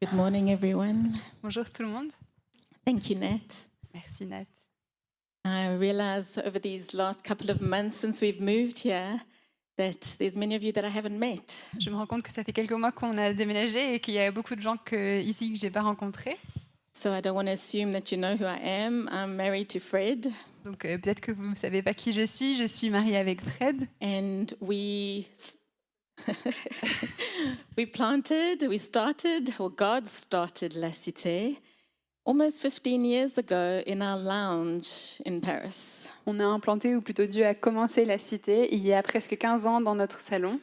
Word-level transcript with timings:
Good 0.00 0.12
morning, 0.12 0.50
everyone. 0.50 1.18
Bonjour 1.42 1.64
tout 1.70 1.82
le 1.82 1.88
monde. 1.88 2.10
Thank 2.84 3.08
you, 3.10 3.16
Nat. 3.18 3.66
Merci 3.94 4.26
Nat. 4.26 4.46
I 5.44 5.68
realized 5.74 6.38
over 6.44 6.58
these 6.60 6.92
last 6.92 7.22
couple 7.24 7.50
of 7.50 7.60
months 7.60 7.96
since 7.96 8.20
we've 8.20 8.40
moved 8.40 8.78
here 8.80 9.20
that 9.78 10.16
there's 10.18 10.36
many 10.36 10.54
of 10.54 10.62
you 10.62 10.72
that 10.72 10.84
I 10.84 10.88
haven't 10.90 11.18
met. 11.18 11.64
Je 11.78 11.88
me 11.90 11.96
rends 11.96 12.06
compte 12.06 12.22
que 12.22 12.30
ça 12.30 12.44
fait 12.44 12.52
quelques 12.52 12.72
mois 12.72 12.92
qu'on 12.92 13.16
a 13.16 13.32
déménagé 13.32 13.94
et 13.94 14.00
qu'il 14.00 14.14
y 14.14 14.18
a 14.18 14.30
beaucoup 14.30 14.54
de 14.54 14.60
gens 14.62 14.76
que, 14.76 15.20
ici 15.22 15.52
que 15.52 15.58
j'ai 15.58 15.70
pas 15.70 15.82
rencontrés. 15.82 16.36
So 16.92 17.12
I 17.14 17.20
don't 17.20 17.34
want 17.34 17.46
to 17.46 17.52
assume 17.52 17.92
that 17.92 18.10
you 18.10 18.18
know 18.18 18.34
who 18.36 18.44
I 18.46 18.58
am. 18.62 19.08
I'm 19.12 19.36
married 19.36 19.68
to 19.68 19.80
Fred, 19.80 20.30
Donc 20.64 20.84
euh, 20.84 20.98
peut-être 20.98 21.20
que 21.20 21.30
vous 21.32 21.50
ne 21.50 21.54
savez 21.54 21.82
pas 21.82 21.94
qui 21.94 22.12
je 22.12 22.26
suis. 22.26 22.56
Je 22.56 22.64
suis 22.64 22.90
mariée 22.90 23.16
avec 23.16 23.40
Fred. 23.42 23.86
and 24.02 24.46
we 24.60 25.26
we 27.76 27.86
planted, 27.86 28.62
we 28.68 28.78
started, 28.78 29.52
or 29.58 29.70
God 29.70 30.06
started 30.08 30.74
La 30.74 30.90
Cité 30.90 31.58
almost 32.24 32.60
15 32.60 33.04
years 33.04 33.38
ago 33.38 33.82
in 33.86 34.02
our 34.02 34.16
lounge 34.18 35.20
in 35.24 35.40
Paris. 35.40 36.08
On 36.26 36.40
a 36.40 36.44
implanté, 36.44 36.96
ou 36.96 37.00
plutôt 37.00 37.26
Dieu 37.26 37.44
a 37.46 37.54
commencé 37.54 38.04
la 38.04 38.18
cité 38.18 38.68
il 38.74 38.84
y 38.84 38.92
a 38.92 39.02
presque 39.02 39.36
15 39.38 39.66
ans 39.66 39.80
dans 39.80 39.94
notre 39.94 40.20
salon. 40.20 40.60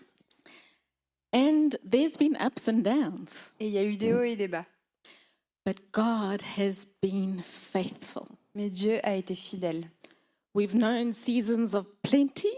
And 1.33 1.69
there's 1.83 2.17
been 2.17 2.35
ups 2.39 2.67
and 2.67 2.83
downs, 2.83 3.51
Et 3.59 3.67
il 3.67 3.73
y 3.73 3.77
a 3.77 3.83
eu 3.83 3.95
des 3.95 4.13
hauts 4.13 4.23
et 4.23 4.35
des 4.35 4.47
bas. 4.47 4.63
but 5.65 5.77
God 5.93 6.41
has 6.57 6.85
been 7.01 7.41
faithful. 7.41 8.27
Mais 8.53 8.69
Dieu 8.69 8.99
a 9.03 9.15
été 9.15 9.33
fidèle. 9.33 9.89
We've 10.53 10.75
known 10.75 11.13
seasons 11.13 11.73
of 11.73 11.85
plenty 12.03 12.51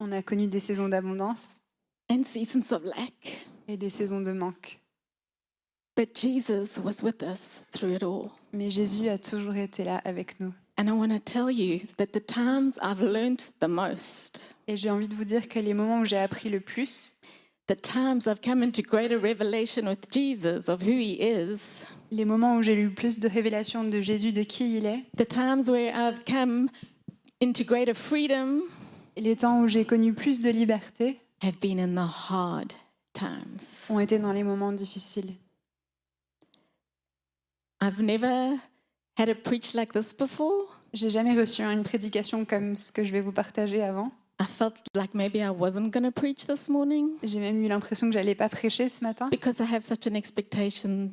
On 0.00 0.12
a 0.12 0.22
connu 0.22 0.46
des 0.48 0.60
saisons 0.60 0.88
d'abondance 0.88 1.60
and 2.10 2.24
seasons 2.24 2.72
of 2.72 2.84
lack, 2.84 3.46
et 3.68 3.76
des 3.76 3.90
saisons 3.90 4.20
de 4.22 4.32
manque. 4.32 4.78
but 5.96 6.14
Jesus 6.14 6.78
was 6.78 7.02
with 7.02 7.22
us 7.24 7.62
through 7.72 7.92
it 7.92 8.02
all. 8.04 8.30
Mais 8.52 8.70
Jésus 8.70 9.08
a 9.08 9.18
toujours 9.18 9.56
été 9.56 9.84
là 9.84 10.00
avec 10.04 10.38
nous. 10.40 10.52
And 10.78 10.88
I 10.88 10.92
want 10.92 11.10
to 11.10 11.18
tell 11.18 11.50
you 11.50 11.80
that 11.96 12.12
the 12.12 12.20
times 12.24 12.78
I've 12.80 13.02
learned 13.02 13.42
the 13.60 13.66
most, 13.68 14.54
Et 14.68 14.76
j'ai 14.76 14.90
envie 14.90 15.08
de 15.08 15.14
vous 15.14 15.24
dire 15.24 15.48
que 15.48 15.58
les 15.58 15.74
moments 15.74 16.00
où 16.00 16.04
j'ai 16.04 16.18
appris 16.18 16.48
le 16.50 16.60
plus, 16.60 17.16
the 17.66 17.74
times 17.74 18.28
I've 18.28 18.40
come 18.40 18.62
into 18.62 18.80
greater 18.82 19.18
revelation 19.18 19.88
with 19.88 20.08
Jesus 20.10 20.68
of 20.68 20.82
who 20.82 20.92
he 20.92 21.20
is, 21.20 21.84
les 22.12 22.24
moments 22.24 22.56
où 22.58 22.62
j'ai 22.62 22.74
eu 22.80 22.90
plus 22.90 23.18
de 23.18 23.28
révélations 23.28 23.82
de 23.82 24.00
Jésus, 24.00 24.32
de 24.32 24.44
qui 24.44 24.76
il 24.76 24.86
est, 24.86 25.02
the 25.16 25.26
times 25.26 25.68
where 25.68 25.92
I've 25.92 26.24
come 26.24 26.68
into 27.42 27.64
greater 27.64 27.94
freedom 27.94 28.60
et 29.16 29.20
les 29.20 29.34
temps 29.34 29.62
où 29.62 29.66
j'ai 29.68 29.84
connu 29.84 30.12
plus 30.14 30.40
de 30.40 30.50
liberté 30.50 31.18
have 31.42 31.58
been 31.60 31.78
in 31.78 31.94
the 31.94 32.30
hard 32.30 32.72
times. 33.12 33.86
ont 33.88 34.00
été 34.00 34.18
dans 34.18 34.32
les 34.32 34.42
moments 34.42 34.72
difficiles. 34.72 35.34
I've 37.80 38.00
never 38.00 38.56
had 39.16 39.28
a 39.28 39.34
preach 39.34 39.74
like 39.74 39.92
this 39.92 40.12
before. 40.12 40.66
J'ai 40.92 41.10
jamais 41.10 41.38
reçu 41.38 41.62
une 41.62 41.84
prédication 41.84 42.44
comme 42.44 42.76
ce 42.76 42.90
que 42.90 43.04
je 43.04 43.12
vais 43.12 43.20
vous 43.20 43.32
partager 43.32 43.82
avant. 43.82 44.10
I 44.40 44.44
felt 44.46 44.76
like 44.94 45.14
maybe 45.14 45.36
I 45.36 45.50
wasn't 45.50 45.90
going 45.90 46.04
to 46.04 46.12
preach 46.12 46.46
this 46.46 46.68
morning 46.68 47.16
J'ai 47.24 47.40
même 47.40 47.64
eu 47.64 47.68
l'impression 47.68 48.06
que 48.06 48.12
j'allais 48.12 48.36
pas 48.36 48.48
prêcher 48.48 48.88
ce 48.88 49.02
matin 49.02 49.28
because 49.30 49.58
I 49.58 49.64
have 49.64 49.84
such 49.84 50.06
an 50.06 50.14
expectation 50.14 51.10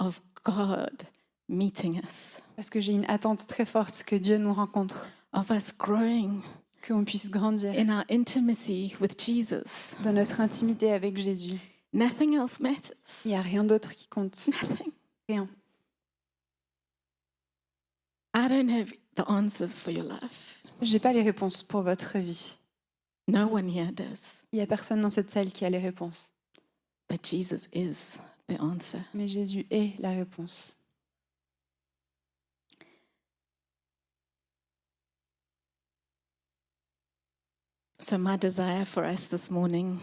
of 0.00 0.20
God 0.44 1.04
meeting 1.48 2.00
us, 2.04 2.42
parce 2.56 2.70
que 2.70 2.80
j'ai 2.80 2.92
une 2.92 3.04
attente 3.06 3.46
très 3.46 3.64
forte 3.64 4.02
que 4.04 4.16
Dieu 4.16 4.38
nous 4.38 4.52
rencontre, 4.52 5.08
of 5.32 5.50
us 5.50 5.72
growing 5.72 6.42
qu'on 6.86 7.04
puisse 7.04 7.30
grandir 7.30 7.72
in 7.78 7.88
our 7.88 8.04
intimacy 8.10 8.94
with 9.00 9.18
Jesus. 9.18 9.94
dans 10.02 10.12
notre 10.12 10.40
intimité 10.40 10.92
avec 10.92 11.16
Jésus. 11.18 11.58
Nothing 11.92 12.34
else 12.34 12.60
matters. 12.60 12.94
Il 13.24 13.28
n'y 13.30 13.36
a 13.36 13.42
rien 13.42 13.64
d'autre 13.64 13.94
qui 13.94 14.06
compte. 14.08 14.48
Nothing. 14.48 14.92
Rien. 15.28 15.48
I 18.34 18.48
don't 18.48 18.68
have 18.68 18.92
the 19.14 19.24
answers 19.28 19.80
for 19.80 19.92
your 19.92 20.04
life. 20.04 20.62
J'ai 20.82 20.98
pas 20.98 21.12
les 21.12 21.22
réponses 21.22 21.62
pour 21.62 21.82
votre 21.82 22.18
vie. 22.18 22.58
No 23.28 23.46
one 23.46 23.70
here 23.70 23.92
does. 23.92 24.44
Il 24.52 24.58
y 24.58 24.62
a 24.62 24.66
personne 24.66 25.00
dans 25.00 25.10
cette 25.10 25.30
salle 25.30 25.52
qui 25.52 25.64
a 25.64 25.70
les 25.70 25.78
réponses. 25.78 26.32
But 27.08 27.24
Jesus 27.24 27.68
is 27.72 28.18
the 28.48 28.60
answer. 28.60 28.98
Mais 29.14 29.28
Jésus 29.28 29.66
est 29.70 29.98
la 30.00 30.10
réponse. 30.10 30.78
So, 38.06 38.18
my 38.18 38.36
desire 38.36 38.84
for 38.84 39.06
us 39.06 39.28
this 39.28 39.50
morning 39.50 39.98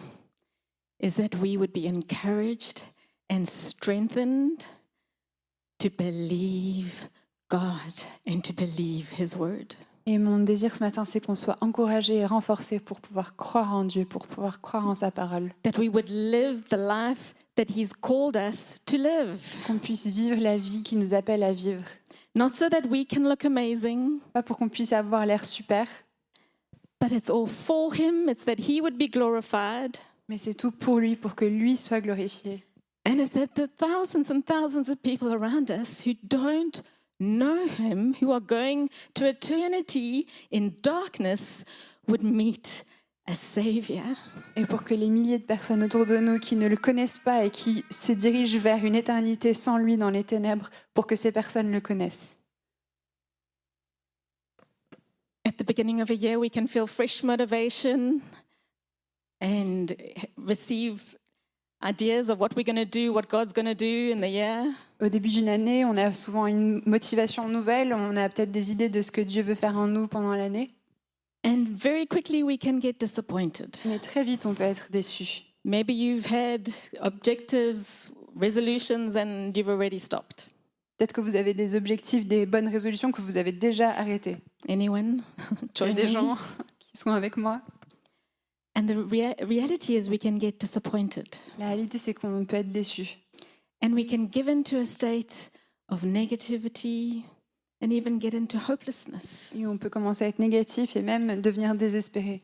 is 0.99 1.17
that 1.17 1.35
we 1.35 1.55
would 1.55 1.71
be 1.71 1.85
encouraged 1.85 2.81
and 3.29 3.47
strengthened 3.47 4.65
to 5.77 5.91
believe 5.91 7.09
God 7.47 7.93
and 8.25 8.43
to 8.43 8.53
believe 8.53 9.11
His 9.19 9.35
word. 9.35 9.75
Et 10.07 10.17
mon 10.17 10.39
désir 10.39 10.75
ce 10.75 10.83
matin, 10.83 11.05
c'est 11.05 11.23
qu'on 11.23 11.35
soit 11.35 11.59
encouragés 11.61 12.15
et 12.15 12.25
renforcés 12.25 12.79
pour 12.79 13.01
pouvoir 13.01 13.35
croire 13.35 13.75
en 13.75 13.85
Dieu, 13.85 14.03
pour 14.05 14.25
pouvoir 14.25 14.61
croire 14.61 14.87
en 14.87 14.95
sa 14.95 15.11
parole. 15.11 15.53
That 15.61 15.77
we 15.77 15.87
would 15.87 16.09
live 16.09 16.63
the 16.69 16.77
life 16.77 17.35
that 17.55 17.69
He's 17.69 17.93
called 17.93 18.35
us 18.35 18.81
to 18.87 18.97
live. 18.97 19.39
Qu'on 19.67 19.77
puisse 19.77 20.07
vivre 20.07 20.41
la 20.41 20.57
vie 20.57 20.81
qui 20.81 20.95
nous 20.95 21.13
appelle 21.13 21.43
à 21.43 21.53
vivre. 21.53 21.85
Not 22.33 22.55
so 22.55 22.67
that 22.67 22.87
we 22.89 23.05
can 23.05 23.29
look 23.29 23.45
amazing, 23.45 24.17
Pas 24.33 24.41
pour 24.41 24.57
qu'on 24.57 24.69
puisse 24.69 24.91
avoir 24.91 25.23
l'air 25.27 25.45
super, 25.45 25.87
but 27.01 27.11
it's 27.11 27.29
all 27.29 27.47
for 27.47 27.93
Him. 27.93 28.29
It's 28.29 28.45
that 28.45 28.69
He 28.69 28.79
would 28.79 28.97
be 28.97 29.09
glorified. 29.09 29.97
mais 30.29 30.37
c'est 30.37 30.53
tout 30.53 30.71
pour 30.71 30.99
lui, 30.99 31.17
pour 31.17 31.35
que 31.35 31.43
lui 31.43 31.75
soit 31.75 31.99
glorifié. 31.99 32.63
And 33.05 33.19
it's 33.19 33.31
that 33.31 33.55
the 33.55 33.67
thousands 33.77 34.31
and 34.31 34.41
thousands 34.45 34.89
of 34.89 35.01
people 35.01 35.33
around 35.33 35.69
us 35.71 36.05
who 36.05 36.13
don't 36.23 36.83
know 37.19 37.67
Him, 37.67 38.15
who 38.21 38.31
are 38.31 38.39
going 38.39 38.87
to 39.15 39.27
eternity 39.27 40.27
in 40.51 40.69
darkness, 40.81 41.65
would 42.07 42.23
meet 42.23 42.85
a 43.27 43.33
Savior. 43.33 44.03
Et 44.55 44.65
pour 44.65 44.83
que 44.83 44.93
les 44.93 45.09
milliers 45.09 45.39
de 45.39 45.45
personnes 45.45 45.83
autour 45.83 46.05
de 46.05 46.17
nous 46.17 46.39
qui 46.39 46.55
ne 46.55 46.67
le 46.67 46.77
connaissent 46.77 47.17
pas 47.17 47.43
et 47.43 47.49
qui 47.49 47.83
se 47.89 48.11
dirigent 48.11 48.59
vers 48.59 48.85
une 48.85 48.95
éternité 48.95 49.53
sans 49.53 49.77
lui 49.77 49.97
dans 49.97 50.11
les 50.11 50.23
ténèbres, 50.23 50.69
pour 50.93 51.07
que 51.07 51.15
ces 51.15 51.31
personnes 51.31 51.71
le 51.71 51.81
connaissent. 51.81 52.37
At 55.45 55.57
the 55.57 55.63
beginning 55.63 56.01
of 56.01 56.09
a 56.11 56.15
year, 56.15 56.37
we 56.39 56.49
can 56.49 56.67
feel 56.67 56.85
fresh 56.87 57.23
motivation 57.23 58.21
and 59.39 59.95
receive 60.37 61.15
ideas 61.83 62.29
of 62.29 62.39
what 62.39 62.55
we're 62.55 62.63
going 62.63 62.75
to 62.75 62.85
do, 62.85 63.11
what 63.11 63.27
God's 63.27 63.51
going 63.53 63.65
to 63.65 63.73
do 63.73 64.11
in 64.11 64.21
the 64.21 64.29
year. 64.29 64.71
Au 65.01 65.09
début 65.09 65.29
d'une 65.29 65.49
année, 65.49 65.83
on 65.83 65.97
a 65.97 66.13
souvent 66.13 66.45
une 66.45 66.83
motivation 66.85 67.47
nouvelle, 67.47 67.91
on 67.91 68.15
a 68.17 68.29
peut-être 68.29 68.51
des 68.51 68.71
idées 68.71 68.89
de 68.89 69.01
ce 69.01 69.11
que 69.11 69.21
Dieu 69.21 69.41
veut 69.41 69.55
faire 69.55 69.75
en 69.77 69.87
nous 69.87 70.07
pendant 70.07 70.35
l'année, 70.35 70.69
And 71.43 71.65
very 71.69 72.05
quickly, 72.05 72.43
we 72.43 72.55
can 72.55 72.79
get 72.79 72.99
disappointed. 72.99 73.75
mais 73.85 73.97
très 73.97 74.23
vite 74.23 74.45
on 74.45 74.53
peut 74.53 74.61
être 74.63 74.91
déçu. 74.91 75.41
Maybe 75.65 75.91
you've 75.91 76.27
had 76.31 76.69
objectives, 76.99 78.11
resolutions, 78.39 79.15
and 79.15 79.51
you've 79.57 79.67
already 79.69 79.97
stopped. 79.97 80.50
Peut-être 81.01 81.13
que 81.13 81.21
vous 81.21 81.35
avez 81.35 81.55
des 81.55 81.73
objectifs, 81.73 82.27
des 82.27 82.45
bonnes 82.45 82.67
résolutions 82.67 83.11
que 83.11 83.23
vous 83.23 83.37
avez 83.37 83.51
déjà 83.51 83.89
arrêtées. 83.89 84.37
Anyone? 84.69 85.23
Il 85.79 85.87
y 85.87 85.89
a 85.89 85.93
des 85.93 86.07
gens 86.07 86.37
qui 86.79 86.95
sont 86.95 87.09
avec 87.09 87.37
moi. 87.37 87.59
And 88.75 88.85
the 88.85 88.91
rea- 89.09 89.33
reality 89.43 89.95
is, 89.97 90.09
we 90.11 90.19
can 90.19 90.39
get 90.39 90.57
disappointed 90.59 91.25
La 91.57 91.69
réalité, 91.69 91.97
c'est 91.97 92.13
qu'on 92.13 92.45
peut 92.45 92.57
être 92.57 92.71
déçu. 92.71 93.17
and 93.81 93.93
we 93.93 94.05
can 94.05 94.29
give 94.31 94.47
into 94.47 94.77
a 94.77 94.85
state 94.85 95.49
of 95.89 96.03
negativity 96.03 97.23
and 97.83 97.89
even 97.89 98.21
get 98.21 98.35
into 98.37 98.59
hopelessness. 98.59 99.55
Et 99.55 99.65
on 99.65 99.79
peut 99.79 99.89
commencer 99.89 100.25
à 100.25 100.27
être 100.27 100.37
négatif 100.37 100.95
et 100.95 101.01
même 101.01 101.41
devenir 101.41 101.73
désespéré. 101.73 102.43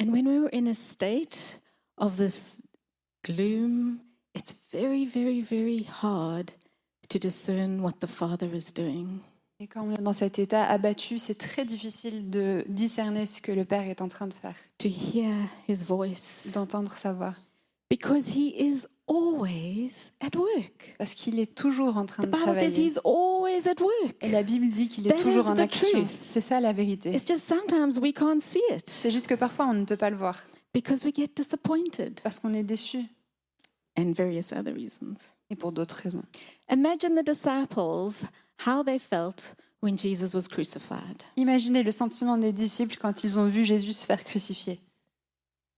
And 0.00 0.06
when 0.10 0.26
we're 0.26 0.48
in 0.54 0.66
a 0.68 0.72
state 0.74 1.60
of 1.98 2.16
this 2.16 2.62
gloom, 3.26 3.98
it's 4.34 4.54
very, 4.72 5.04
very, 5.06 5.40
very 5.42 5.86
hard 6.02 6.50
to 7.08 7.18
discern 7.18 7.80
what 7.80 7.94
the 8.00 8.06
Father 8.06 8.48
is 8.54 8.72
doing. 8.74 9.20
Et 9.62 9.66
quand 9.66 9.82
on 9.86 9.92
est 9.92 10.00
dans 10.00 10.14
cet 10.14 10.38
état 10.38 10.64
abattu, 10.66 11.18
c'est 11.18 11.34
très 11.34 11.64
difficile 11.66 12.30
de 12.30 12.64
discerner 12.68 13.26
ce 13.26 13.42
que 13.42 13.52
le 13.52 13.64
Père 13.66 13.82
est 13.88 14.00
en 14.00 14.08
train 14.08 14.26
de 14.26 14.32
faire, 14.34 14.56
to 14.78 14.88
hear 14.88 15.34
his 15.68 15.84
voice 15.86 16.50
d'entendre 16.54 16.96
sa 16.96 17.12
voix. 17.12 17.34
because 17.90 18.28
he 18.34 18.54
is 18.56 18.86
always 19.08 20.12
at 20.20 20.36
work. 20.36 20.94
Parce 20.96 21.14
qu'il 21.14 21.38
est 21.40 21.54
toujours 21.54 21.96
en 21.96 22.06
train 22.06 22.22
The 22.22 22.26
de 22.26 22.30
Bible 22.30 22.44
says 22.46 22.52
travailler. 22.54 22.86
he's 22.86 23.00
always 23.04 23.68
at 23.68 23.80
work. 23.82 24.16
Et 24.22 24.30
la 24.30 24.42
Bible 24.42 24.70
dit 24.70 24.88
qu'il 24.88 25.06
est 25.06 25.10
That 25.10 25.22
toujours 25.22 25.44
is 25.44 25.48
en 25.48 25.54
the 25.56 25.60
action. 25.60 25.88
truth. 25.90 26.06
C'est 26.08 26.40
ça 26.40 26.60
la 26.60 26.72
vérité. 26.72 27.12
It's 27.14 27.26
just 27.26 27.44
sometimes 27.46 27.98
we 28.00 28.12
can't 28.14 28.40
see 28.40 28.62
it 28.70 28.88
C'est 28.88 29.10
juste 29.10 29.26
que 29.26 29.34
parfois 29.34 29.66
on 29.66 29.74
ne 29.74 29.84
peut 29.84 29.96
pas 29.96 30.08
le 30.10 30.16
voir 30.16 30.38
because 30.72 31.04
we 31.04 31.12
get 31.14 31.28
disappointed 31.36 32.20
parce 32.22 32.38
qu'on 32.38 32.54
est 32.54 32.62
déçu 32.62 33.00
and 33.96 34.14
various 34.14 34.52
other 34.52 34.72
reasons. 34.74 35.16
et 35.50 35.56
pour 35.56 35.72
d'autres 35.72 35.96
raisons. 35.96 36.24
Imagine 36.70 37.14
the 37.16 37.24
disciples, 37.24 38.24
how 38.66 38.82
they 38.82 38.98
felt 38.98 39.54
when 39.80 39.96
Jesus 39.96 40.34
was 40.34 40.46
crucified. 40.48 41.24
Imaginez 41.36 41.82
le 41.82 41.90
sentiment 41.90 42.38
des 42.38 42.52
disciples 42.52 42.96
quand 43.00 43.24
ils 43.24 43.38
ont 43.38 43.48
vu 43.48 43.64
Jésus 43.64 43.92
se 43.92 44.04
faire 44.04 44.22
crucifier. 44.24 44.78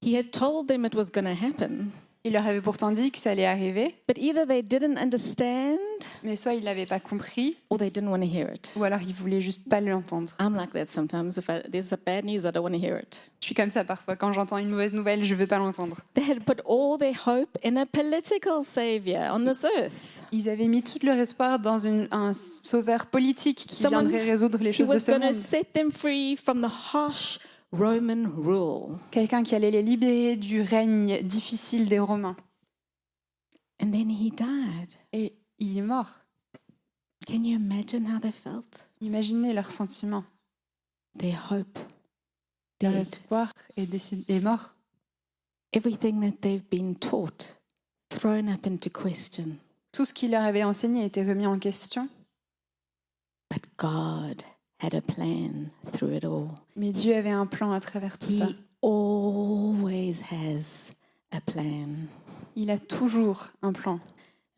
He 0.03 0.17
had 0.17 0.31
told 0.33 0.69
them 0.69 0.85
it 0.85 0.95
was 0.95 1.11
going 1.11 1.25
to 1.25 1.35
happen. 1.35 1.93
Il 2.25 2.35
leur 2.35 2.47
avait 2.47 2.61
pourtant 2.61 2.93
dit 2.93 3.11
que 3.11 3.19
ça 3.19 3.33
allait 3.33 3.47
arriver, 3.47 3.97
but 4.07 4.17
either 4.17 4.47
they 4.47 4.63
didn't 4.63 4.97
understand 4.97 5.77
mais 6.23 6.37
soit 6.37 6.55
ils 6.55 6.63
l'avaient 6.63 6.87
pas 6.87 7.01
compris, 7.01 7.57
or 7.69 7.79
they 7.79 7.91
didn't 7.91 8.07
want 8.09 8.21
to 8.21 8.27
hear 8.27 8.49
it. 8.55 8.71
ou 8.77 8.85
alors 8.85 9.01
ils 9.03 9.13
voulaient 9.13 9.41
juste 9.41 9.69
pas 9.69 9.81
l'entendre. 9.81 10.33
I'm 10.41 10.55
like 10.55 10.73
that 10.73 10.87
sometimes. 10.87 11.37
If 11.37 11.49
I, 11.49 11.69
there's 11.69 11.93
a 11.93 11.97
bad 11.97 12.25
news, 12.25 12.45
I 12.47 12.53
don't 12.53 12.63
want 12.63 12.73
to 12.75 12.79
hear 12.79 12.97
it. 12.97 13.31
Je 13.41 13.47
suis 13.47 13.55
comme 13.57 13.71
ça 13.71 13.85
parfois. 13.85 14.15
Quand 14.15 14.33
j'entends 14.33 14.59
une 14.59 14.69
mauvaise 14.69 14.95
nouvelle, 14.95 15.25
je 15.25 15.35
veux 15.35 15.49
pas 15.49 15.59
l'entendre. 15.59 15.97
They 16.15 16.23
had 16.31 16.45
put 16.45 16.61
all 16.65 16.97
their 16.97 17.17
hope 17.27 17.59
in 17.65 17.77
a 17.77 17.87
political 17.87 18.63
savior 18.63 19.33
on 19.33 19.45
this 19.45 19.65
earth 19.65 20.23
Ils 20.31 20.49
avaient 20.49 20.69
mis 20.69 20.85
tout 20.85 21.01
leur 21.05 21.17
espoir 21.19 21.59
dans 21.59 21.81
une- 21.81 22.07
un 22.13 22.35
sauveur 22.35 23.07
politique 23.07 23.67
qui 23.69 23.75
Someone 23.75 24.07
viendrait 24.07 24.31
résoudre 24.31 24.59
les 24.61 24.73
choses 24.73 24.89
de 24.89 24.99
ce 25.01 25.11
monde. 25.11 25.33
set 25.35 25.73
them 25.73 25.91
free 25.91 26.37
from 26.37 26.61
the 26.61 26.71
harsh 26.95 27.41
Roman 27.73 28.29
rule. 28.37 28.99
Quelqu'un 29.11 29.43
qui 29.43 29.55
allait 29.55 29.71
les 29.71 29.83
libérer 29.83 30.37
du 30.37 30.61
règne 30.63 31.23
difficile 31.23 31.89
des 31.89 31.99
Romains. 31.99 32.37
And 33.81 33.91
then 33.91 34.11
he 34.11 34.31
died. 34.31 34.95
Et 35.13 35.35
il 35.59 35.79
est 35.79 35.83
mort. 35.83 36.11
Can 37.27 37.45
you 37.45 37.57
imagine 37.57 38.07
how 38.07 38.19
they 38.19 38.33
felt? 38.33 38.89
Imaginez 39.01 39.53
leurs 39.55 39.71
sentiments. 39.71 40.25
Their 41.19 41.39
hope 41.51 41.79
Leur 42.83 42.97
espoir 42.97 43.53
est, 43.77 43.87
décédé- 43.87 44.25
est 44.29 44.41
mort. 44.41 44.75
Everything 45.73 46.21
that 46.21 46.41
they've 46.43 46.69
been 46.69 46.95
taught 46.97 47.61
thrown 48.11 48.49
up 48.49 48.67
into 48.67 48.91
question. 48.91 49.57
Tout 49.93 50.05
ce 50.05 50.13
qu'il 50.13 50.33
leur 50.33 50.43
avait 50.43 50.65
enseigné 50.65 51.05
était 51.05 51.25
remis 51.25 51.47
en 51.47 51.59
question. 51.59 52.09
But 53.51 53.63
God 53.79 54.43
had 54.83 54.95
a 54.95 55.01
plan 55.01 55.71
through 55.93 56.15
it 56.15 56.25
all. 56.25 56.49
Mais 56.77 56.93
Dieu 56.93 57.15
avait 57.15 57.31
un 57.31 57.47
plan 57.47 57.73
à 57.73 57.81
travers 57.81 58.19
tout 58.19 58.31
ça. 58.31 58.47
He 58.47 58.57
always 58.83 60.23
has 60.31 60.91
a 61.31 61.41
plan. 61.41 62.09
Il 62.57 62.71
a 62.71 62.79
toujours 62.79 63.49
un 63.63 63.73
plan. 63.73 64.01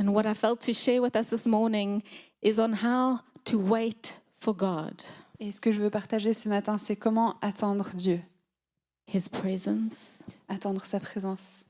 And 0.00 0.08
what 0.08 0.26
I 0.26 0.34
felt 0.34 0.60
to 0.66 0.72
share 0.72 1.00
with 1.00 1.14
us 1.14 1.28
this 1.28 1.46
morning 1.46 2.02
is 2.42 2.58
on 2.58 2.72
how 2.82 3.20
to 3.44 3.58
wait 3.58 4.20
for 4.40 4.54
God, 4.54 5.02
Et 5.40 5.52
ce 5.52 5.60
que 5.60 5.72
je 5.72 5.80
veux 5.80 5.90
partager 5.90 6.32
ce 6.32 6.48
matin, 6.48 6.78
c'est 6.78 6.96
comment 6.96 7.36
attendre 7.40 7.90
Dieu, 7.94 8.20
His 9.12 9.28
presence, 9.28 10.22
attendre 10.48 10.84
sa 10.84 11.00
présence, 11.00 11.66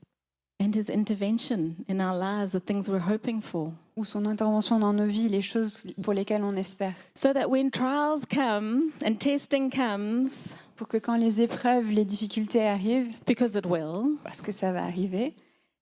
and 0.61 0.71
His 0.73 0.89
intervention 0.89 1.75
in 1.89 1.99
our 1.99 2.17
lives, 2.17 2.51
the 2.51 2.63
things 2.63 2.89
we're 2.89 3.07
hoping 3.07 3.41
for. 3.41 3.71
Ou 3.95 4.03
son 4.05 4.25
intervention 4.25 4.79
dans 4.79 4.93
nos 4.93 5.05
vies, 5.07 5.29
les 5.29 5.41
choses 5.41 5.87
pour 6.03 6.13
lesquelles 6.13 6.43
on 6.43 6.55
espère. 6.55 6.93
So 7.15 7.33
that 7.33 7.47
when 7.49 7.71
trials 7.71 8.21
come 8.29 8.91
and 9.05 9.15
testing 9.15 9.69
comes, 9.71 10.53
Pour 10.75 10.87
que 10.89 10.97
quand 10.97 11.15
les 11.15 11.39
épreuves, 11.41 11.89
les 11.91 12.03
difficultés 12.03 12.67
arrivent, 12.67 13.15
because 13.25 13.55
it 13.55 13.65
will, 13.65 14.17
parce 14.25 14.41
que 14.41 14.51
ça 14.51 14.73
va 14.73 14.83
arriver, 14.83 15.33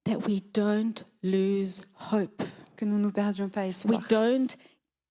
that 0.05 0.17
we 0.27 0.41
don't 0.53 1.03
lose 1.23 1.87
hope. 2.11 2.43
que 2.75 2.85
nous 2.85 2.97
ne 2.97 3.03
nous 3.03 3.11
perdions 3.11 3.49
pas 3.49 3.61
We 3.61 3.69
espoir. 3.69 4.03
don't 4.09 4.55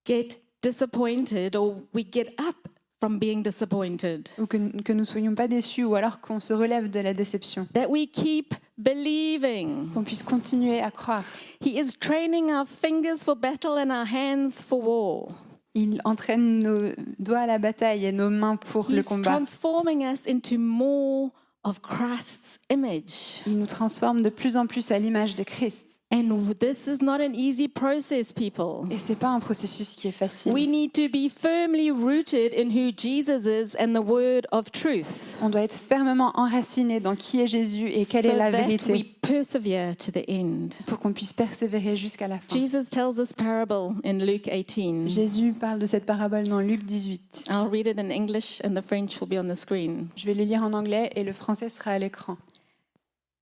get 0.07 0.41
disappointed 0.63 1.57
or 1.57 1.77
we 1.95 2.05
get 2.05 2.29
up 2.39 2.62
from 3.03 3.19
being 3.19 3.43
disappointed. 3.43 4.29
Ou 4.39 4.47
que, 4.47 4.57
que 4.83 4.93
nous 4.93 5.01
ne 5.01 5.05
soyons 5.05 5.35
pas 5.35 5.49
déçus, 5.49 5.83
ou 5.83 5.97
alors 5.97 6.21
qu'on 6.21 6.39
se 6.39 6.53
relève 6.53 6.89
de 6.89 7.01
la 7.01 7.15
déception. 7.15 7.67
That 7.75 7.89
we 7.89 8.07
keep 8.07 8.55
believing. 8.79 9.89
Qu'on 9.93 10.05
puisse 10.05 10.23
continuer 10.23 10.81
à 10.81 10.93
croire. 10.93 11.25
He 11.61 11.81
is 11.81 11.95
training 11.99 12.53
our 12.53 12.65
fingers 12.65 13.25
for 13.25 13.35
battle 13.35 13.73
and 13.77 13.91
our 13.91 14.07
hands 14.07 14.63
for 14.65 14.81
war. 14.81 15.33
Il 15.75 16.01
entraîne 16.05 16.61
nos 16.61 16.93
doigts 17.19 17.41
à 17.41 17.47
la 17.47 17.59
bataille 17.59 18.05
et 18.05 18.13
nos 18.13 18.31
mains 18.31 18.55
pour 18.57 18.87
le 18.89 18.99
He's 18.99 19.09
combat. 19.09 19.31
transforming 19.31 20.05
us 20.05 20.21
into 20.29 20.57
more 20.59 21.31
of 21.65 21.81
Christ's 21.83 22.61
image. 22.71 23.43
Il 23.49 23.59
nous 23.59 23.67
transforme 23.67 24.23
de 24.23 24.31
plus 24.31 24.57
en 24.57 24.67
plus 24.69 24.93
à 24.93 24.99
l'image 25.01 25.35
de 25.35 25.43
Christ. 25.43 25.99
And 26.13 26.55
this 26.59 26.87
is 26.87 27.01
not 27.01 27.23
an 27.23 27.35
easy 27.35 27.69
process, 27.69 28.33
people. 28.35 28.87
Et 28.91 28.99
c'est 28.99 29.17
pas 29.17 29.31
un 29.31 29.41
processus 29.41 29.97
qui 29.97 30.09
est 30.09 30.13
facile. 30.13 30.53
We 30.53 30.69
need 30.69 30.93
to 30.93 31.09
be 31.09 31.31
firmly 31.31 31.91
rooted 31.91 32.53
in 32.53 32.71
who 32.71 32.93
Jesus 32.95 33.47
is 33.47 33.75
and 33.79 33.95
the 33.95 34.07
word 34.07 34.47
of 34.53 34.71
truth. 34.71 35.39
On 35.41 35.49
doit 35.49 35.63
être 35.63 35.79
fermement 35.79 36.33
enraciné 36.35 37.01
dans 37.01 37.17
qui 37.17 37.41
est 37.41 37.47
Jésus 37.47 37.89
et 37.89 38.05
quelle 38.05 38.27
so 38.27 38.33
est 38.33 38.37
la 38.37 38.51
that 38.51 38.59
we 38.59 38.79
vérité 38.79 39.05
persevere 39.23 39.97
to 39.97 40.13
the 40.13 40.29
end. 40.29 40.69
pour 40.87 40.99
qu'on 40.99 41.15
puisse 41.15 41.33
persévérer 41.33 41.97
jusqu'à 41.97 42.29
la 42.29 42.39
fin. 42.39 42.55
Jesus 42.55 42.91
tells 42.91 43.15
this 43.15 43.33
parable 43.33 43.95
in 44.05 44.19
Luke 44.19 44.51
18. 44.53 45.09
Jésus 45.09 45.55
parle 45.55 45.79
de 45.79 45.87
cette 45.87 46.05
parabole 46.05 46.47
dans 46.47 46.61
Luc 46.61 46.85
18. 46.85 47.45
I'll 47.49 47.71
read 47.71 47.87
it 47.87 47.99
in 47.99 48.11
English 48.11 48.61
and 48.63 48.75
the 48.75 48.85
French 48.85 49.19
will 49.19 49.29
be 49.29 49.39
on 49.39 49.51
the 49.51 49.57
screen. 49.57 50.09
Je 50.17 50.27
vais 50.27 50.35
le 50.35 50.45
lire 50.45 50.63
en 50.63 50.75
anglais 50.75 51.11
et 51.17 51.25
le 51.25 51.33
français 51.33 51.71
sera 51.71 51.93
à 51.93 51.99
l'écran. 51.99 52.37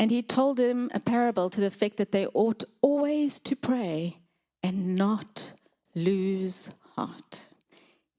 And 0.01 0.11
he 0.11 0.23
told 0.23 0.57
them 0.57 0.91
a 0.95 0.99
parable 0.99 1.51
to 1.51 1.61
the 1.61 1.67
effect 1.67 1.99
that 1.99 2.11
they 2.11 2.27
ought 2.29 2.65
always 2.81 3.39
to 3.41 3.55
pray 3.55 4.17
and 4.63 4.97
not 4.97 5.53
lose 5.95 6.71
heart. 6.97 7.49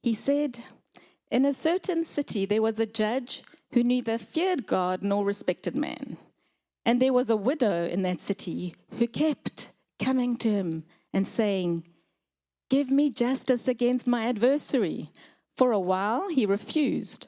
He 0.04 0.14
said, 0.14 0.60
In 1.32 1.44
a 1.44 1.54
certain 1.54 2.04
city 2.04 2.46
there 2.46 2.62
was 2.62 2.80
a 2.80 2.86
judge 2.86 3.42
who 3.74 3.84
neither 3.84 4.20
feared 4.20 4.68
God 4.68 5.02
nor 5.02 5.26
respected 5.26 5.76
man. 5.76 6.18
And 6.86 7.02
there 7.02 7.14
was 7.14 7.32
a 7.32 7.36
widow 7.36 7.88
in 7.88 8.04
that 8.04 8.22
city 8.22 8.76
who 9.00 9.08
kept 9.08 9.72
coming 9.98 10.38
to 10.38 10.52
him 10.52 10.84
and 11.12 11.28
saying, 11.28 11.84
Give 12.70 12.92
me 12.92 13.10
justice 13.10 13.68
against 13.68 14.06
my 14.06 14.26
adversary. 14.28 15.10
For 15.58 15.72
a 15.72 15.80
while 15.80 16.30
he 16.30 16.46
refused, 16.46 17.26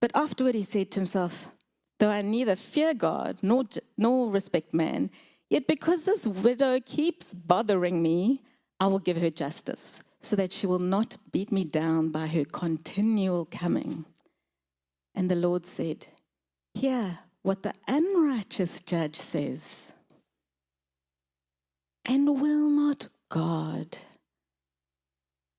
but 0.00 0.12
afterward 0.14 0.54
he 0.54 0.62
said 0.62 0.92
to 0.92 1.00
himself, 1.00 1.48
Though 1.98 2.10
I 2.10 2.22
neither 2.22 2.56
fear 2.56 2.92
God 2.94 3.38
nor, 3.42 3.64
nor 3.96 4.30
respect 4.30 4.74
man, 4.74 5.10
yet 5.48 5.66
because 5.66 6.04
this 6.04 6.26
widow 6.26 6.80
keeps 6.80 7.32
bothering 7.32 8.02
me, 8.02 8.42
I 8.78 8.88
will 8.88 8.98
give 8.98 9.16
her 9.16 9.30
justice, 9.30 10.02
so 10.20 10.36
that 10.36 10.52
she 10.52 10.66
will 10.66 10.78
not 10.78 11.16
beat 11.32 11.50
me 11.50 11.64
down 11.64 12.10
by 12.10 12.26
her 12.26 12.44
continual 12.44 13.46
coming. 13.46 14.04
And 15.14 15.30
the 15.30 15.36
Lord 15.36 15.64
said, 15.64 16.06
Hear 16.74 17.20
what 17.42 17.62
the 17.62 17.72
unrighteous 17.88 18.80
judge 18.80 19.16
says. 19.16 19.92
And 22.04 22.40
will 22.40 22.68
not 22.68 23.08
God, 23.30 23.96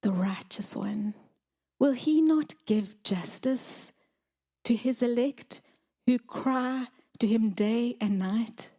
the 0.03 0.11
righteous 0.11 0.75
one, 0.75 1.15
will 1.79 1.93
he 1.93 2.21
not 2.21 2.53
give 2.65 3.01
justice 3.03 3.91
to 4.63 4.75
his 4.75 5.01
elect 5.01 5.61
who 6.07 6.17
cry 6.17 6.87
to 7.19 7.27
him 7.27 7.49
day 7.49 7.97
and 7.99 8.17
night? 8.17 8.71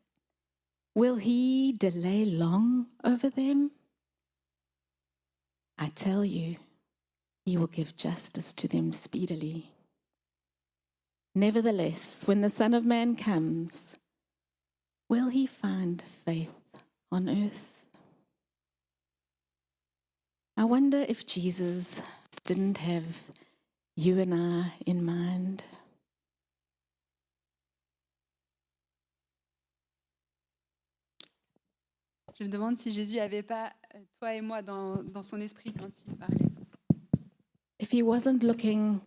Will 0.95 1.17
he 1.17 1.73
delay 1.73 2.25
long 2.25 2.87
over 3.05 3.29
them? 3.29 3.71
I 5.79 5.89
tell 5.89 6.25
you, 6.25 6.57
he 7.45 7.57
will 7.57 7.67
give 7.69 7.97
justice 7.97 8.53
to 8.55 8.67
them 8.67 8.93
speedily. 8.93 9.71
Nevertheless, 11.35 12.27
when 12.27 12.41
the 12.41 12.51
Son 12.51 12.73
of 12.73 12.85
Man 12.85 13.15
comes, 13.15 13.95
will 15.09 15.29
he 15.29 15.47
find 15.47 16.03
faith 16.25 16.55
on 17.13 17.29
earth? 17.29 17.77
I 20.57 20.65
wonder 20.65 21.05
if 21.07 21.27
Jesus 21.27 22.01
didn't 22.45 22.79
have 22.79 23.05
you 23.95 24.19
and 24.19 24.35
I 24.35 24.73
in 24.87 25.05
mind. 25.05 25.63
Je 32.39 32.45
me 32.45 32.49
demande 32.49 32.79
si 32.79 32.93
Jésus 32.93 33.17
n'avait 33.17 33.43
pas 33.43 33.73
euh, 33.95 33.99
toi 34.21 34.35
et 34.35 34.41
moi 34.41 34.63
dans, 34.63 35.03
dans 35.03 35.23
son 35.23 35.41
esprit 35.41 35.73
quand 35.73 35.91
il 36.07 36.17
parlait. 36.17 36.37
If 37.81 37.93
he 37.93 38.03
wasn't 38.03 38.43
looking 38.43 38.99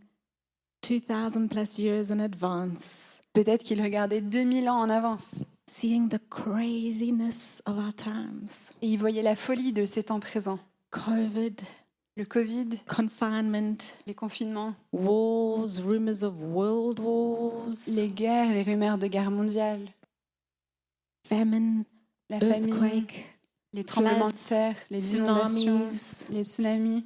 2,000 0.82 1.48
plus 1.48 1.78
years 1.80 2.12
in 2.12 2.20
advance, 2.20 3.22
Peut-être 3.34 3.64
qu'il 3.64 3.82
regardait 3.82 4.20
2000 4.20 4.70
ans 4.70 4.80
en 4.80 4.90
avance 4.90 5.46
seeing 5.66 6.10
the 6.10 6.20
craziness 6.30 7.62
of 7.66 7.78
our 7.78 7.94
times 7.94 8.50
et 8.82 8.90
il 8.90 8.98
voyait 8.98 9.22
la 9.22 9.38
folie 9.38 9.72
de 9.72 9.86
ces 9.86 10.04
temps 10.04 10.20
présents. 10.20 10.60
COVID, 10.90 11.56
Le 12.18 12.26
Covid, 12.26 12.80
confinement, 12.90 13.78
les 14.06 14.14
confinements, 14.14 14.76
wars, 14.92 15.80
rumors 15.82 16.24
of 16.24 16.34
world 16.42 17.00
wars, 17.00 17.88
les 17.88 18.10
guerres, 18.10 18.52
les 18.52 18.64
rumeurs 18.64 18.98
de 18.98 19.08
guerre 19.08 19.32
mondiale, 19.32 19.88
famine, 21.26 21.86
la 22.32 22.40
famine, 22.40 22.72
earthquake, 22.72 23.26
les 23.74 23.84
tremblements 23.84 24.30
de 24.30 24.38
terre, 24.38 24.76
les 24.90 25.16
inondations, 25.16 25.90
tsunamis, 25.90 26.26
les 26.30 26.44
tsunamis, 26.44 27.04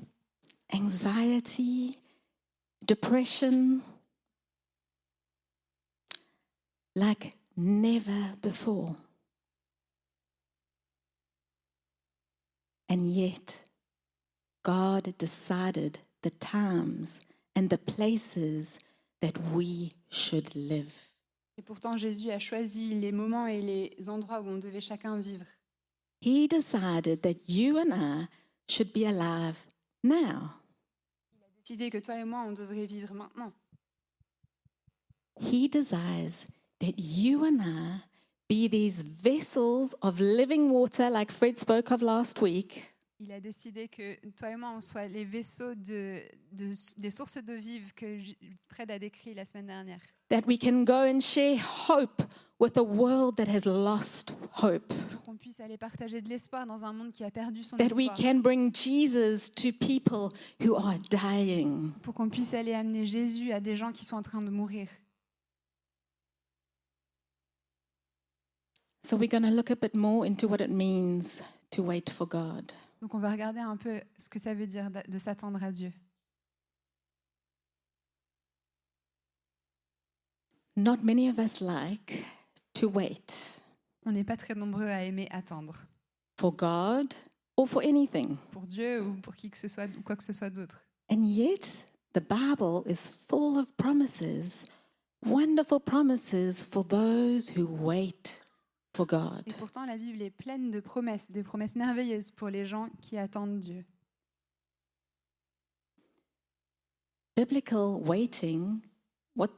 anxiety, 0.71 1.97
depression, 2.85 3.81
like 6.95 7.35
never 7.57 8.35
before. 8.41 8.95
And 12.87 13.07
yet, 13.07 13.63
God 14.63 15.15
decided 15.17 15.99
the 16.21 16.29
times 16.29 17.19
and 17.55 17.71
the 17.71 17.79
places 17.79 18.77
that 19.21 19.39
we 19.51 19.93
should 20.09 20.55
live. 20.55 21.09
Et 21.57 21.61
pourtant, 21.61 21.97
Jésus 21.97 22.31
a 22.31 22.39
choisi 22.39 22.93
les 22.95 23.11
moments 23.11 23.47
et 23.47 23.61
les 23.61 24.09
endroits 24.09 24.41
où 24.41 24.47
on 24.47 24.57
devait 24.57 24.81
chacun 24.81 25.17
vivre. 25.19 25.45
He 26.21 26.47
decided 26.47 27.21
that 27.21 27.47
you 27.47 27.77
and 27.77 27.93
I 27.93 28.27
should 28.67 28.91
be 28.93 29.05
alive 29.05 29.65
now. 30.03 30.51
Décider 31.63 31.89
que 31.89 31.99
toi 31.99 32.19
et 32.19 32.25
moi, 32.25 32.43
on 32.47 32.51
devrait 32.51 32.85
vivre 32.85 33.13
maintenant. 33.13 33.51
He 35.39 35.67
desires 35.67 36.47
that 36.79 36.97
you 36.97 37.45
and 37.45 37.61
I 37.61 38.03
be 38.47 38.67
these 38.67 39.03
vessels 39.03 39.95
of 40.01 40.19
living 40.19 40.69
water, 40.69 41.09
like 41.09 41.31
Fred 41.31 41.57
spoke 41.57 41.91
of 41.91 42.01
last 42.01 42.41
week, 42.41 42.94
Il 43.19 43.31
a 43.31 43.39
décidé 43.39 43.87
que 43.87 44.17
toi 44.31 44.49
et 44.51 44.55
moi, 44.57 44.71
on 44.75 44.81
soit 44.81 45.07
les 45.07 45.23
vaisseaux 45.23 45.73
de, 45.73 46.19
de- 46.51 46.73
des 46.97 47.11
sources 47.11 47.37
de 47.37 47.53
vive 47.53 47.93
que 47.93 48.19
Fred 48.67 48.91
a 48.91 48.99
décrit 48.99 49.33
la 49.33 49.45
semaine 49.45 49.67
dernière. 49.67 50.01
that 50.29 50.41
we 50.47 50.57
can 50.59 50.83
go 50.83 51.03
and 51.05 51.21
share 51.21 51.57
hope 51.87 52.23
with 52.59 52.75
a 52.77 52.83
world 52.83 53.37
that 53.37 53.47
has 53.47 53.65
lost 53.65 54.33
hope, 54.61 54.93
Pour 55.11 55.21
qu'on 55.23 55.37
puisse 55.37 55.59
aller 55.61 55.77
partager 55.77 56.19
de 56.21 56.27
l'espoir 56.27 56.65
dans 56.65 56.83
un 56.83 56.91
monde 56.91 57.11
qui 57.11 57.23
a 57.23 57.31
perdu 57.31 57.63
son 57.63 57.77
that 57.77 57.93
we 57.93 58.07
espoir. 58.09 58.17
can 58.33 58.39
bring 58.41 58.73
Jesus 58.75 59.49
to 59.49 59.71
people 59.71 60.29
who 60.61 60.75
are 60.75 60.97
dying. 61.09 61.91
Pour 62.01 62.13
qu'on 62.13 62.29
puisse 62.29 62.53
aller 62.53 62.73
amener 62.73 63.05
Jésus 63.05 63.53
à 63.53 63.61
des 63.61 63.75
gens 63.77 63.91
qui 63.93 64.03
sont 64.03 64.17
en 64.17 64.21
train 64.23 64.41
de 64.41 64.49
mourir. 64.49 64.87
So 69.05 69.15
we're 69.15 69.29
going 69.29 69.43
to 69.43 69.51
look 69.51 69.69
a 69.69 69.75
bit 69.75 69.93
more 69.95 70.25
into 70.25 70.47
what 70.49 70.59
it 70.61 70.69
means 70.71 71.39
to 71.71 71.83
wait 71.83 72.09
for 72.09 72.25
God. 72.27 72.73
Donc 73.05 73.13
on 73.13 73.19
va 73.19 73.29
regarder 73.29 73.59
un 73.59 73.77
peu 73.77 74.01
ce 74.17 74.27
que 74.27 74.39
ça 74.39 74.55
veut 74.55 74.65
dire 74.65 74.89
de 74.89 75.19
s'attendre 75.19 75.63
à 75.63 75.71
Dieu. 75.71 75.93
Not 80.75 81.03
many 81.03 81.29
of 81.29 81.37
us 81.37 81.61
like 81.61 82.25
to 82.73 82.89
wait 82.89 83.61
On 84.07 84.11
n'est 84.11 84.23
pas 84.23 84.37
très 84.37 84.55
nombreux 84.55 84.87
à 84.87 85.03
aimer 85.03 85.27
attendre. 85.29 85.85
for 86.39 86.51
God 86.51 87.13
or 87.55 87.69
for 87.69 87.83
anything. 87.83 88.37
Pour 88.51 88.63
Dieu 88.63 89.03
ou 89.03 89.13
pour 89.21 89.35
qui 89.35 89.51
que 89.51 89.57
ce 89.59 89.67
soit 89.67 89.87
ou 89.99 90.01
quoi 90.01 90.15
que 90.15 90.23
ce 90.23 90.33
soit 90.33 90.49
d'autre. 90.49 90.81
And 91.07 91.27
yet, 91.27 91.85
the 92.13 92.23
Bible 92.27 92.81
is 92.87 93.11
full 93.11 93.59
of 93.59 93.67
promises, 93.77 94.65
wonderful 95.23 95.79
promises 95.79 96.63
for 96.63 96.83
those 96.83 97.51
who 97.55 97.67
wait 97.67 98.41
for 98.95 99.05
God. 99.05 99.43
Et 99.45 99.53
pourtant, 99.53 99.85
la 99.85 99.97
Bible 99.97 100.21
est 100.21 100.29
pleine 100.29 100.71
de 100.71 100.79
promesses, 100.79 101.31
des 101.31 101.43
promesses 101.43 101.75
merveilleuses 101.75 102.31
pour 102.31 102.49
les 102.49 102.65
gens 102.65 102.89
qui 103.01 103.17
attendent 103.17 103.59
Dieu. 103.59 103.85
Biblical 107.35 107.99
waiting, 108.01 108.81
what 109.35 109.49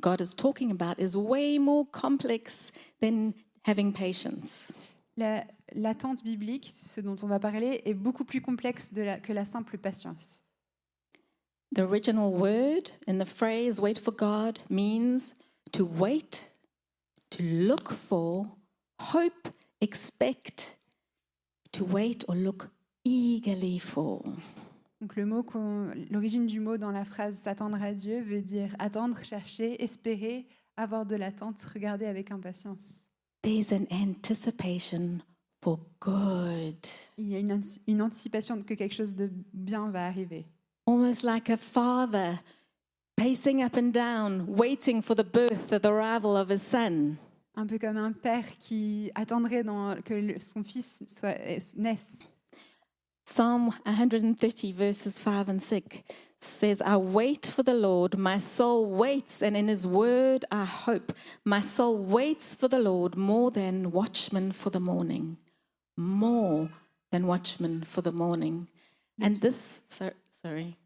God 0.00 0.20
is 0.20 0.34
talking 0.34 0.70
about, 0.70 0.98
is 1.00 1.16
way 1.16 1.58
more 1.58 1.86
complex 1.90 2.70
than 3.00 3.32
having 3.66 3.92
patience. 3.92 4.72
La- 5.16 5.44
L'attente 5.74 6.22
biblique, 6.22 6.70
ce 6.76 7.00
dont 7.00 7.16
on 7.22 7.26
va 7.28 7.38
parler, 7.38 7.80
est 7.86 7.94
beaucoup 7.94 8.24
plus 8.26 8.42
complexe 8.42 8.92
de 8.92 9.00
la- 9.00 9.18
que 9.20 9.32
la 9.32 9.46
simple 9.46 9.78
patience. 9.78 10.42
The 11.74 11.80
original 11.80 12.30
word 12.30 12.90
in 13.08 13.18
the 13.18 13.24
phrase 13.24 13.80
wait 13.80 13.98
for 13.98 14.12
God 14.14 14.58
means 14.68 15.34
to 15.72 15.86
wait, 15.86 16.52
to 17.30 17.42
look 17.42 17.90
for, 17.90 18.46
hope, 19.12 19.48
expect, 19.80 20.78
to 21.72 21.84
wait 21.84 22.24
or 22.28 22.34
look 22.36 22.68
eagerly 23.04 23.78
for. 23.78 24.22
Donc 25.00 25.16
le 25.16 25.26
mot 25.26 25.44
l'origine 26.10 26.46
du 26.46 26.60
mot 26.60 26.76
dans 26.76 26.92
la 26.92 27.04
phrase 27.04 27.36
s'attendre 27.36 27.82
à 27.82 27.92
Dieu 27.92 28.20
veut 28.22 28.40
dire 28.40 28.74
attendre, 28.78 29.18
chercher, 29.24 29.82
espérer, 29.82 30.46
avoir 30.76 31.04
de 31.06 31.16
l'attente, 31.16 31.60
regarder 31.74 32.06
avec 32.06 32.30
impatience. 32.30 33.06
There's 33.42 33.72
an 33.72 33.86
anticipation 33.90 35.20
for 35.60 35.80
good, 36.00 36.76
Il 37.18 37.28
y 37.28 37.34
a 37.34 37.38
une, 37.40 37.60
une 37.88 38.02
anticipation 38.02 38.60
que 38.60 38.74
quelque 38.74 38.94
chose 38.94 39.14
de 39.16 39.30
bien 39.52 39.90
va 39.90 40.06
arriver. 40.06 40.44
almost 40.86 41.22
like 41.24 41.48
a 41.48 41.56
father 41.56 42.40
pacing 43.16 43.62
up 43.62 43.76
and 43.76 43.92
down, 43.92 44.46
waiting 44.46 45.00
for 45.02 45.14
the 45.14 45.24
birth 45.24 45.72
or 45.72 45.78
the 45.78 45.88
arrival 45.90 46.36
of 46.36 46.48
his 46.48 46.62
son. 46.62 47.18
Un 47.54 47.66
peu 47.66 47.78
comme 47.78 47.98
un 47.98 48.12
père 48.12 48.46
qui 48.58 49.10
attendrait 49.14 49.62
dans- 49.62 50.00
que 50.02 50.38
son 50.40 50.64
fils 50.64 51.02
soit, 51.06 51.36
euh, 51.40 51.58
naisse. 51.76 52.18
Psalm 53.24 53.70
130, 53.84 54.72
verses 54.72 55.18
5 55.18 55.48
and 55.48 55.60
6 55.60 56.02
says, 56.40 56.80
I 56.84 56.96
wait 56.96 57.46
for 57.46 57.62
the 57.62 57.74
Lord, 57.74 58.16
my 58.16 58.38
soul 58.40 58.86
waits, 58.86 59.42
and 59.42 59.54
in 59.56 59.68
his 59.68 59.86
word 59.86 60.44
I 60.50 60.64
hope. 60.64 61.12
My 61.44 61.60
soul 61.62 61.98
waits 61.98 62.54
for 62.56 62.68
the 62.68 62.80
Lord 62.80 63.16
more 63.16 63.50
than 63.52 63.92
watchmen 63.92 64.52
for 64.52 64.70
the 64.70 64.80
morning. 64.80 65.36
More 65.96 66.68
than 67.10 67.26
watchmen 67.26 67.84
for 67.84 68.02
the 68.02 68.12
morning. 68.12 68.66
And 69.20 69.36
this, 69.40 69.82
so, 69.88 70.10
sorry. 70.44 70.76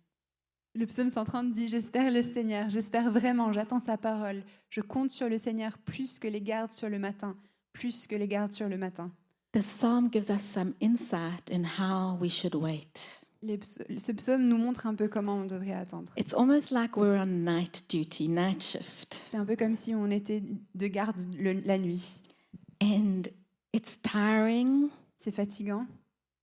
Le 0.79 0.85
psaume 0.87 1.09
130 1.09 1.53
dit 1.53 1.69
J'espère 1.69 2.11
le 2.11 2.23
Seigneur, 2.23 2.69
j'espère 2.69 3.11
vraiment, 3.11 3.53
j'attends 3.53 3.81
sa 3.81 3.97
parole. 3.97 4.43
Je 4.69 4.81
compte 4.83 5.11
sur 5.11 5.29
le 5.29 5.39
Seigneur 5.39 5.79
plus 5.79 6.19
que 6.19 6.29
les 6.29 6.41
gardes 6.43 6.73
sur 6.73 6.89
le 6.91 6.99
matin, 6.99 7.35
plus 7.73 8.07
que 8.07 8.15
les 8.15 8.29
gardes 8.29 8.53
sur 8.53 8.69
le 8.69 8.77
matin. 8.77 9.11
The 9.53 9.61
psalm 9.61 10.11
gives 10.13 10.29
us 10.29 10.43
some 10.43 10.75
insight 10.83 11.51
in 11.51 11.63
how 11.65 12.19
we 12.21 12.31
should 12.31 12.55
wait. 12.55 13.23
Les 13.43 13.57
ps- 13.59 13.79
ce 13.97 14.13
psaume 14.13 14.43
nous 14.47 14.59
montre 14.59 14.87
un 14.87 14.95
peu 14.95 15.09
comment 15.09 15.37
on 15.37 15.47
devrait 15.47 15.73
attendre. 15.73 16.13
It's 16.19 16.35
almost 16.35 16.71
like 16.71 16.97
we're 16.97 17.19
on 17.19 17.45
night 17.45 17.85
duty, 17.89 18.29
night 18.29 18.63
shift. 18.63 19.23
C'est 19.31 19.37
un 19.39 19.47
peu 19.47 19.57
comme 19.57 19.75
si 19.77 19.95
on 19.95 20.11
était 20.11 20.43
de 20.75 20.87
garde 20.89 21.19
le- 21.39 21.61
la 21.65 21.79
nuit. 21.79 22.21
And 22.83 23.23
it's 23.73 23.99
tiring, 24.03 24.89
C'est 25.17 25.31
fatigant, 25.35 25.87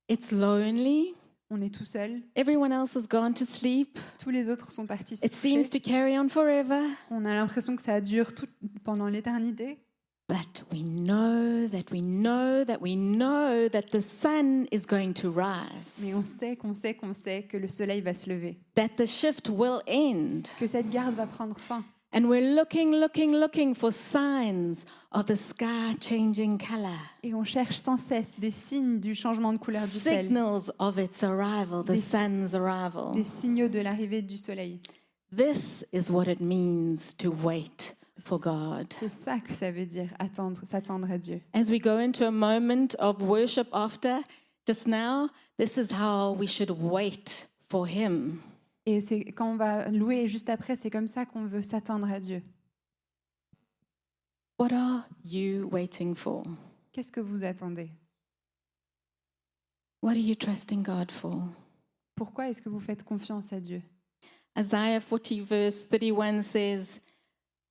it's 0.10 0.32
lonely, 0.32 1.14
on 1.54 1.62
est 1.62 1.74
tout 1.74 1.86
seul, 1.86 2.22
everyone 2.36 2.72
else 2.72 2.96
has 2.96 3.08
gone 3.08 3.34
to 3.34 3.46
sleep. 3.46 4.00
tous 4.18 4.32
les 4.32 4.50
autres 4.50 4.72
sont 4.72 4.86
partis. 4.88 5.20
It 5.24 5.34
seems 5.34 5.70
to 5.70 5.80
carry 5.80 6.18
on 6.18 6.28
forever. 6.30 6.82
On 7.12 7.26
a 7.26 7.34
l'impression 7.36 7.76
que 7.76 7.82
ça 7.82 8.02
dure 8.02 8.34
tout, 8.34 8.48
pendant 8.84 9.08
l'éternité. 9.08 9.78
But 10.30 10.64
we 10.72 10.84
know 10.84 11.68
that 11.68 11.92
we 11.92 12.02
know 12.02 12.64
that 12.64 12.78
we 12.82 12.96
know 12.96 13.68
that 13.70 13.92
the 13.92 14.00
sun 14.02 14.66
is 14.72 14.86
going 14.88 15.14
to 15.16 15.30
rise, 15.30 16.00
Mais 16.02 16.14
on 16.16 16.24
sait 16.24 16.56
qu'on 16.56 16.74
sait 16.74 16.94
qu'on 16.96 17.14
sait 17.14 17.44
que 17.44 17.58
le 17.58 17.68
soleil 17.68 18.00
va 18.02 18.14
se 18.14 18.30
lever, 18.30 18.58
that 18.76 18.90
the 18.98 19.06
shift 19.06 19.50
will 19.50 19.82
end. 19.86 20.44
que 20.60 20.66
cette 20.66 20.90
garde 20.90 21.14
va 21.16 21.28
prendre 21.28 21.60
fin. 21.60 21.84
And 22.16 22.28
we're 22.30 22.54
looking, 22.56 22.92
looking, 22.92 23.34
looking 23.36 23.74
for 23.74 23.92
signs 23.92 24.86
of 25.12 25.26
the 25.26 25.36
sky 25.36 25.96
changing 26.00 26.60
color, 26.60 27.00
Et 27.24 27.34
on 27.34 27.44
cherche 27.44 27.78
sans 27.78 27.98
cesse 27.98 28.34
des 28.38 28.52
signes 28.52 29.00
du 29.00 29.16
changement 29.16 29.52
de 29.52 29.58
couleur 29.58 29.88
du 29.88 30.00
ciel, 30.00 30.28
signals 30.28 30.72
of 30.78 31.00
its 31.00 31.24
arrival, 31.24 31.84
the 31.84 31.94
Des- 31.94 32.02
sun's 32.02 32.54
arrival. 32.54 33.14
des 33.16 33.24
signaux 33.24 33.68
de 33.68 33.80
l'arrivée 33.80 34.22
du 34.22 34.38
soleil. 34.38 34.80
This 35.36 35.84
is 35.92 36.12
what 36.12 36.28
it 36.28 36.40
means 36.40 37.14
to 37.18 37.32
wait 37.32 37.96
for 38.20 38.38
God. 38.40 38.94
C'est 39.00 39.10
ça 39.10 39.40
que 39.40 39.54
ça 39.56 39.72
veut 39.72 39.88
dire 39.88 40.10
attendre, 40.20 40.62
s'attendre 40.66 41.10
à 41.12 41.18
Dieu. 41.18 41.42
As 41.56 41.72
we 41.72 41.80
go 41.82 41.98
into 41.98 42.26
a 42.28 42.32
moment 42.32 42.90
of 43.00 43.24
worship 43.24 43.68
after, 43.74 44.20
just 44.68 44.86
now, 44.86 45.30
this 45.58 45.78
is 45.78 45.92
how 46.00 46.32
we 46.38 46.46
should 46.46 46.70
wait 46.70 47.48
for 47.72 47.88
Him. 47.88 48.40
Et 48.86 49.02
c'est 49.02 49.20
quand 49.32 49.52
on 49.52 49.56
va 49.56 49.90
louer 49.90 50.28
juste 50.28 50.50
après, 50.50 50.76
c'est 50.76 50.90
comme 50.90 51.08
ça 51.08 51.26
qu'on 51.26 51.46
veut 51.46 51.62
s'attendre 51.62 52.12
à 52.12 52.20
Dieu. 52.20 52.42
What 54.60 54.74
are 54.74 55.08
you 55.24 55.68
waiting 55.72 56.14
for? 56.16 56.44
Qu'est-ce 56.92 57.12
que 57.12 57.22
vous 57.22 57.44
attendez? 57.44 57.90
What 60.02 60.12
are 60.12 60.18
you 60.18 60.36
trusting 60.36 60.84
God 60.84 61.12
for? 61.12 61.34
Pourquoi 62.16 62.50
est-ce 62.50 62.62
que 62.62 62.70
vous 62.70 62.80
faites 62.80 63.04
confiance 63.04 63.54
à 63.54 63.60
Dieu? 63.60 63.82
Isaiah 64.58 65.00
40, 65.00 65.42
verse 65.42 65.86
31 65.86 66.44
says, 66.44 67.00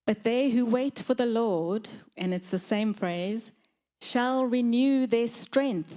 But 0.07 0.25
they 0.25 0.51
who 0.51 0.67
wait 0.67 0.99
for 0.99 1.15
the 1.15 1.27
Lord, 1.27 1.89
and 2.17 2.35
it's 2.35 2.49
the 2.49 2.59
same 2.59 2.93
phrase, 2.93 3.53
shall 4.01 4.45
renew 4.45 5.07
their 5.07 5.29
strength. 5.29 5.95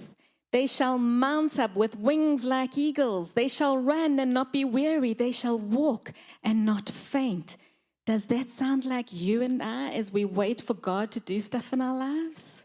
They 0.56 0.68
shall 0.68 0.98
mount 0.98 1.60
up 1.60 1.76
with 1.76 2.00
wings 2.00 2.46
like 2.46 2.78
eagles. 2.78 3.34
They 3.34 3.50
shall 3.50 3.78
run 3.78 4.18
and 4.22 4.32
not 4.32 4.54
be 4.54 4.64
weary. 4.64 5.14
They 5.14 5.34
shall 5.34 5.60
walk 5.60 6.14
and 6.46 6.64
not 6.66 6.90
faint. 6.90 7.58
Does 8.06 8.28
that 8.28 8.50
sound 8.50 8.86
like 8.86 9.12
you 9.12 9.42
and 9.42 9.62
I 9.62 9.90
as 9.90 10.14
we 10.14 10.24
wait 10.24 10.62
for 10.62 10.74
God 10.74 11.12
to 11.12 11.20
do 11.20 11.42
stuff 11.42 11.74
in 11.74 11.82
our 11.82 11.94
lives? 11.94 12.64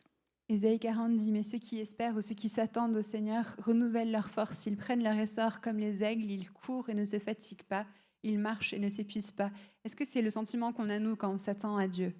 Ésaïe 0.48 0.78
40 0.78 1.16
dit, 1.16 1.32
mais 1.32 1.42
ceux 1.42 1.58
qui 1.58 1.80
espèrent 1.80 2.16
ou 2.16 2.20
ceux 2.20 2.36
qui 2.36 2.48
s'attendent 2.48 2.94
au 2.94 3.02
Seigneur 3.02 3.56
renouvellent 3.58 4.12
leur 4.12 4.30
force, 4.30 4.66
ils 4.66 4.76
prennent 4.76 5.02
leur 5.02 5.18
essor 5.18 5.60
comme 5.60 5.78
les 5.78 6.04
aigles, 6.04 6.30
ils 6.30 6.48
courent 6.48 6.90
et 6.90 6.94
ne 6.94 7.04
se 7.04 7.18
fatiguent 7.18 7.64
pas, 7.64 7.86
ils 8.22 8.38
marchent 8.38 8.72
et 8.72 8.78
ne 8.78 8.88
s'épuisent 8.88 9.32
pas. 9.32 9.50
Est-ce 9.84 9.96
que 9.96 10.04
c'est 10.04 10.22
le 10.22 10.30
sentiment 10.30 10.72
qu'on 10.72 10.90
a 10.90 11.00
nous 11.00 11.16
quand 11.16 11.30
on 11.32 11.38
s'attend 11.38 11.76
à 11.76 11.88
Dieu? 11.88 12.12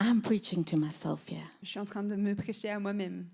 I'm 0.00 0.22
preaching 0.22 0.64
to 0.64 0.78
myself. 0.78 1.26
Je 1.62 1.68
suis 1.68 1.80
en 1.80 1.84
train 1.84 2.02
de 2.02 2.16
me 2.16 2.34
prêcher 2.34 2.70
à 2.70 2.80
moi-même. 2.80 3.26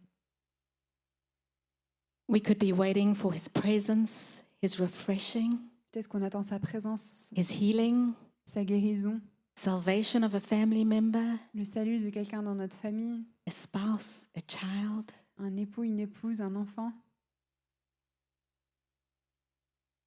We 2.29 2.41
could 2.41 2.59
be 2.59 2.73
waiting 2.73 3.15
for 3.15 3.33
His 3.33 3.49
presence, 3.49 4.41
His 4.63 4.81
refreshing, 4.81 5.59
Peut-être 5.93 6.09
qu'on 6.09 6.23
attend 6.23 6.45
sa 6.45 6.59
présence, 6.59 7.33
His 7.37 7.53
healing, 7.53 8.15
sa 8.47 8.65
guérison, 8.65 9.21
salvation 9.55 10.25
of 10.25 10.35
a 10.35 10.41
family 10.41 10.85
member, 10.85 11.39
le 11.55 11.65
salut 11.65 11.99
de 11.99 12.11
quelqu'un 12.11 12.43
dans 12.43 12.55
notre 12.55 12.77
famille, 12.77 13.25
a 13.47 13.51
spouse, 13.51 14.27
a 14.37 14.41
child. 14.49 15.11
un 15.39 15.57
époux, 15.57 15.83
une 15.85 16.01
épouse, 16.01 16.41
un 16.41 16.55
enfant. 16.57 16.93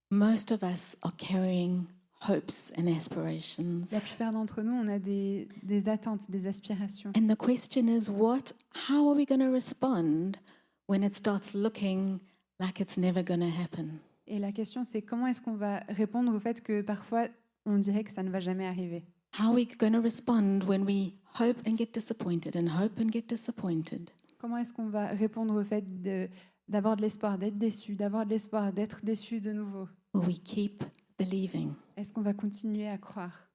Most 0.09 0.51
of 0.51 0.63
us 0.63 0.95
are 1.03 1.13
carrying 1.17 1.87
hopes 2.21 2.71
and 2.77 2.87
aspirations. 2.87 3.87
La 3.91 3.99
plupart 3.99 4.31
d'entre 4.31 4.61
nous, 4.61 4.73
on 4.73 4.87
a 4.87 4.99
des, 4.99 5.47
des 5.63 5.89
attentes, 5.89 6.31
des 6.31 6.47
aspirations. 6.47 7.11
And 7.15 7.27
the 7.27 7.35
question 7.35 7.89
is 7.89 8.09
what 8.09 8.53
how 8.87 9.09
are 9.09 9.15
we 9.15 9.25
going 9.25 9.41
to 9.41 9.51
respond 9.51 10.37
when 10.87 11.03
it 11.03 11.13
starts 11.13 11.53
looking 11.53 12.19
like 12.59 12.79
it's 12.79 12.97
never 12.97 13.23
going 13.23 13.39
to 13.39 13.45
happen? 13.61 13.99
Et 14.27 14.39
la 14.39 14.51
question, 14.51 14.83
c'est 14.83 15.01
comment 15.01 15.27
est-ce 15.27 15.41
qu'on 15.41 15.55
va 15.55 15.77
répondre 15.89 16.33
au 16.35 16.39
fait 16.39 16.61
que 16.61 16.81
parfois, 16.81 17.27
on 17.65 17.77
dirait 17.77 18.03
que 18.03 18.11
ça 18.11 18.23
ne 18.23 18.29
va 18.29 18.39
jamais 18.39 18.65
arriver? 18.65 19.03
How 19.39 19.47
are 19.49 19.53
we 19.53 19.67
going 19.77 19.91
to 19.93 20.01
respond 20.01 20.63
when 20.67 20.83
we 20.83 21.13
hope 21.39 21.57
and 21.67 21.77
get 21.77 21.91
disappointed 21.93 22.55
and 22.55 22.67
hope 22.67 22.99
and 22.99 23.09
get 23.11 23.23
disappointed? 23.27 24.09
Comment 24.39 24.57
est-ce 24.57 24.73
qu'on 24.73 24.89
va 24.89 25.07
répondre 25.07 25.53
au 25.59 25.63
fait 25.63 25.83
de- 26.01 26.27
d'avoir 26.67 26.95
de 26.97 27.01
l'espoir, 27.01 27.37
d'être 27.37 27.57
déçu, 27.57 27.95
d'avoir 27.95 28.25
de 28.25 28.31
l'espoir, 28.31 28.73
d'être 28.73 29.03
déçu 29.03 29.39
de 29.39 29.51
nouveau? 29.53 29.87
Will 30.13 30.25
we 30.27 30.39
keep 30.43 30.83
believing 31.17 31.71
Est-ce 31.95 32.11
qu'on 32.13 32.21
va 32.21 32.33
continuer 32.33 32.87
à 32.87 32.97
croire? 32.97 33.47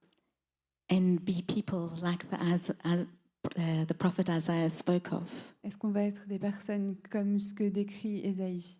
And 0.91 1.17
be 1.25 1.43
people 1.47 1.91
like 2.03 2.29
the 2.31 2.35
as, 2.41 2.71
as 2.85 3.07
uh, 3.57 3.85
the 3.87 3.95
prophet 3.95 4.29
Isaiah 4.29 4.71
spoke 4.71 5.13
of? 5.13 5.31
Est-ce 5.65 5.77
qu'on 5.79 5.91
va 5.91 6.05
être 6.05 6.27
des 6.27 6.39
personnes 6.39 6.97
comme 7.11 7.39
ce 7.41 7.55
que 7.55 7.69
décrit 7.69 8.21
Ésaïe? 8.25 8.79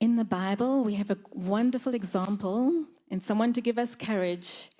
In 0.00 0.16
the 0.16 0.24
Bible, 0.24 0.84
we 0.84 0.94
have 0.94 1.10
a 1.10 1.16
wonderful 1.34 1.94
example 1.94 2.84
and 3.10 3.20
someone 3.22 3.52
to 3.54 3.62
give 3.62 3.78
us 3.78 3.96
courage 3.96 4.70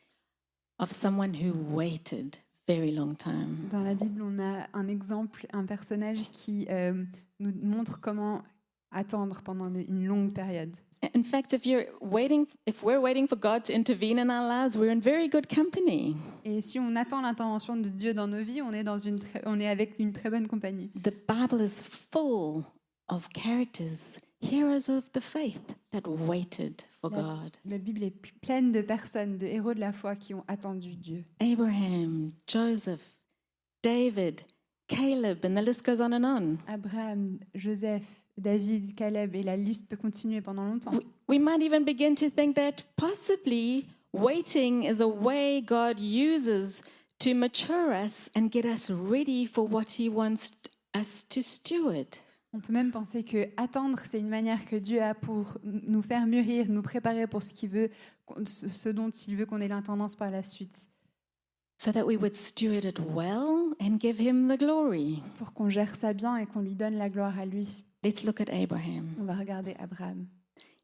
of 0.79 0.91
someone 0.91 1.35
who 1.35 1.53
waited 1.75 2.39
very 2.67 2.93
long 2.93 3.17
time. 3.17 3.69
Dans 3.71 3.83
la 3.83 3.95
Bible, 3.95 4.23
on 4.23 4.39
a 4.39 4.69
un 4.75 4.89
exemple, 4.89 5.47
un 5.53 5.65
personnage 5.65 6.31
qui 6.33 6.67
euh, 6.71 7.05
nous 7.39 7.53
montre 7.63 8.01
comment 8.01 8.43
attendre 8.91 9.43
pendant 9.43 9.73
une 9.75 10.07
longue 10.07 10.33
période. 10.33 10.77
In 11.15 11.25
fact, 11.25 11.55
if 11.55 11.65
you're 11.65 11.87
waiting, 12.03 12.47
if 12.67 12.83
we're 12.83 13.01
waiting 13.01 13.27
for 13.27 13.37
God 13.37 13.65
to 13.65 13.73
intervene 13.73 14.19
in 14.19 14.31
our 14.31 14.47
lives, 14.47 14.77
we're 14.77 14.91
in 14.93 15.01
very 15.01 15.29
good 15.29 15.47
company. 15.49 16.15
Et 16.45 16.61
si 16.61 16.79
on 16.79 16.95
attend 16.95 17.23
l'intervention 17.23 17.77
de 17.77 17.89
Dieu 17.89 18.13
dans 18.13 18.27
nos 18.29 18.43
vies, 18.45 18.61
on 18.61 18.73
est, 18.75 18.85
dans 18.85 18.99
une 18.99 19.19
très- 19.19 19.43
on 19.47 19.59
est 19.61 19.67
avec 19.69 19.99
une 19.99 20.13
très 20.13 20.29
bonne 20.31 20.47
compagnie. 20.47 20.91
The 21.03 21.13
Bible 21.27 21.63
is 21.63 21.83
full 21.83 22.65
of 23.09 23.29
characters, 23.35 24.19
heroes 24.43 24.91
of 24.91 25.11
the 25.13 25.21
faith 25.21 25.75
that 25.93 26.03
waited 26.07 26.83
for 27.01 27.11
Yeah. 27.11 27.23
God. 27.23 27.57
La 27.65 27.79
Bible 27.79 28.03
est 28.05 28.11
ple- 28.11 28.33
pleine 28.43 28.71
de 28.71 28.83
personnes, 28.83 29.39
de 29.39 29.47
héros 29.47 29.73
de 29.75 29.81
la 29.81 29.93
foi 29.93 30.15
qui 30.17 30.35
ont 30.35 30.45
attendu 30.49 30.95
Dieu. 30.97 31.25
Abraham, 31.41 32.33
Joseph, 32.47 33.01
David, 33.83 34.43
Caleb, 34.87 35.45
and 35.47 35.55
the 35.57 35.63
list 35.65 35.83
goes 35.83 36.01
on 36.01 36.13
and 36.13 36.25
on. 36.25 36.59
Abraham, 36.69 37.39
Joseph, 37.55 38.05
David, 38.41 38.95
Caleb, 38.95 39.35
et 39.35 39.43
la 39.43 39.57
liste 39.57 39.89
peut 39.89 39.97
continuer 39.97 40.41
pendant 40.41 40.65
longtemps. 40.65 40.93
We, 40.93 41.05
we 41.29 41.39
might 41.39 41.63
even 41.63 41.85
begin 41.85 42.15
to 42.17 42.31
think 42.31 42.57
that 42.57 42.85
possibly 42.97 43.85
waiting 44.13 44.85
is 44.85 45.01
a 45.01 45.07
way 45.09 45.61
God 45.63 45.99
uses 46.01 46.83
to 47.21 47.35
mature 47.35 47.93
us 47.93 48.31
and 48.35 48.49
get 48.51 48.65
us 48.65 48.91
ready 48.91 49.47
for 49.47 49.65
what 49.69 49.99
He 49.99 50.09
wants 50.09 50.53
us 50.97 51.27
to 51.29 51.41
steward. 51.43 52.07
On 52.53 52.59
peut 52.59 52.73
même 52.73 52.91
penser 52.91 53.23
que 53.23 53.49
attendre, 53.57 53.99
c'est 54.11 54.19
une 54.19 54.29
manière 54.29 54.67
que 54.67 54.75
Dieu 54.75 55.01
a 55.01 55.15
pour 55.15 55.57
nous 55.63 56.03
faire 56.03 56.27
mûrir, 56.27 56.67
nous 56.69 56.83
préparer 56.83 57.29
pour 57.29 57.43
ce 57.45 57.55
qu'il 57.55 57.69
veut, 57.71 57.91
ce 58.45 58.89
dont 58.89 59.11
il 59.11 59.37
veut 59.37 59.47
qu'on 59.47 59.61
ait 59.61 59.69
l'intendance 59.69 60.17
par 60.17 60.31
la 60.31 60.43
suite, 60.43 60.89
So 61.77 61.93
that 61.93 62.05
we 62.05 62.19
would 62.19 62.37
steward 62.37 62.85
it 62.85 62.99
well 62.99 63.73
and 63.81 63.99
give 64.01 64.21
Him 64.21 64.49
the 64.55 64.59
glory. 64.59 65.23
pour 65.39 65.53
qu'on 65.55 65.71
gère 65.71 65.95
ça 65.95 66.13
bien 66.13 66.37
et 66.37 66.45
qu'on 66.47 66.61
lui 66.61 66.75
donne 66.75 66.97
la 66.99 67.09
gloire 67.09 67.39
à 67.39 67.47
lui. 67.47 67.85
Let's 68.03 68.25
look 68.25 68.41
at 68.41 68.49
Abraham. 68.51 69.15
On 69.21 69.25
va 69.25 69.35
regarder 69.35 69.75
Abraham. 69.79 70.27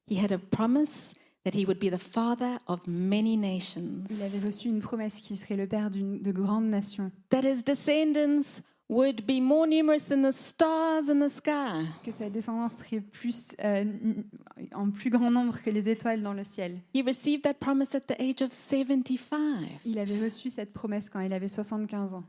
He 0.08 0.18
had 0.22 0.32
a 0.32 0.38
promise 0.38 1.14
that 1.44 1.54
he 1.54 1.64
would 1.64 1.78
be 1.78 1.90
the 1.90 1.98
father 1.98 2.58
of 2.66 2.80
many 2.86 3.36
nations, 3.36 4.04
Il 4.10 4.22
avait 4.22 4.38
reçu 4.46 4.68
une 4.68 4.80
promesse 4.80 5.20
qu'il 5.20 5.36
serait 5.38 5.56
le 5.56 5.66
père 5.66 5.90
d'une- 5.90 6.20
de 6.20 6.32
grandes 6.32 6.68
nations, 6.68 7.10
that 7.30 7.42
his 7.42 7.62
descendants 7.62 8.60
would 8.88 9.24
be 9.26 9.40
more 9.40 9.66
numerous 9.66 10.06
than 10.08 10.22
the 10.28 10.32
stars 10.32 11.08
in 11.08 11.20
the 11.26 11.28
sky. 11.30 11.86
que 12.04 12.12
sa 12.12 12.28
descendance 12.30 12.74
serait 12.78 13.00
plus, 13.00 13.54
euh, 13.64 13.80
n- 13.82 14.24
en 14.74 14.90
plus 14.90 15.10
grand 15.10 15.30
nombre 15.30 15.60
que 15.62 15.70
les 15.70 15.88
étoiles 15.88 16.22
dans 16.22 16.34
le 16.34 16.44
ciel. 16.44 16.80
He 16.94 17.02
received 17.02 17.42
that 17.42 17.54
promise 17.54 17.94
at 17.94 18.00
the 18.02 18.20
age 18.20 18.42
of 18.42 18.52
75. 18.52 19.68
Il 19.84 19.98
avait 19.98 20.20
reçu 20.24 20.50
cette 20.50 20.72
promesse 20.72 21.08
quand 21.08 21.20
il 21.20 21.32
avait 21.32 21.48
75 21.48 22.14
ans. 22.14 22.24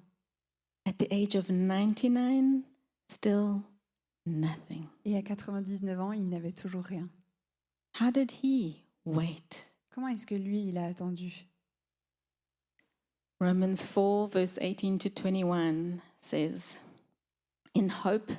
At 0.88 0.94
the 0.94 1.12
age 1.12 1.36
of 1.36 1.50
99, 1.50 2.62
still 3.12 3.62
nothing. 4.28 4.86
Et 5.06 5.18
à 5.18 5.22
99 5.22 6.00
ans, 6.00 6.12
il 6.12 6.28
n'avait 6.30 6.52
toujours 6.52 6.84
rien. 6.84 7.10
How 8.00 8.12
did 8.12 8.32
he 8.44 8.84
wait? 9.06 9.72
Comment 9.90 10.10
est-ce 10.10 10.26
que 10.26 10.36
lui, 10.36 10.68
il 10.68 10.78
a 10.78 10.86
attendu? 10.86 11.48
Romans 13.40 13.76
4, 13.76 14.28
verse 14.28 14.60
18 14.60 14.98
to 15.00 15.10
21 15.10 16.00
says, 16.20 16.80
In 17.76 17.90
hope, 17.90 18.32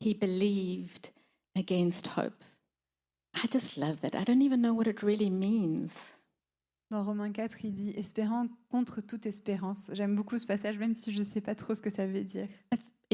he 0.00 0.14
believed 0.14 1.10
against 1.56 2.08
hope. 2.16 2.44
I 3.34 3.48
just 3.48 3.76
love 3.76 4.00
that. 4.02 4.14
I 4.14 4.24
don't 4.24 4.42
even 4.42 4.62
know 4.62 4.72
what 4.72 4.86
it 4.86 5.02
really 5.02 5.30
means. 5.30 6.14
Dans 6.90 7.04
Romains 7.04 7.32
4, 7.32 7.64
il 7.64 7.72
dit 7.72 7.92
espérant 7.96 8.46
contre 8.70 9.00
toute 9.00 9.26
espérance. 9.26 9.90
J'aime 9.94 10.14
beaucoup 10.14 10.38
ce 10.38 10.46
passage, 10.46 10.78
même 10.78 10.94
si 10.94 11.10
je 11.10 11.18
ne 11.18 11.24
sais 11.24 11.40
pas 11.40 11.54
trop 11.54 11.74
ce 11.74 11.80
que 11.80 11.90
ça 11.90 12.06
veut 12.06 12.22
dire. 12.22 12.46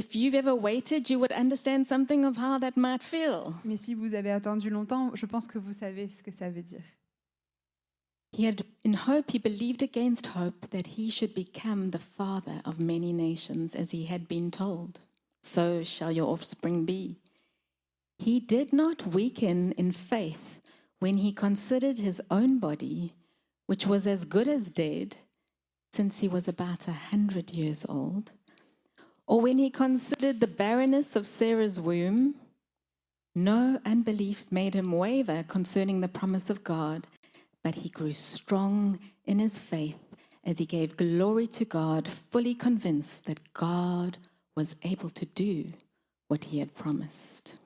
If 0.01 0.17
you've 0.17 0.35
ever 0.35 0.55
waited, 0.55 1.11
you 1.11 1.19
would 1.19 1.31
understand 1.31 1.87
something 1.87 2.25
of 2.25 2.39
how 2.39 2.57
that 2.59 2.75
might 2.75 3.03
feel. 3.03 3.53
Mais 3.65 3.77
si 3.77 3.93
vous 3.93 4.15
avez 4.15 4.31
attendu 4.31 4.71
longtemps, 4.71 5.15
je 5.15 5.27
pense 5.27 5.47
que 5.47 5.59
vous 5.59 5.75
savez 5.75 6.09
ce 6.11 6.23
que 6.23 6.33
ça 6.33 6.49
veut 6.49 6.63
dire. 6.63 6.97
He 8.33 8.47
had, 8.47 8.65
in 8.83 8.95
hope, 8.95 9.33
he 9.33 9.39
believed 9.39 9.83
against 9.83 10.29
hope 10.29 10.71
that 10.71 10.97
he 10.97 11.11
should 11.11 11.35
become 11.35 11.91
the 11.91 11.99
father 11.99 12.63
of 12.65 12.81
many 12.81 13.13
nations, 13.13 13.75
as 13.75 13.91
he 13.91 14.07
had 14.07 14.27
been 14.27 14.51
told. 14.51 15.01
So 15.43 15.85
shall 15.85 16.11
your 16.11 16.33
offspring 16.33 16.87
be. 16.87 17.17
He 18.19 18.41
did 18.41 18.73
not 18.73 19.07
weaken 19.07 19.73
in 19.73 19.93
faith 19.93 20.63
when 21.01 21.19
he 21.19 21.31
considered 21.31 21.99
his 21.99 22.23
own 22.31 22.59
body, 22.59 23.13
which 23.67 23.87
was 23.87 24.07
as 24.07 24.25
good 24.25 24.49
as 24.49 24.71
dead, 24.71 25.19
since 25.93 26.21
he 26.21 26.29
was 26.29 26.49
about 26.49 26.89
a 26.89 27.11
hundred 27.11 27.51
years 27.51 27.85
old, 27.87 28.33
or 29.31 29.41
when 29.41 29.59
he 29.59 29.71
considered 29.71 30.41
the 30.41 30.55
barrenness 30.63 31.17
of 31.17 31.27
Sarah's 31.27 31.79
womb. 31.81 32.35
No 33.35 33.81
unbelief 33.93 34.51
made 34.51 34.75
him 34.75 34.91
waver 34.91 35.45
concerning 35.57 36.01
the 36.01 36.15
promise 36.21 36.51
of 36.51 36.65
God 36.65 37.07
but 37.63 37.77
he 37.77 37.89
grew 37.89 38.13
strong 38.13 38.99
in 39.25 39.39
his 39.39 39.59
faith 39.59 39.99
as 40.45 40.59
he 40.59 40.67
gave 40.67 40.97
glory 40.97 41.47
to 41.47 41.65
God, 41.65 42.09
fully 42.09 42.55
convinced 42.55 43.27
that 43.27 43.53
God 43.53 44.17
was 44.57 44.77
able 44.83 45.11
to 45.11 45.27
do 45.27 45.73
what 46.29 46.45
he 46.45 46.59
had 46.59 46.75
promised. 46.75 47.57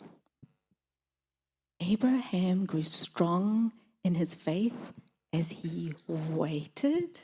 Abraham 1.81 2.67
grew 2.67 2.83
strong 2.83 3.73
in 4.03 4.15
his 4.15 4.35
faith 4.35 4.93
as 5.33 5.51
he 5.51 5.95
waited. 6.09 7.21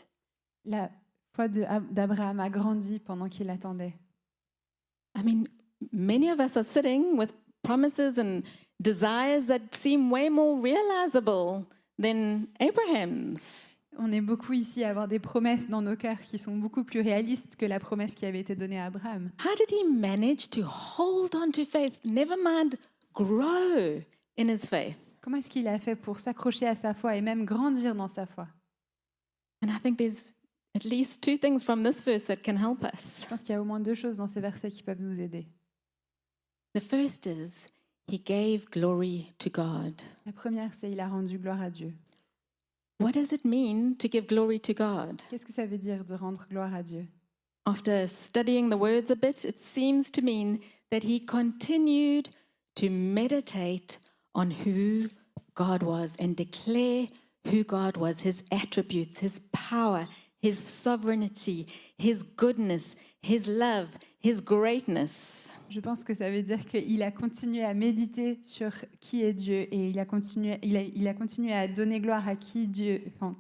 La 0.65 0.89
foi 1.35 1.49
d'Abraham 1.49 2.41
a 2.41 2.51
grandi 2.51 2.99
pendant 2.99 3.31
qu'il 3.31 3.49
attendait. 3.51 3.95
I 5.21 5.23
mean, 5.23 5.49
many 5.93 6.31
of 6.31 6.41
us 6.41 6.57
are 6.57 6.65
sitting 6.65 7.19
with 7.19 7.33
promises 7.63 8.17
and 8.19 8.43
desires 8.81 9.47
that 9.47 9.75
seem 9.75 10.11
way 10.11 10.31
more 10.31 10.59
realizable 10.59 11.67
than 11.99 12.49
Abraham's. 12.59 13.61
On 13.99 14.13
est 14.13 14.23
beaucoup 14.23 14.55
ici 14.55 14.83
à 14.83 14.89
avoir 14.89 15.09
des 15.09 15.19
promesses 15.19 15.69
dans 15.69 15.83
nos 15.83 15.97
cœurs 15.97 16.21
qui 16.23 16.39
sont 16.39 16.57
beaucoup 16.57 16.85
plus 16.85 17.01
réalistes 17.01 17.57
que 17.57 17.67
la 17.67 17.79
promesse 17.79 18.15
qui 18.15 18.25
avait 18.25 18.41
été 18.41 18.55
donnée 18.55 18.81
à 18.81 18.87
Abraham. 18.87 19.31
How 19.45 19.55
did 19.57 19.71
he 19.71 19.85
manage 19.85 20.49
to 20.51 20.63
hold 20.63 21.35
on 21.35 21.51
to 21.53 21.67
faith, 21.67 22.01
never 22.05 22.37
mind 22.43 22.79
grow 23.13 24.01
in 24.39 24.49
his 24.49 24.67
faith? 24.67 24.97
Comment 25.21 25.37
est-ce 25.37 25.51
qu'il 25.51 25.69
a 25.69 25.79
fait 25.79 25.97
pour 25.97 26.19
s'accrocher 26.19 26.67
à 26.67 26.77
sa 26.77 26.95
foi 26.95 27.17
et 27.17 27.21
même 27.21 27.45
grandir 27.45 27.95
dans 27.95 28.09
sa 28.09 28.25
foi? 28.25 28.47
And 29.63 29.69
I 29.69 29.79
think 29.83 29.99
there's 29.99 30.33
at 30.75 30.85
least 30.85 31.23
two 31.23 31.37
things 31.37 31.63
from 31.65 31.83
this 31.83 32.01
verse 32.01 32.25
that 32.25 32.43
can 32.43 32.57
help 32.57 32.85
us. 32.85 33.21
Je 33.23 33.29
pense 33.29 33.43
qu'il 33.43 33.55
y 33.55 33.59
a 33.59 33.61
au 33.61 33.65
moins 33.65 33.81
deux 33.81 33.95
choses 33.95 34.19
dans 34.19 34.29
ce 34.29 34.41
verset 34.41 34.71
qui 34.71 34.83
peuvent 34.83 35.01
nous 35.01 35.21
aider. 35.21 35.47
The 36.75 36.81
first 36.81 37.27
is 37.27 37.69
he 38.07 38.19
gave 38.19 38.71
glory 38.71 39.33
to 39.39 39.51
God. 39.51 40.01
La 40.27 40.33
première, 40.33 40.73
c'est 40.73 40.91
il 40.91 41.01
a 41.01 41.09
rendu 41.09 41.39
gloire 41.39 41.61
à 41.61 41.71
Dieu. 41.71 41.93
What 43.01 43.13
does 43.13 43.33
it 43.33 43.45
mean 43.45 43.97
to 43.97 44.09
give 44.09 44.27
glory 44.27 44.61
to 44.61 44.75
God? 44.75 45.23
Qu'est-ce 45.31 45.47
que 45.47 45.53
ça 45.53 45.67
veut 45.67 45.79
dire 45.79 46.05
de 46.05 46.15
rendre 46.15 46.47
gloire 46.49 46.75
à 46.75 46.83
Dieu? 46.83 47.07
After 47.67 48.07
studying 48.07 48.71
the 48.71 48.77
words 48.77 49.11
a 49.11 49.17
bit, 49.17 49.45
it 49.45 49.61
seems 49.61 50.11
to 50.13 50.23
mean 50.23 50.61
that 50.91 51.03
he 51.03 51.19
continued 51.19 52.29
to 52.77 52.91
meditate 52.91 53.99
on 54.35 54.51
who 54.51 55.09
God 55.55 55.83
was 55.83 56.15
and 56.19 56.35
declare 56.37 57.09
who 57.47 57.65
God 57.65 57.97
was, 57.97 58.21
his 58.21 58.43
attributes, 58.51 59.21
his 59.21 59.41
power, 59.53 60.07
his 60.43 60.55
sovereignty, 60.59 61.67
his 61.99 62.23
goodness, 62.37 62.97
his 63.23 63.47
love, 63.47 63.89
his 64.23 64.41
greatness. 64.41 65.53
Je 65.69 65.81
pense 65.81 66.03
que 66.03 66.15
ça 66.15 66.31
veut 66.31 66.43
dire 66.43 66.65
qu'il 66.67 67.03
a 67.03 67.11
continué 67.13 67.65
à 67.65 67.75
méditer 67.75 68.41
sur 68.43 68.73
qui 69.01 69.23
est 69.23 69.33
Dieu 69.33 69.73
et 69.73 69.91
il 69.91 69.99
a 69.99 70.05
continué, 70.05 70.59
il 70.63 70.77
a, 70.77 70.83
il 70.83 71.07
a 71.07 71.15
continué 71.15 71.53
à 71.53 71.69
donner 71.69 72.01
gloire 72.01 72.27
à 72.27 72.35
qui 72.35 72.67
Dieu, 72.67 73.03
enfin, 73.15 73.37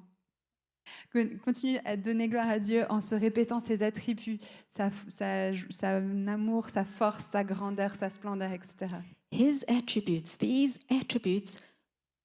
con- 1.12 1.28
continue 1.44 1.78
à 1.84 1.96
donner 1.96 2.28
gloire 2.28 2.48
à 2.48 2.58
Dieu 2.60 2.84
en 2.88 3.00
se 3.00 3.14
répétant 3.16 3.58
ses 3.58 3.82
attributs, 3.82 4.38
sa, 4.68 4.90
sa, 5.08 5.50
sa 5.70 5.96
amour, 5.96 6.68
sa 6.68 6.84
force, 6.84 7.24
sa 7.24 7.42
grandeur, 7.42 7.96
sa 7.96 8.10
splendeur, 8.10 8.52
etc. 8.52 8.94
His 9.32 9.64
attributes, 9.68 10.38
these 10.38 10.78
attributes 10.88 11.60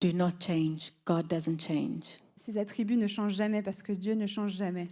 do 0.01 0.11
not 0.13 0.33
change. 0.39 0.91
God 1.05 1.27
doesn't 1.27 1.59
change. 1.59 2.19
Ces 2.45 2.59
attributs 2.59 2.97
ne 2.97 3.07
changent 3.07 3.33
jamais 3.33 3.63
parce 3.63 3.81
que 3.81 3.91
Dieu 3.91 4.13
ne 4.13 4.27
change 4.27 4.51
jamais. 4.51 4.87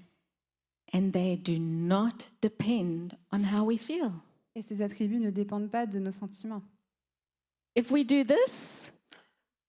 And 0.91 1.11
they 1.11 1.37
do 1.37 1.59
not 1.59 2.27
depend 2.41 3.15
on 3.31 3.43
how 3.43 3.63
we 3.63 3.77
feel. 3.77 4.11
Et 4.55 4.63
ces 4.63 4.81
attributs 4.81 5.19
ne 5.19 5.29
dépendent 5.29 5.69
pas 5.69 5.85
de 5.85 5.99
nos 5.99 6.11
sentiments. 6.11 6.63
If 7.75 7.91
we 7.91 8.03
do 8.03 8.23
this, 8.23 8.91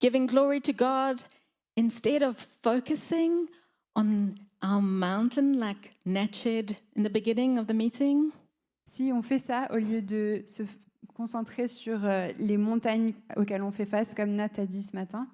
giving 0.00 0.26
glory 0.26 0.62
to 0.62 0.72
God, 0.72 1.24
instead 1.76 2.22
of 2.22 2.38
focusing 2.62 3.48
on 3.94 4.34
our 4.62 4.80
mountain 4.80 5.60
like 5.60 5.94
Nat 6.06 6.34
shared 6.34 6.76
in 6.96 7.02
the 7.02 7.12
beginning 7.12 7.58
of 7.58 7.66
the 7.66 7.74
meeting, 7.74 8.30
Si 8.86 9.12
on 9.12 9.20
fait 9.20 9.38
ça, 9.38 9.68
au 9.72 9.76
lieu 9.76 10.00
de 10.00 10.42
se 10.46 10.62
concentrer 11.14 11.68
sur 11.68 12.02
euh, 12.06 12.30
les 12.38 12.56
montagnes 12.56 13.12
auxquelles 13.36 13.62
on 13.62 13.72
fait 13.72 13.86
face, 13.86 14.14
comme 14.14 14.32
Nat 14.32 14.50
a 14.56 14.64
dit 14.64 14.82
ce 14.82 14.96
matin, 14.96 15.26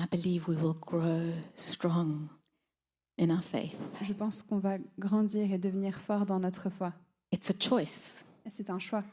I 0.00 0.06
believe 0.06 0.48
we 0.48 0.56
will 0.56 0.74
grow 0.80 1.32
strong 1.54 2.28
in 3.18 3.30
our 3.30 3.42
faith. 3.42 3.76
je 4.02 4.12
pense 4.12 4.42
qu'on 4.42 4.58
va 4.58 4.78
grandir 4.98 5.52
et 5.52 5.58
devenir 5.58 5.98
fort 6.00 6.24
dans 6.26 6.40
notre 6.40 6.70
foi. 6.70 6.92
It's 7.32 7.50
a 7.50 7.54
choice. 7.58 8.24
C'est 8.48 8.70
un 8.70 8.78
choix. 8.78 9.04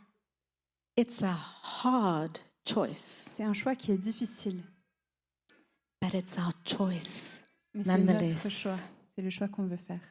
It's 0.95 1.21
a 1.21 1.35
hard 1.83 2.39
choice, 2.65 3.25
C'est 3.29 3.43
un 3.43 3.53
choix 3.53 3.75
qui 3.75 3.91
est 3.91 3.97
difficile, 3.97 4.63
but 6.01 6.13
it's 6.13 6.37
our 6.37 6.51
choice. 6.65 7.43
mais 7.73 7.83
c'est 7.83 7.97
notre 7.97 8.49
choix. 8.49 8.77
C'est 9.15 9.21
le 9.21 9.29
choix 9.29 9.47
qu'on 9.47 9.65
veut 9.65 9.77
faire. 9.77 10.01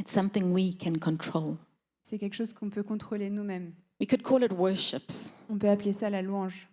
It's 0.00 0.12
something 0.12 0.52
we 0.52 0.76
can 0.76 0.98
control. 0.98 1.56
C'est 2.02 2.18
quelque 2.18 2.34
chose 2.34 2.52
qu'on 2.52 2.70
peut 2.70 2.82
contrôler 2.82 3.30
nous-mêmes. 3.30 3.74
We 4.00 4.08
could 4.08 4.22
call 4.22 4.42
it 4.42 4.52
worship, 4.52 5.12
On 5.48 5.56
peut 5.58 5.68
appeler 5.68 5.92
ça 5.92 6.10
la 6.10 6.22
louange. 6.22 6.68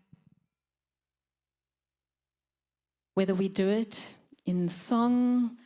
Whether 3.13 3.33
we 3.33 3.49
do 3.49 3.69
it 3.69 4.15
in 4.45 4.69
song 4.69 5.57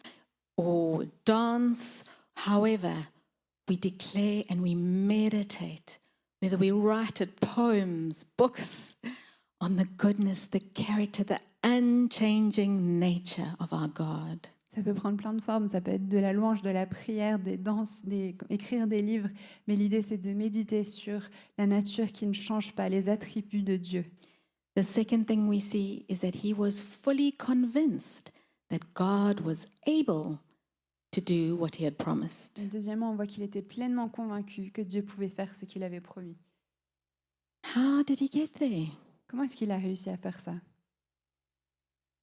or 0.58 1.06
dance, 1.26 2.04
however, 2.36 2.94
we 3.68 3.76
declare 3.78 4.44
and 4.50 4.62
we 4.62 4.76
meditate, 4.76 6.00
whether 6.42 6.58
we 6.58 6.72
write 6.72 7.22
it, 7.22 7.40
poems, 7.40 8.26
books, 8.38 8.96
on 9.62 9.78
the 9.78 9.86
goodness, 9.86 10.46
the 10.46 10.60
character, 10.60 11.24
the 11.24 11.40
unchanging 11.64 13.00
nature 13.00 13.56
of 13.60 13.72
our 13.72 13.88
God. 13.88 14.50
Ça 14.68 14.82
peut 14.82 14.96
prendre 14.96 15.18
plein 15.18 15.34
de 15.34 15.42
formes. 15.42 15.70
Ça 15.70 15.82
peut 15.82 15.92
être 15.92 16.10
de 16.10 16.18
la 16.18 16.34
louange, 16.34 16.64
de 16.64 16.72
la 16.72 16.88
prière, 16.88 17.38
des 17.38 17.58
danses, 17.58 18.02
écrire 18.50 18.88
des 18.88 19.04
livres. 19.04 19.30
Mais 19.68 19.76
l'idée, 19.76 20.02
c'est 20.02 20.18
de 20.18 20.34
méditer 20.34 20.84
sur 20.84 21.22
la 21.60 21.68
nature 21.68 22.12
qui 22.12 22.26
ne 22.26 22.34
change 22.34 22.74
pas, 22.74 22.90
les 22.90 23.08
attributs 23.08 23.62
de 23.62 23.78
Dieu. 23.78 24.04
The 24.76 24.84
second 24.84 25.26
thing 25.26 25.48
we 25.48 25.60
see 25.60 26.06
is 26.10 26.22
that 26.22 26.44
he 26.44 26.54
was 26.54 26.82
fully 26.82 27.32
convinced 27.32 28.32
that 28.70 28.94
God 28.96 29.42
was 29.42 29.68
able 29.86 30.40
to 31.12 31.22
do 31.22 31.56
what 31.56 31.76
he 31.76 31.86
had 31.86 31.98
promised. 31.98 32.58
Et 32.58 32.68
deuxièmement, 32.68 33.12
on 33.12 33.16
voit 33.16 33.28
qu'il 33.28 33.44
était 33.44 33.62
pleinement 33.62 34.10
convaincu 34.10 34.72
que 34.72 34.82
Dieu 34.82 35.04
pouvait 35.04 35.30
faire 35.30 35.54
ce 35.54 35.66
qu'il 35.66 35.84
avait 35.84 36.02
promis. 36.02 36.38
How 37.76 38.04
did 38.04 38.20
he 38.20 38.28
get 38.28 38.48
there? 38.58 38.88
Comment 39.28 39.44
est-ce 39.44 39.56
qu'il 39.56 39.72
a 39.72 39.78
réussi 39.78 40.10
à 40.10 40.18
faire 40.18 40.40
ça? 40.40 40.56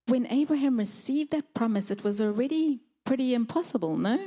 When 0.08 0.26
Abraham 0.26 0.78
received 0.78 1.30
that 1.30 1.52
promise, 1.54 1.90
it 1.90 2.02
was 2.02 2.20
already 2.20 2.80
pretty 3.04 3.32
impossible, 3.32 3.96
no? 3.96 4.18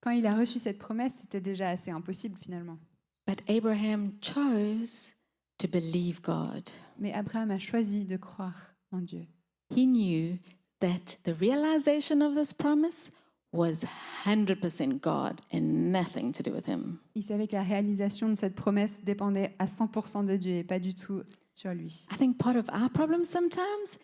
Quand 0.00 0.12
il 0.12 0.26
a 0.26 0.36
reçu 0.36 0.60
cette 0.60 0.78
promesse, 0.78 1.18
c'était 1.22 1.40
déjà 1.40 1.70
assez 1.70 1.90
impossible 1.90 2.36
finalement. 2.40 2.78
But 3.26 3.42
Abraham 3.48 4.12
chose 4.20 5.12
to 5.58 5.68
believe 5.68 6.20
God. 6.22 6.70
Mais 6.98 7.12
Abraham 7.12 7.50
a 7.50 7.58
choisi 7.58 8.04
de 8.04 8.16
croire 8.16 8.74
en 8.92 9.00
Dieu. 9.00 9.26
He 9.70 9.86
knew 9.86 10.38
that 10.80 11.16
the 11.24 11.34
realization 11.34 12.22
of 12.22 12.34
this 12.34 12.52
promise 12.52 13.10
was 13.52 13.84
100% 14.24 15.00
God 15.00 15.40
and 15.52 15.92
nothing 15.92 16.32
to 16.32 16.42
do 16.42 16.52
with 16.52 16.66
him. 16.66 16.98
Il 17.14 17.22
savait 17.22 17.46
que 17.46 17.54
la 17.54 17.62
réalisation 17.62 18.28
de 18.28 18.34
cette 18.34 18.54
promesse 18.54 19.04
dépendait 19.04 19.54
à 19.58 19.66
100% 19.66 20.26
de 20.26 20.36
Dieu 20.36 20.52
et 20.52 20.64
pas 20.64 20.80
du 20.80 20.94
tout 20.94 21.22
sur 21.54 21.72
lui. 21.72 22.06
I 22.12 22.16
think 22.16 22.36
part 22.38 22.56
of 22.56 22.68
our 22.70 22.90
problem 22.90 23.24
sometimes 23.24 23.98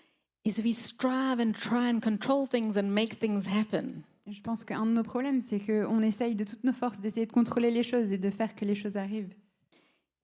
is 0.45 0.63
we 0.63 0.73
strive 0.73 1.41
and 1.41 1.53
try 1.53 1.91
and 1.91 2.01
control 2.01 2.47
things 2.47 2.79
and 2.79 2.85
make 2.85 3.19
things 3.19 3.47
happen. 3.47 4.03
Je 4.27 4.41
pense 4.41 4.65
qu'un 4.65 4.87
de 4.87 4.93
nos 4.93 5.03
problèmes, 5.03 5.43
c'est 5.43 5.59
qu'on 5.59 6.01
essaye 6.01 6.37
de 6.37 6.45
toutes 6.45 6.63
nos 6.63 6.73
forces 6.73 7.01
d'essayer 7.01 7.27
de 7.27 7.33
contrôler 7.33 7.73
les 7.73 7.83
choses 7.83 8.13
et 8.13 8.19
de 8.19 8.31
faire 8.31 8.55
que 8.55 8.65
les 8.65 8.77
choses 8.77 8.97
arrivent. 8.97 9.35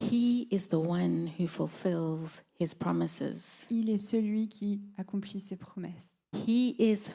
He 0.01 0.47
is 0.51 0.69
the 0.69 0.79
one 0.79 1.31
who 1.39 1.47
fulfills 1.47 2.43
his 2.59 2.75
promises. 2.75 3.67
Il 3.71 3.91
est 3.91 3.99
celui 3.99 4.49
qui 4.49 4.81
accomplit 4.99 5.41
ses 5.41 5.57
promesses. 5.57 6.11
He 6.47 6.77
is 6.79 7.13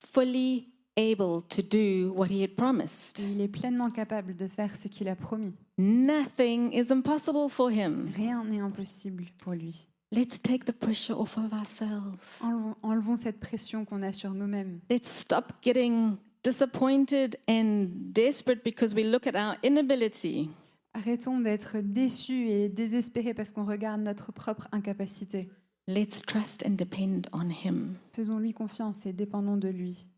fully 0.00 0.68
able 0.96 1.42
to 1.42 1.62
do 1.62 2.12
what 2.12 2.30
he 2.30 2.42
had 2.42 2.56
promised. 2.56 3.18
Il 3.18 3.40
est 3.40 3.48
pleinement 3.48 3.90
capable 3.90 4.34
de 4.34 4.48
faire 4.48 4.74
ce 4.74 4.88
qu'il 4.88 5.08
a 5.08 5.14
promis. 5.14 5.54
Nothing 5.78 6.72
is 6.72 6.90
impossible 6.90 7.48
for 7.48 7.70
him. 7.70 8.12
Rien 8.16 8.44
n'est 8.44 8.60
impossible 8.60 9.26
pour 9.38 9.54
lui. 9.54 9.86
Let's 10.12 10.40
take 10.40 10.64
the 10.64 10.72
pressure 10.72 11.18
off 11.18 11.36
of 11.36 11.52
ourselves. 11.52 12.40
Enlevons, 12.40 12.76
enlevons 12.82 13.16
cette 13.16 13.40
pression 13.40 13.84
qu'on 13.84 14.02
a 14.02 14.12
sur 14.12 14.30
nous-mêmes. 14.30 14.80
Let's 14.88 15.08
stop 15.08 15.52
getting 15.62 16.16
disappointed 16.42 17.36
and 17.48 17.88
desperate 18.12 18.62
because 18.64 18.94
we 18.94 19.02
look 19.04 19.26
at 19.26 19.34
our 19.34 19.56
inability. 19.62 20.48
Arrêtons 20.96 21.40
d'être 21.40 21.76
déçus 21.82 22.48
et 22.48 22.70
désespérés 22.70 23.34
parce 23.34 23.52
qu'on 23.52 23.66
regarde 23.66 24.00
notre 24.00 24.32
propre 24.32 24.66
incapacité. 24.72 25.50
Let's 25.86 26.22
trust 26.22 26.64
and 26.66 26.70
depend 26.70 27.28
on 27.34 27.50
him. 27.50 27.96
Faisons-lui 28.14 28.54
confiance 28.54 29.04
et 29.04 29.12
dépendons 29.12 29.58
de 29.58 29.68
lui. 29.68 30.08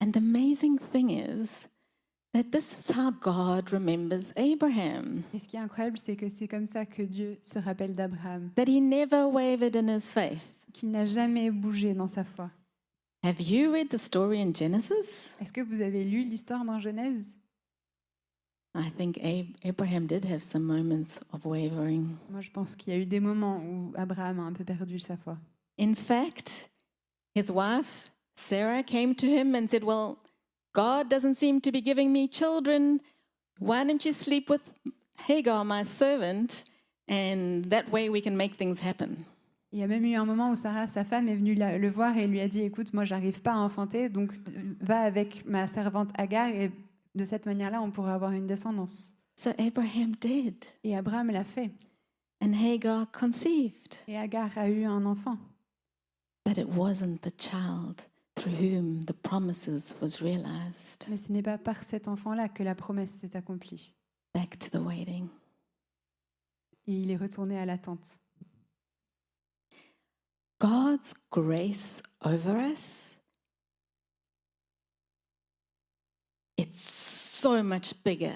And 0.00 0.12
the 0.12 0.16
amazing 0.16 0.78
thing 0.92 1.10
is 1.10 1.66
that 2.32 2.44
this 2.52 2.74
is 2.78 2.90
how 2.96 3.10
God 3.10 3.68
remembers 3.68 4.32
Abraham, 4.36 5.24
Et 5.34 5.38
ce 5.38 5.46
qui 5.46 5.56
est 5.56 5.60
incroyable, 5.60 5.98
c'est 5.98 6.16
que 6.16 6.30
c'est 6.30 6.48
comme 6.48 6.66
ça 6.66 6.86
que 6.86 7.02
Dieu 7.02 7.36
se 7.42 7.58
rappelle 7.58 7.94
d'Abraham, 7.94 8.50
that 8.56 8.64
he 8.66 8.80
never 8.80 9.24
wavered 9.30 9.76
in 9.76 9.94
his 9.94 10.08
faith. 10.08 10.40
qu'il 10.72 10.90
n'a 10.90 11.04
jamais 11.04 11.50
bougé 11.50 11.92
dans 11.92 12.08
sa 12.08 12.24
foi. 12.24 12.50
Have 13.22 13.42
you 13.42 13.70
read 13.70 13.90
the 13.90 13.98
story 13.98 14.40
in 14.40 14.54
Genesis? 14.54 15.36
Est-ce 15.38 15.52
que 15.52 15.60
vous 15.60 15.82
avez 15.82 16.02
lu 16.02 16.22
l'histoire 16.22 16.64
dans 16.64 16.78
Genèse? 16.78 17.34
I 18.74 18.90
think 18.90 19.18
Ab- 19.18 19.56
Abraham 19.64 20.06
did 20.06 20.24
have 20.24 20.40
some 20.42 20.64
moments 20.64 21.20
of 21.32 21.44
wavering. 21.44 22.18
Moi, 22.30 22.40
je 22.40 22.50
pense 22.50 22.74
qu'il 22.76 22.92
y 22.92 22.96
a 22.96 23.00
eu 23.00 23.06
des 23.06 23.20
moments 23.20 23.58
où 23.62 23.92
Abraham 23.96 24.40
a 24.40 24.42
un 24.42 24.52
peu 24.52 24.64
perdu 24.64 24.98
sa 24.98 25.16
foi. 25.16 25.36
In 25.78 25.94
fact, 25.94 26.70
his 27.34 27.50
wife, 27.50 28.10
Sarah, 28.36 28.82
came 28.82 29.14
to 29.14 29.26
him 29.26 29.54
and 29.54 29.68
said, 29.68 29.82
Well, 29.84 30.18
God 30.74 31.08
doesn't 31.08 31.36
seem 31.36 31.60
to 31.62 31.72
be 31.72 31.80
giving 31.80 32.12
me 32.12 32.28
children. 32.28 33.00
Why 33.58 33.84
don't 33.84 34.04
you 34.04 34.12
sleep 34.12 34.48
with 34.48 34.62
Hagar, 35.26 35.64
my 35.64 35.82
servant? 35.82 36.64
And 37.08 37.64
that 37.70 37.90
way 37.90 38.10
we 38.10 38.20
can 38.20 38.36
make 38.36 38.54
things 38.56 38.80
happen. 38.80 39.24
Il 39.72 39.80
y 39.80 39.82
a 39.82 39.86
même 39.86 40.04
eu 40.04 40.14
un 40.14 40.24
moment 40.24 40.50
où 40.50 40.56
Sarah, 40.56 40.86
sa 40.88 41.04
femme, 41.04 41.28
est 41.28 41.34
venue 41.36 41.54
le 41.54 41.90
voir 41.90 42.16
et 42.16 42.26
lui 42.26 42.40
a 42.40 42.48
dit 42.48 42.62
Écoute, 42.62 42.92
moi, 42.94 43.04
j'arrive 43.04 43.40
pas 43.42 43.52
à 43.52 43.58
enfanter, 43.58 44.08
donc 44.08 44.32
euh, 44.48 44.74
va 44.80 45.00
avec 45.00 45.44
ma 45.46 45.66
servante 45.66 46.10
Agar 46.16 46.48
et 46.48 46.70
de 47.18 47.26
cette 47.26 47.44
manière-là, 47.44 47.82
on 47.82 47.90
pourra 47.90 48.14
avoir 48.14 48.32
une 48.32 48.46
descendance. 48.46 49.12
So 49.36 49.50
Abraham 49.58 50.16
did. 50.16 50.64
Et 50.82 50.96
Abraham 50.96 51.30
l'a 51.30 51.44
fait. 51.44 51.70
And 52.40 52.54
Hagar 52.54 53.10
conceived. 53.12 53.96
Et 54.06 54.16
Agar 54.16 54.56
a 54.56 54.70
eu 54.70 54.84
un 54.84 55.04
enfant. 55.04 55.36
But 56.46 56.56
it 56.56 56.68
wasn't 56.68 57.20
the 57.20 57.32
child 57.36 58.06
through 58.34 58.54
whom 58.54 59.04
the 59.04 59.12
promises 59.12 59.96
was 60.00 60.22
realized. 60.22 61.04
Mais 61.10 61.18
ce 61.18 61.30
n'est 61.30 61.42
pas 61.42 61.58
par 61.58 61.82
cet 61.82 62.08
enfant-là 62.08 62.48
que 62.48 62.62
la 62.62 62.74
promesse 62.74 63.10
s'est 63.20 63.36
accomplie. 63.36 63.92
Back 64.34 64.58
to 64.58 64.70
the 64.70 64.82
waiting. 64.82 65.28
Et 66.86 67.02
il 67.02 67.10
est 67.10 67.16
retourné 67.16 67.58
à 67.58 67.66
l'attente. 67.66 68.18
God's 70.60 71.14
grace 71.30 72.02
over 72.24 72.56
us, 72.56 73.14
it's 76.56 76.97
so 77.40 77.62
much 77.62 77.94
bigger 78.04 78.34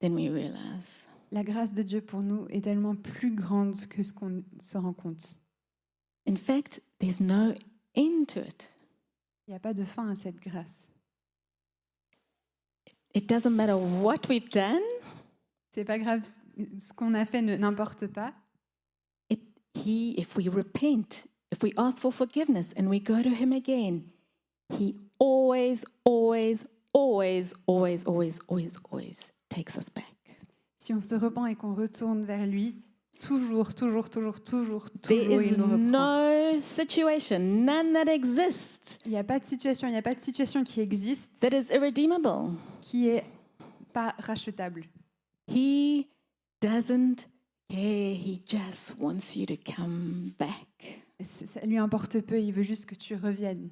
than 0.00 0.14
we 0.14 0.28
realize. 0.28 1.08
La 1.32 1.42
grâce 1.44 1.72
de 1.74 1.82
Dieu 1.82 2.00
pour 2.00 2.20
nous 2.22 2.46
est 2.50 2.62
tellement 2.64 2.96
plus 2.96 3.34
grande 3.34 3.76
que 3.88 4.02
ce 4.02 4.12
qu'on 4.12 4.42
se 4.58 4.76
rend 4.78 4.92
compte. 4.92 5.36
In 6.26 6.36
fact, 6.36 6.82
there's 6.98 7.20
no 7.20 7.54
end 7.96 8.26
to 8.28 8.40
it. 8.40 8.68
Il 9.46 9.50
n'y 9.52 9.56
a 9.56 9.60
pas 9.60 9.74
de 9.74 9.84
fin 9.84 10.08
à 10.10 10.16
cette 10.16 10.40
grâce. 10.40 10.88
It 13.14 13.28
doesn't 13.28 13.54
matter 13.54 13.74
what 13.76 14.28
we've 14.28 14.50
done, 14.50 14.80
C'est 15.72 15.84
pas 15.84 15.98
grave, 15.98 16.24
ce 16.78 16.92
qu'on 16.92 17.14
a 17.14 17.24
fait 17.24 17.42
n'importe 17.42 18.06
pas. 18.08 18.32
it, 19.28 19.40
He, 19.74 20.14
if 20.18 20.36
we 20.36 20.48
repent, 20.48 21.26
if 21.52 21.62
we 21.62 21.72
ask 21.76 22.00
for 22.00 22.12
forgiveness 22.12 22.72
and 22.76 22.88
we 22.88 22.98
go 23.00 23.22
to 23.22 23.30
Him 23.30 23.52
again, 23.52 24.02
He 24.76 24.96
always, 25.18 25.84
always, 26.04 26.66
always, 26.92 27.54
always, 27.66 28.04
always, 28.06 28.40
always, 28.48 28.78
always 28.90 29.32
takes 29.48 29.76
us 29.76 29.88
back. 29.90 30.04
Si 30.78 30.92
on 30.94 31.00
se 31.02 31.14
repent 31.14 31.46
et 31.46 31.54
qu'on 31.56 31.74
retourne 31.74 32.24
vers 32.24 32.46
lui, 32.46 32.74
toujours, 33.20 33.74
toujours, 33.74 34.08
toujours, 34.08 34.40
toujours, 34.42 34.88
There 35.02 35.24
toujours, 35.26 35.40
is 35.42 35.48
il 35.52 35.58
nous 35.58 35.64
reprend. 35.64 35.78
no 35.78 36.58
situation, 36.58 37.38
none 37.38 37.92
that 37.92 38.10
exists, 38.12 38.98
Il 39.04 39.10
n'y 39.12 39.18
a 39.18 39.24
pas 39.24 39.38
de 39.38 39.44
situation, 39.44 39.88
il 39.88 39.92
n'y 39.92 39.98
a 39.98 40.02
pas 40.02 40.14
de 40.14 40.20
situation 40.20 40.64
qui 40.64 40.80
existe 40.80 41.30
that 41.40 41.54
is 41.56 41.66
irredeemable. 41.72 42.54
qui 42.80 43.08
est 43.08 43.24
pas 43.92 44.14
rachetable. 44.18 44.84
He 45.48 46.06
doesn't 46.62 47.26
care. 47.68 48.14
He 48.14 48.40
just 48.46 48.94
wants 49.00 49.36
you 49.36 49.44
to 49.46 49.56
come 49.56 50.32
back. 50.38 51.02
Ça 51.22 51.60
lui 51.66 51.76
importe 51.76 52.20
peu, 52.20 52.40
il 52.40 52.52
veut 52.52 52.62
juste 52.62 52.86
que 52.86 52.94
tu 52.94 53.14
reviennes. 53.16 53.68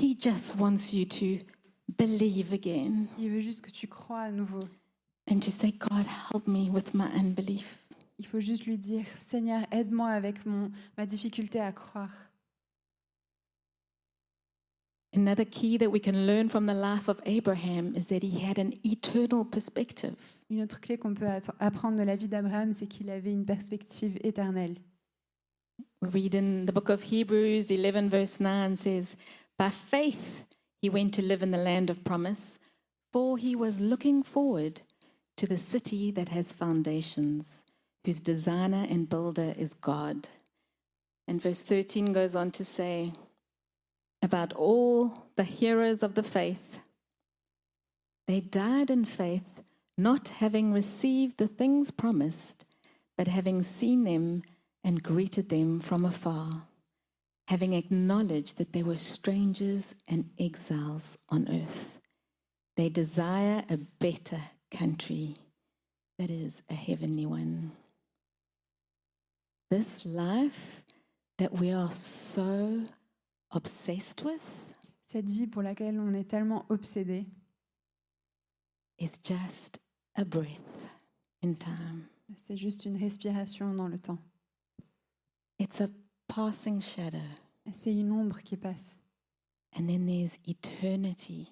He 0.00 0.16
just 0.20 0.56
wants 0.58 0.92
you 0.92 1.04
to 1.04 1.44
believe 1.88 2.52
again 2.52 3.06
Il 3.18 3.30
veut 3.30 3.40
juste 3.40 3.62
que 3.64 3.70
tu 3.70 3.86
crois 3.88 4.20
à 4.22 4.30
nouveau. 4.30 4.60
and 5.30 5.40
to 5.40 5.50
say, 5.50 5.72
God, 5.72 6.06
help 6.32 6.46
me 6.46 6.68
with 6.70 6.92
my 6.94 7.06
unbelief. 7.16 7.78
Il 8.18 8.26
faut 8.26 8.40
juste 8.40 8.66
lui 8.66 8.76
dire, 8.78 9.06
Seigneur, 9.16 9.66
aide-moi 9.72 10.08
avec 10.10 10.44
mon, 10.46 10.70
ma 10.96 11.06
difficulté 11.06 11.60
à 11.60 11.72
croire. 11.72 12.12
Another 15.14 15.44
key 15.44 15.78
that 15.78 15.90
we 15.90 16.00
can 16.00 16.26
learn 16.26 16.48
from 16.48 16.66
the 16.66 16.74
life 16.74 17.08
of 17.08 17.20
Abraham 17.24 17.94
is 17.96 18.06
that 18.08 18.22
he 18.24 18.40
had 18.44 18.58
an 18.58 18.72
eternal 18.84 19.44
perspective. 19.44 20.14
Une 20.50 20.62
autre 20.62 20.80
clé 20.80 20.98
qu'on 20.98 21.14
peut 21.14 21.26
apprendre 21.60 21.96
de 21.96 22.02
la 22.02 22.16
vie 22.16 22.28
d'Abraham, 22.28 22.74
c'est 22.74 22.86
qu'il 22.88 23.08
avait 23.10 23.32
une 23.32 23.44
perspective 23.46 24.18
éternelle. 24.24 24.76
We 26.02 26.10
read 26.12 26.34
in 26.34 26.66
the 26.66 26.72
book 26.72 26.90
of 26.90 27.02
Hebrews 27.10 27.70
11, 27.70 28.08
verse 28.10 28.40
9 28.40 28.76
says, 28.76 29.16
By 29.56 29.70
faith 29.70 30.44
he 30.84 30.90
went 30.90 31.14
to 31.14 31.22
live 31.22 31.42
in 31.42 31.50
the 31.50 31.56
land 31.56 31.88
of 31.88 32.04
promise, 32.04 32.58
for 33.10 33.38
he 33.38 33.56
was 33.56 33.80
looking 33.80 34.22
forward 34.22 34.82
to 35.34 35.46
the 35.46 35.56
city 35.56 36.10
that 36.10 36.28
has 36.28 36.52
foundations, 36.52 37.64
whose 38.04 38.20
designer 38.20 38.86
and 38.90 39.08
builder 39.08 39.54
is 39.56 39.72
God. 39.72 40.28
And 41.26 41.40
verse 41.40 41.62
13 41.62 42.12
goes 42.12 42.36
on 42.36 42.50
to 42.50 42.66
say, 42.66 43.14
About 44.20 44.52
all 44.52 45.24
the 45.36 45.44
heroes 45.44 46.02
of 46.02 46.16
the 46.16 46.22
faith, 46.22 46.76
they 48.28 48.40
died 48.40 48.90
in 48.90 49.06
faith, 49.06 49.62
not 49.96 50.28
having 50.28 50.70
received 50.70 51.38
the 51.38 51.48
things 51.48 51.90
promised, 51.90 52.66
but 53.16 53.26
having 53.26 53.62
seen 53.62 54.04
them 54.04 54.42
and 54.84 55.02
greeted 55.02 55.48
them 55.48 55.80
from 55.80 56.04
afar, 56.04 56.64
having 57.48 57.74
acknowledged 57.74 58.58
that 58.58 58.72
they 58.72 58.82
were 58.82 58.96
strangers 58.96 59.94
and 60.08 60.30
exiles 60.38 61.16
on 61.28 61.48
earth. 61.48 62.00
They 62.76 62.88
desire 62.88 63.64
a 63.68 63.76
better 63.76 64.40
country, 64.70 65.36
that 66.18 66.30
is, 66.30 66.62
a 66.70 66.74
heavenly 66.74 67.26
one. 67.26 67.72
This 69.70 70.04
life 70.06 70.82
that 71.38 71.52
we 71.52 71.72
are 71.72 71.90
so 71.90 72.84
obsessed 73.50 74.22
with 74.24 74.42
Cette 75.06 75.30
vie 75.30 75.46
pour 75.46 75.62
laquelle 75.62 76.00
on 76.00 76.12
est 76.14 76.28
tellement 76.28 76.66
obsédé, 76.70 77.26
is 78.98 79.16
just 79.22 79.78
a 80.16 80.24
breath 80.24 80.90
in 81.42 81.54
time. 81.54 82.08
c'est 82.36 82.56
juste 82.56 82.84
une 82.84 82.96
respiration 82.96 83.74
dans 83.74 83.86
le 83.86 83.98
temps. 83.98 84.18
It's 85.60 85.80
a 85.80 85.88
passing 86.28 86.80
shadow. 86.80 87.18
C'est 87.72 87.92
une 87.92 88.12
ombre 88.12 88.40
qui 88.42 88.56
passe. 88.56 88.98
And 89.76 89.86
then 89.86 90.06
there's 90.06 90.38
eternity 90.46 91.48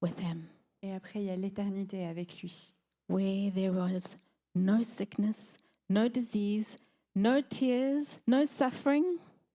with 0.00 0.18
Him, 0.18 0.48
Et 0.82 0.92
après, 0.92 1.20
il 1.22 1.26
y 1.26 1.30
a 1.30 1.36
l'éternité 1.36 2.04
avec 2.04 2.42
lui, 2.42 2.74
where 3.08 3.50
there 3.52 3.70
was 3.70 4.16
no 4.54 4.82
sickness, 4.82 5.56
no 5.88 6.08
disease, 6.08 6.76
no 7.14 7.40
tears, 7.40 8.18
no 8.26 8.44
suffering, 8.44 9.04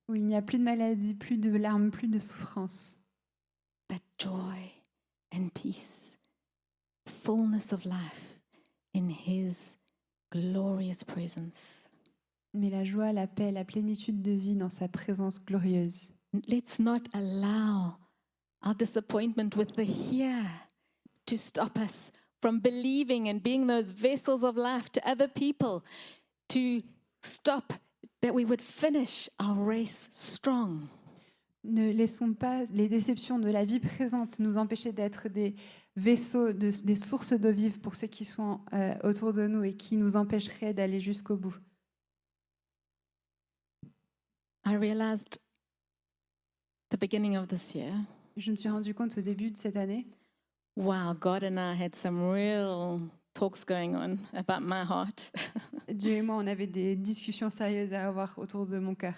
où 0.07 0.15
il 0.15 0.25
n'y 0.25 0.35
a 0.35 0.41
plus 0.41 0.57
de 0.57 0.63
maladie, 0.63 1.13
plus 1.13 1.37
de 1.37 1.51
larmes, 1.51 1.91
plus 1.91 2.07
de 2.07 2.19
souffrance, 2.19 2.99
but 3.87 4.01
joy 4.17 4.71
and 5.31 5.49
peace, 5.53 6.17
fullness 7.05 7.73
of 7.73 7.85
life 7.85 8.41
in 8.95 9.09
His 9.09 9.75
glorious 10.31 11.03
presence. 11.03 11.88
Mais 12.53 12.69
la 12.69 12.83
joie, 12.83 13.11
la 13.13 13.27
paix, 13.27 13.51
la 13.51 13.63
plénitude 13.65 14.21
de 14.21 14.31
vie 14.31 14.55
dans 14.55 14.69
sa 14.69 14.87
présence 14.87 15.43
glorieuse. 15.43 16.11
Let's 16.47 16.79
not 16.79 17.03
allow 17.13 17.97
our 18.65 18.75
disappointment 18.75 19.55
with 19.55 19.75
the 19.75 19.85
here 19.85 20.45
to 21.25 21.35
stop 21.35 21.77
us 21.77 22.11
from 22.41 22.59
believing 22.59 23.27
and 23.29 23.39
being 23.43 23.67
those 23.67 23.91
vessels 23.91 24.43
of 24.43 24.55
life 24.55 24.89
to 24.91 25.01
other 25.05 25.27
people, 25.27 25.81
to 26.49 26.81
stop 27.21 27.73
that 28.21 28.33
we 28.33 28.45
would 28.45 28.61
finish 28.61 29.29
our 29.39 29.55
race 29.55 30.09
strong. 30.11 30.87
Ne 31.65 31.91
laissons 31.91 32.33
pas 32.33 32.63
les 32.73 32.87
déceptions 32.87 33.37
de 33.37 33.49
la 33.51 33.65
vie 33.65 33.79
présente 33.79 34.39
nous 34.39 34.57
empêcher 34.57 34.91
d'être 34.93 35.27
des 35.27 35.55
vaisseaux, 35.97 36.53
de- 36.53 36.71
des 36.85 36.95
sources 36.95 37.33
d'eau 37.33 37.51
vive 37.51 37.79
pour 37.79 37.95
ceux 37.95 38.07
qui 38.07 38.23
sont 38.23 38.61
euh, 38.73 38.95
autour 39.03 39.33
de 39.33 39.45
nous 39.45 39.63
et 39.65 39.73
qui 39.73 39.97
nous 39.97 40.15
empêcheraient 40.15 40.73
d'aller 40.73 41.01
jusqu'au 41.01 41.35
bout. 41.35 41.55
I 44.69 44.75
realized 44.75 45.39
the 46.91 46.97
beginning 46.97 47.35
of 47.35 47.47
this 47.47 47.73
year, 47.73 47.91
Je 48.37 48.51
me 48.51 48.55
suis 48.55 48.69
rendu 48.69 48.93
compte 48.93 49.17
au 49.17 49.21
début 49.21 49.49
de 49.49 49.57
cette 49.57 49.75
année, 49.75 50.05
wow, 50.75 51.15
God 51.19 51.43
and 51.43 51.59
I 51.59 51.73
had 51.73 51.95
some 51.95 52.29
real 52.29 53.01
talks 53.33 53.63
going 53.63 53.95
on 53.95 54.19
about 54.35 54.61
my 54.61 54.83
heart. 54.83 55.31
Dieu 55.87 56.17
et 56.17 56.21
moi, 56.21 56.35
on 56.35 56.45
avait 56.45 56.67
des 56.67 56.95
discussions 56.95 57.49
sérieuses 57.49 57.93
à 57.93 58.07
avoir 58.09 58.37
autour 58.37 58.67
de 58.67 58.77
mon 58.77 58.93
cœur. 58.93 59.15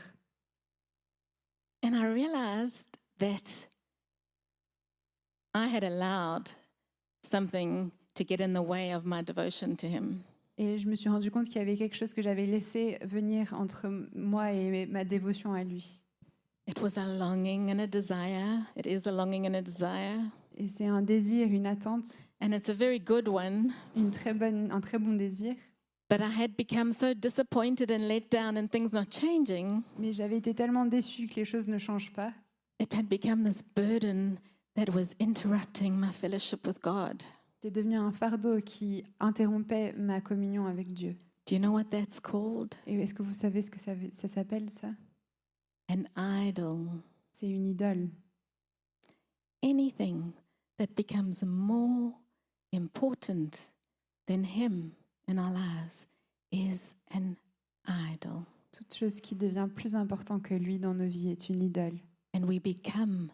And 1.83 1.97
I 1.97 2.05
realized 2.05 2.85
that 3.19 3.67
I 5.53 5.67
had 5.67 5.83
allowed 5.83 6.51
something 7.23 7.91
to 8.15 8.23
get 8.23 8.39
in 8.39 8.53
the 8.53 8.63
way 8.63 8.93
of 8.93 9.05
my 9.05 9.21
devotion 9.21 9.75
to 9.75 9.87
Him. 9.87 10.23
Et 10.57 10.77
je 10.79 10.87
me 10.87 10.95
suis 10.95 11.09
rendu 11.09 11.31
compte 11.31 11.45
qu'il 11.45 11.55
y 11.57 11.59
avait 11.59 11.75
quelque 11.75 11.95
chose 11.95 12.13
que 12.13 12.21
j'avais 12.21 12.45
laissé 12.45 12.99
venir 13.03 13.53
entre 13.53 13.87
moi 14.13 14.51
et 14.51 14.85
ma 14.85 15.03
dévotion 15.03 15.53
à 15.53 15.63
lui. 15.63 16.03
It 16.67 16.79
was 16.81 16.97
a 16.97 17.05
longing 17.17 17.71
and 17.71 17.79
a 17.79 17.87
desire. 17.87 18.59
It 18.77 18.85
is 18.85 19.07
a 19.07 19.11
longing 19.11 19.47
and 19.47 19.55
a 19.55 19.61
desire. 19.61 20.19
Et 20.57 20.67
c'est 20.67 20.85
un 20.85 21.01
désir, 21.01 21.47
une 21.47 21.65
attente, 21.65 22.19
And 22.43 22.53
it's 22.53 22.69
a 22.69 22.73
very 22.73 22.99
good 22.99 23.27
one. 23.27 23.71
une 23.95 24.11
très 24.11 24.33
bonne, 24.33 24.71
un 24.71 24.81
très 24.81 24.99
bon 24.99 25.13
désir. 25.17 25.55
But 26.09 26.19
I 26.21 26.29
had 26.29 26.55
become 26.57 26.91
so 26.91 27.13
disappointed 27.13 27.89
and 27.91 28.07
let 28.07 28.29
down 28.29 28.57
and 28.57 28.67
things 28.67 28.91
not 28.91 29.05
changing. 29.09 29.81
Mais 29.97 30.11
j'avais 30.11 30.37
été 30.37 30.53
tellement 30.53 30.85
déçue 30.85 31.27
que 31.27 31.35
les 31.35 31.45
choses 31.45 31.67
ne 31.67 31.77
changent 31.77 32.11
pas. 32.13 32.33
It 32.79 32.93
had 32.93 33.07
become 33.07 33.43
this 33.43 33.63
burden 33.75 34.37
that 34.75 34.91
was 34.93 35.13
interrupting 35.19 35.93
my 35.95 36.09
fellowship 36.11 36.67
with 36.67 36.81
God. 36.81 37.23
C'était 37.61 37.81
devenu 37.81 37.95
un 37.95 38.11
fardeau 38.11 38.59
qui 38.59 39.03
interrompait 39.19 39.93
ma 39.93 40.19
communion 40.19 40.65
avec 40.65 40.91
Dieu. 40.93 41.15
Do 41.47 41.55
you 41.55 41.59
know 41.59 41.71
what 41.71 41.85
that's 41.85 42.19
called? 42.19 42.73
Et 42.87 42.99
est-ce 42.99 43.13
que 43.13 43.21
vous 43.21 43.33
savez 43.33 43.61
ce 43.61 43.69
que 43.69 43.79
ça, 43.79 43.93
ça 44.11 44.27
s'appelle 44.27 44.69
ça? 44.71 44.89
An 45.89 46.03
idol. 46.17 46.87
C'est 47.31 47.49
une 47.49 47.67
idole. 47.67 48.09
anything 49.63 50.33
that 50.77 50.95
becomes 50.95 51.43
more 51.43 52.13
important 52.73 53.69
than 54.27 54.43
Him 54.43 54.93
in 55.27 55.37
our 55.37 55.51
lives 55.51 56.07
is 56.51 56.95
an 57.13 57.37
idol. 57.87 58.45
Toute 58.71 58.93
chose 58.93 59.19
qui 59.21 59.35
devient 59.35 59.69
plus 59.73 59.95
important 59.95 60.39
que 60.39 60.55
lui 60.55 60.79
dans 60.79 60.93
nos 60.93 61.07
vies 61.07 61.31
est 61.31 61.49
une 61.49 61.61
idole. 61.61 61.99
And 62.33 62.45
we 62.45 62.59
become 62.59 63.31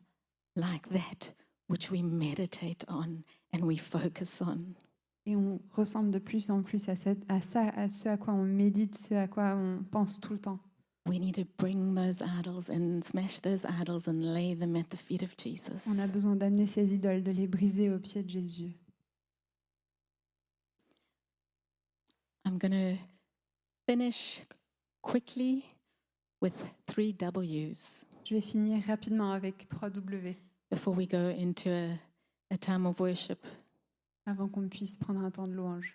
like 0.55 0.89
that 0.89 1.33
which 1.69 1.91
we 1.91 2.01
meditate 2.01 2.83
on 2.87 3.23
and 3.53 3.61
we 3.63 3.77
focus 3.79 4.41
on. 4.41 4.59
Et 5.25 5.35
on 5.35 5.59
ressemble 5.73 6.11
de 6.11 6.19
plus 6.19 6.49
en 6.49 6.63
plus 6.63 6.87
à, 6.89 6.95
cette- 6.95 7.25
à 7.29 7.41
ça, 7.41 7.67
à 7.69 7.89
ce 7.89 8.07
à 8.07 8.17
quoi 8.17 8.33
on 8.33 8.43
médite, 8.45 8.95
ce 8.97 9.13
à 9.13 9.27
quoi 9.27 9.55
on 9.57 9.83
pense 9.83 10.19
tout 10.19 10.33
le 10.33 10.39
temps. 10.39 10.59
We 11.05 11.19
need 11.19 11.35
to 11.35 11.45
bring 11.57 11.95
those 11.95 12.21
idols 12.21 12.69
and 12.69 13.01
smash 13.01 13.39
those 13.41 13.65
idols 13.65 14.07
and 14.09 14.21
lay 14.33 14.55
them 14.55 14.75
at 14.75 14.89
the 14.89 14.97
feet 14.97 15.23
of 15.23 15.35
Jesus. 15.37 15.87
On 15.87 15.97
a 15.99 16.07
besoin 16.07 16.35
d'amener 16.35 16.65
ces 16.67 16.93
idoles, 16.93 17.23
de 17.23 17.31
les 17.31 17.47
briser 17.47 17.89
aux 17.89 17.99
pieds 17.99 18.23
de 18.23 18.29
Jésus. 18.29 18.73
I'm 22.45 22.57
going 22.57 22.71
to 22.71 22.97
finish 23.85 24.41
quickly 25.01 25.65
with 26.41 26.53
three 26.87 27.13
W's. 27.13 28.05
Je 28.25 28.35
vais 28.35 28.41
finir 28.41 28.83
rapidement 28.85 29.31
avec 29.31 29.67
3W 29.69 30.35
before 30.69 30.93
we 30.95 31.07
go 31.07 31.29
into 31.29 31.69
a, 31.69 31.97
a 32.51 32.57
time 32.57 32.85
of 32.85 32.99
worship. 32.99 33.39
avant 34.25 34.47
qu'on 34.49 34.67
puisse 34.67 34.97
prendre 34.97 35.21
un 35.23 35.31
temps 35.31 35.47
de 35.47 35.53
louange. 35.53 35.93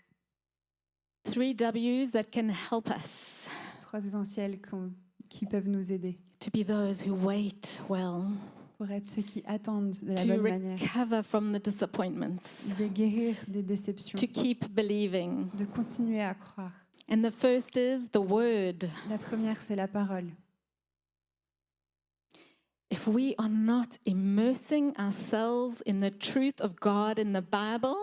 Three 1.25 1.55
W's 1.55 2.13
that 2.13 2.25
can 2.33 2.49
help 2.49 2.89
us 2.91 3.47
Trois 3.83 4.01
essentiels 4.05 4.59
qu'on- 4.61 4.93
qui 5.29 5.47
peuvent 5.47 5.69
nous 5.69 5.93
aider 5.93 6.19
to 6.41 6.51
be 6.51 6.65
those 6.67 7.03
who 7.07 7.15
wait 7.15 7.81
well, 7.89 8.25
pour 8.79 8.91
être 8.91 9.07
ceux 9.07 9.23
qui 9.23 9.43
attendent 9.47 9.93
de 10.03 10.09
la 10.09 10.15
to 10.17 10.27
bonne 10.29 10.41
manière, 10.43 10.79
recover 10.81 11.23
from 11.23 11.53
the 11.53 11.63
disappointments, 11.63 12.43
de 12.79 12.87
guérir 12.89 13.37
des 13.49 13.63
déceptions, 13.63 14.19
to 14.19 14.27
keep 14.27 14.69
believing. 14.75 15.49
de 15.57 15.65
continuer 15.67 16.23
à 16.23 16.35
croire. 16.35 16.73
And 17.11 17.23
the 17.23 17.31
first 17.31 17.77
is 17.77 18.09
the 18.13 18.17
word. 18.19 18.89
La 19.11 19.19
première, 19.19 19.59
c'est 19.61 19.77
la 19.77 19.87
parole. 19.89 20.27
If 22.93 23.07
we 23.07 23.35
are 23.39 23.49
not 23.49 23.99
immersing 24.05 24.93
ourselves 24.99 25.83
in 25.87 26.01
the 26.01 26.11
truth 26.11 26.61
of 26.61 26.77
God 26.79 27.19
in 27.19 27.33
the 27.33 27.41
Bible, 27.43 27.97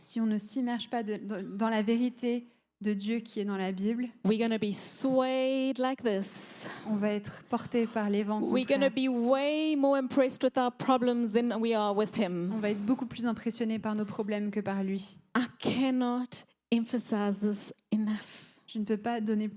Si 0.00 0.20
on 0.20 0.26
ne 0.26 0.38
s'immerge 0.38 0.90
pas 0.90 1.02
de- 1.04 1.16
dans 1.18 1.42
dans 1.56 1.68
la 1.70 1.82
vérité 1.82 2.46
de 2.80 2.94
Dieu 2.94 3.18
qui 3.20 3.38
est 3.40 3.44
dans 3.44 3.56
la 3.56 3.70
Bible, 3.72 4.08
we're 4.24 4.38
going 4.38 4.50
to 4.50 4.58
be 4.58 4.72
swayed 4.72 5.78
like 5.78 6.02
this. 6.02 6.68
on 6.88 6.96
va 6.96 7.10
être 7.12 7.44
porté 7.48 7.86
par 7.86 8.08
les 8.10 8.22
vents 8.24 8.40
We're 8.40 8.66
going 8.66 8.80
to 8.80 8.90
contraires. 8.90 8.92
be 8.94 9.08
way 9.08 9.76
more 9.76 9.96
impressed 9.98 10.42
with 10.42 10.56
our 10.58 10.70
problems 10.72 11.32
than 11.32 11.58
we 11.60 11.74
are 11.74 11.92
with 11.94 12.16
On 12.18 12.22
Him. 12.22 12.60
va 12.60 12.70
être 12.70 12.84
beaucoup 12.84 13.06
plus 13.06 13.24
impressionné 13.26 13.78
par 13.78 13.94
nos 13.94 14.04
problèmes 14.04 14.50
que 14.50 14.60
par 14.60 14.82
lui. 14.84 15.18
I 15.36 15.46
cannot 15.60 16.44
emphasize 16.72 17.38
this 17.40 17.72
enough. 17.92 18.46
Je 18.66 18.78
ne 18.80 18.84
peux 18.84 18.98
pas 18.98 19.20
donner 19.20 19.48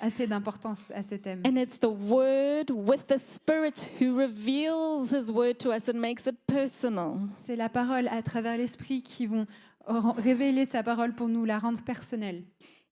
assez 0.00 0.26
d'importance 0.26 0.90
à 0.94 1.02
ce 1.02 1.14
thème. 1.14 1.42
And 1.46 1.56
it's 1.56 1.78
the 1.78 1.84
Word 1.84 2.70
with 2.70 3.06
the 3.06 3.18
Spirit 3.18 3.90
who 4.00 4.16
reveals 4.16 5.10
His 5.12 5.30
Word 5.30 5.58
to 5.58 5.70
us 5.70 5.88
and 5.88 6.00
makes 6.00 6.26
it 6.26 6.36
personal. 6.46 7.18
C'est 7.36 7.56
la 7.56 7.68
parole 7.68 8.08
à 8.08 8.22
travers 8.22 8.56
l'esprit 8.56 9.02
qui 9.02 9.26
vont 9.26 9.46
révéler 9.86 10.64
sa 10.64 10.82
parole 10.82 11.14
pour 11.14 11.28
nous 11.28 11.44
la 11.44 11.58
rendre 11.58 11.82
personnelle. 11.82 12.44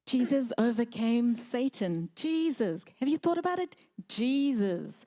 Jesus 0.07 0.53
overcame 0.59 1.35
Satan. 1.35 2.09
Jesus, 2.17 2.85
have 3.01 3.09
you 3.09 3.19
thought 3.19 3.39
about 3.39 3.63
it? 3.63 3.77
Jesus 4.09 5.07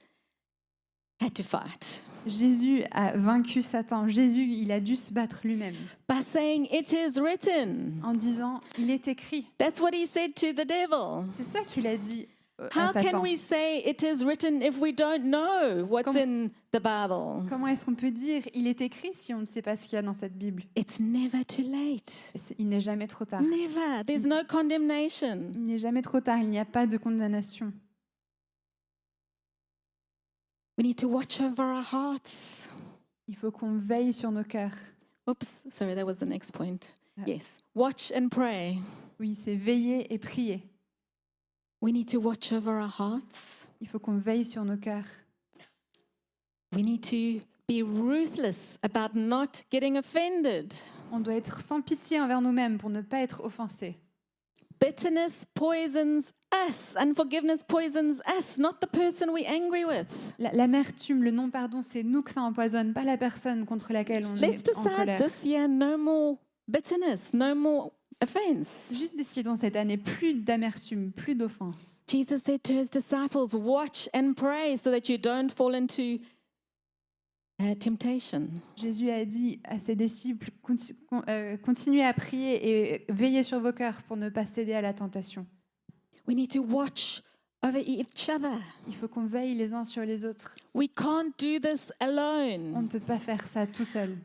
Jésus 2.26 2.84
a 2.92 3.16
vaincu 3.16 3.62
Satan. 3.62 4.08
Jésus, 4.08 4.44
il 4.46 4.72
a 4.72 4.80
dû 4.80 4.96
se 4.96 5.14
battre 5.14 5.42
lui-même 5.44 5.76
by 6.10 6.22
saying, 6.24 6.68
It 6.72 6.92
is 6.92 7.20
written. 7.20 8.02
en 8.04 8.14
disant 8.14 8.60
il 8.80 8.90
est 8.90 9.08
écrit. 9.08 9.48
That's 9.60 9.80
what 9.80 9.92
he 9.94 10.08
said 10.08 10.34
to 10.36 10.48
the 10.54 10.66
devil. 10.68 11.30
C'est 11.38 11.44
ça 11.44 11.60
qu'il 11.68 11.86
a 11.86 11.98
dit 11.98 12.28
euh, 12.60 12.68
How 12.76 12.94
can 12.94 13.22
we 13.22 13.40
say 13.40 13.84
it 13.88 14.02
is 14.02 14.24
written 14.24 14.64
if 14.64 14.80
we 14.80 14.92
don't 14.96 15.24
know 15.26 15.86
what's 15.88 16.06
Comment- 16.06 16.20
in 16.20 16.48
the 16.72 16.82
Bible? 16.82 17.48
Comment 17.48 17.68
est-ce 17.68 17.86
qu'on 17.86 17.94
peut 17.96 18.10
dire 18.12 18.42
il 18.56 18.66
est 18.66 18.82
écrit 18.82 19.12
si 19.14 19.32
on 19.34 19.40
ne 19.42 19.46
sait 19.46 19.62
pas 19.62 19.76
ce 19.76 19.84
qu'il 19.88 19.94
y 19.98 20.00
a 20.00 20.02
dans 20.02 20.16
cette 20.16 20.36
Bible? 20.36 20.64
It's 20.76 21.00
never 21.00 21.46
too 21.46 21.62
late. 21.64 22.32
Il 22.58 22.70
n'est 22.70 22.82
jamais 22.82 23.08
trop 23.08 23.26
tard. 23.26 23.42
Never. 23.44 24.04
There's 24.08 24.26
no 24.26 24.38
condemnation. 24.48 25.52
Il 25.54 25.66
n'est 25.66 25.78
jamais 25.78 26.02
trop 26.02 26.22
tard. 26.22 26.40
Il 26.40 26.50
n'y 26.50 26.60
a 26.60 26.66
pas 26.66 26.88
de 26.88 26.98
condamnation. 26.98 27.72
We 30.78 30.84
need 30.84 30.98
to 31.00 31.08
watch 31.08 31.40
over 31.40 31.64
our 31.64 31.84
hearts. 31.84 32.74
Il 33.28 33.36
faut 33.36 33.52
qu'on 33.52 33.78
veille 33.78 34.14
sur 34.14 34.32
nos 34.32 34.44
cœurs. 34.44 34.76
Oops, 35.28 35.64
sorry, 35.72 35.96
that 35.96 36.06
was 36.06 36.18
the 36.18 36.26
next 36.26 36.52
point. 36.52 36.94
Yes. 37.26 37.58
Watch 37.74 38.12
and 38.12 38.30
pray. 38.30 38.78
Oui, 39.20 39.36
c'est 39.36 39.56
veiller 39.56 40.14
et 40.14 40.18
prier. 40.18 40.62
We 41.82 41.94
need 41.94 42.10
to 42.10 42.20
watch 42.20 42.52
over 42.52 42.72
our 42.72 42.90
hearts. 43.00 43.70
Il 43.80 43.88
faut 43.88 44.00
qu'on 44.00 44.18
veille 44.18 44.46
sur 44.46 44.66
nos 44.66 44.78
cœurs. 44.78 45.08
We 46.74 46.84
need 46.84 47.02
to 47.04 47.46
be 47.68 47.82
ruthless 47.82 48.78
about 48.84 49.16
not 49.18 49.64
getting 49.72 49.98
offended. 49.98 50.74
On 51.12 51.20
doit 51.20 51.36
être 51.36 51.62
sans 51.62 51.82
pitié 51.82 52.20
envers 52.20 52.42
nous-mêmes 52.42 52.78
pour 52.78 52.90
ne 52.90 53.02
pas 53.02 53.22
être 53.22 53.44
offensés. 53.44 53.98
Bitterness 54.86 55.46
poisons 55.56 56.32
us. 56.68 56.96
Unforgiveness 56.96 57.64
poisons 57.68 58.22
us, 58.38 58.58
not 58.58 58.80
the 58.82 58.88
person 58.88 59.32
we're 59.32 59.48
angry 59.48 59.84
with. 59.84 60.08
La- 60.38 60.52
L'amertume, 60.54 61.24
le 61.24 61.32
non-pardon, 61.32 61.82
c'est 61.82 62.04
nous 62.04 62.22
que 62.22 62.32
ça 62.32 62.42
empoisonne, 62.42 62.94
pas 62.94 63.04
la 63.04 63.18
personne 63.18 63.66
contre 63.66 63.94
laquelle 63.94 64.26
on 64.26 64.36
Let's 64.36 64.62
est 64.62 64.78
en 64.78 64.84
decide 64.84 64.96
colère. 64.98 65.18
this 65.22 65.44
year 65.44 65.68
no 65.68 65.98
more 65.98 66.38
bitterness, 66.68 67.34
no 67.34 67.56
more 67.56 67.92
offense. 68.22 68.92
Juste 68.94 69.16
décidons 69.18 69.56
cette 69.56 69.76
année 69.76 69.98
plus 69.98 70.36
d'amertume, 70.36 71.12
plus 71.12 71.34
d'offense. 71.36 72.04
Jesus 72.08 72.38
said 72.44 72.62
to 72.64 72.74
his 72.74 72.90
disciples, 72.92 73.54
Watch 73.56 74.08
and 74.14 74.34
pray 74.36 74.78
so 74.78 74.92
that 74.92 75.10
you 75.10 75.18
don't 75.18 75.50
fall 75.52 75.74
into 75.74 76.20
uh, 77.72 77.76
temptation. 77.76 78.48
Jésus 78.76 79.10
a 79.10 79.26
dit 79.26 79.60
à 79.64 79.80
ses 79.80 79.96
disciples 79.96 80.50
euh, 81.28 81.58
continuez 81.58 82.04
à 82.04 82.14
prier 82.14 82.96
et 82.96 83.06
veillez 83.10 83.44
sur 83.44 83.60
vos 83.60 83.74
cœurs 83.74 84.02
pour 84.04 84.18
ne 84.18 84.30
pas 84.30 84.46
céder 84.46 84.74
à 84.74 84.82
la 84.82 84.94
tentation. 84.94 85.46
We 86.28 86.36
need 86.36 86.52
to 86.52 86.62
watch 86.62 87.22
over 87.64 87.82
each 87.86 88.30
other. 88.30 88.60
Il 88.88 88.96
faut 88.96 89.08
qu'on 89.08 89.26
veille 89.26 89.56
les 89.56 89.74
uns 89.74 89.84
sur 89.84 90.04
les 90.04 90.26
autres. 90.26 90.52
We 90.74 90.88
can't 90.94 91.32
do 91.40 91.60
this 91.60 91.92
On 92.02 92.06
alone. 92.06 92.84
ne 92.84 92.88
peut 92.88 93.00
pas 93.00 93.20
faire 93.20 93.48
ça 93.48 93.68
tout 93.68 93.86
seul. 93.86 94.18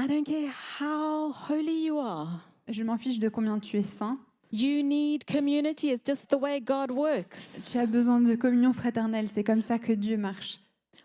I 0.00 0.06
don't 0.06 0.24
care 0.24 0.52
how 0.80 1.32
holy 1.48 1.86
you 1.86 1.98
are. 1.98 2.40
Je 2.68 2.82
m'en 2.84 2.98
fiche 2.98 3.18
de 3.18 3.28
combien 3.28 3.58
tu 3.58 3.78
es 3.78 3.82
saint. 3.82 4.18
You 4.52 4.82
need 4.82 5.24
community. 5.24 5.88
It's 5.88 6.02
just 6.06 6.28
the 6.30 6.36
way 6.40 6.60
God 6.60 6.90
works. 6.90 7.68
Tu 7.70 7.78
as 7.78 7.86
besoin 7.86 8.20
de 8.20 8.34
communion 8.34 8.72
fraternelle. 8.72 9.28
C'est 9.28 9.44
comme 9.44 9.60
ça 9.60 9.78
que 9.78 9.92
Dieu 9.92 10.16
marche. 10.16 10.60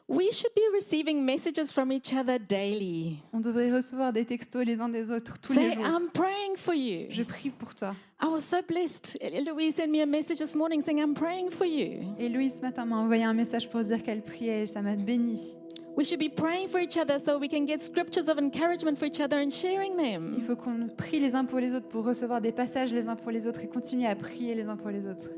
We 0.10 0.32
should 0.34 0.54
be 0.54 0.62
receiving 0.74 1.24
messages 1.26 1.72
from 1.72 1.92
each 1.92 2.13
other 2.13 2.38
daily. 2.38 3.20
On 3.32 3.39
devrait 3.39 3.72
recevoir 3.72 4.12
des 4.12 4.26
textos 4.26 4.66
les 4.66 4.80
uns 4.82 4.89
des 4.89 5.10
autres 5.10 5.38
tous 5.42 5.54
les 5.54 5.70
Say, 5.70 5.76
jours. 5.76 5.86
I'm 5.86 6.10
praying 6.12 6.58
for 6.58 6.74
you. 6.74 7.06
Je 7.10 7.24
prie 7.24 7.50
pour 7.50 7.74
toi. 7.74 7.96
I 8.22 8.28
was 8.28 8.42
so 8.42 8.58
blessed. 8.68 9.18
Louise 9.48 9.76
sent 9.76 9.88
me 9.88 10.02
a 10.02 10.06
message 10.06 10.39
this 10.39 10.56
morning 10.56 10.82
saying, 10.82 11.00
I'm 11.00 11.13
praying 11.13 11.52
for 11.52 11.66
you. 11.66 12.16
Et 12.20 12.28
Louise 12.28 12.58
ce 12.58 12.62
matin 12.62 12.86
m'a 12.86 12.98
envoyé 12.98 13.24
un 13.24 13.34
message 13.34 13.70
pour 13.70 13.82
dire 13.82 14.04
qu'elle 14.04 14.22
priait 14.22 14.63
et 14.63 14.68
ça 14.68 14.82
m'a 14.82 14.96
béni. 14.98 15.56
We 15.96 16.06
should 16.06 16.20
be 16.20 16.30
praying 16.30 16.68
for 16.68 16.82
each 16.82 16.98
other 16.98 17.18
so 17.18 17.38
we 17.39 17.48
can 17.50 17.66
get 17.66 17.80
scriptures 17.80 18.28
of 18.28 18.38
encouragement 18.38 18.98
for 18.98 19.06
each 19.06 19.22
other 19.22 19.38
and 19.38 19.52
sharing 19.52 19.94
Il 19.94 20.13
them. 20.13 20.42
faut 20.46 20.56
qu'on 20.58 20.89
prie 20.98 21.20
les 21.22 21.34
uns 21.34 21.46
pour 21.46 21.60
les 21.60 21.74
autres 21.74 21.88
pour 21.88 22.04
recevoir 22.04 22.42
des 22.42 22.52
passages 22.52 22.92
les 22.92 23.08
uns 23.08 23.16
pour 23.16 23.32
les 23.32 23.48
autres 23.48 23.62
et 23.62 23.68
continuer 23.68 24.08
à 24.08 24.16
prier 24.16 24.54
les 24.54 24.63
uns 24.63 24.76
pour 24.76 24.89
les 24.89 25.06
autres. 25.08 25.30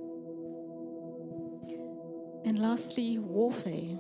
And 2.48 2.58
lastly, 2.60 3.20
warfare, 3.20 3.98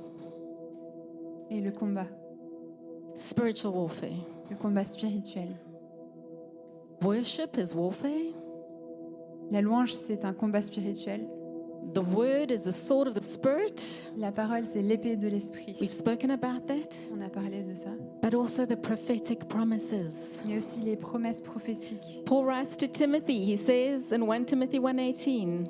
Et 1.49 1.61
le 1.61 1.71
combat, 1.71 2.07
spiritual 3.15 3.73
warfare. 3.73 4.17
le 4.49 4.55
combat 4.55 4.85
spirituel. 4.85 5.55
Worship 7.01 7.57
is 7.57 7.73
warfare. 7.75 8.33
La 9.51 9.61
louange, 9.61 9.93
c'est 9.93 10.25
un 10.25 10.33
combat 10.33 10.61
spirituel. 10.61 11.27
The 11.93 12.01
word 12.01 12.51
is 12.51 12.63
the 12.63 12.71
sword 12.71 13.07
of 13.07 13.13
the 13.13 13.23
spirit. 13.23 14.03
La 14.17 14.31
parole, 14.31 14.65
c'est 14.65 14.81
l'épée 14.81 15.15
de 15.15 15.27
l'esprit. 15.27 15.77
We've 15.79 15.91
spoken 15.91 16.31
about 16.31 16.65
that. 16.67 16.95
On 17.13 17.21
a 17.21 17.29
parlé 17.29 17.61
de 17.61 17.75
ça. 17.75 17.91
But 18.23 18.33
also 18.33 18.65
the 18.65 18.75
prophetic 18.75 19.47
promises. 19.47 20.39
A 20.49 20.57
aussi 20.57 20.81
les 20.81 20.95
promesses 20.95 21.41
prophétiques. 21.41 22.23
Paul 22.25 22.45
writes 22.45 22.75
to 22.77 22.87
Timothy, 22.87 23.45
he 23.45 23.55
says 23.55 24.11
in 24.11 24.23
1 24.23 24.45
Timothy 24.45 24.79
1:18, 24.79 25.67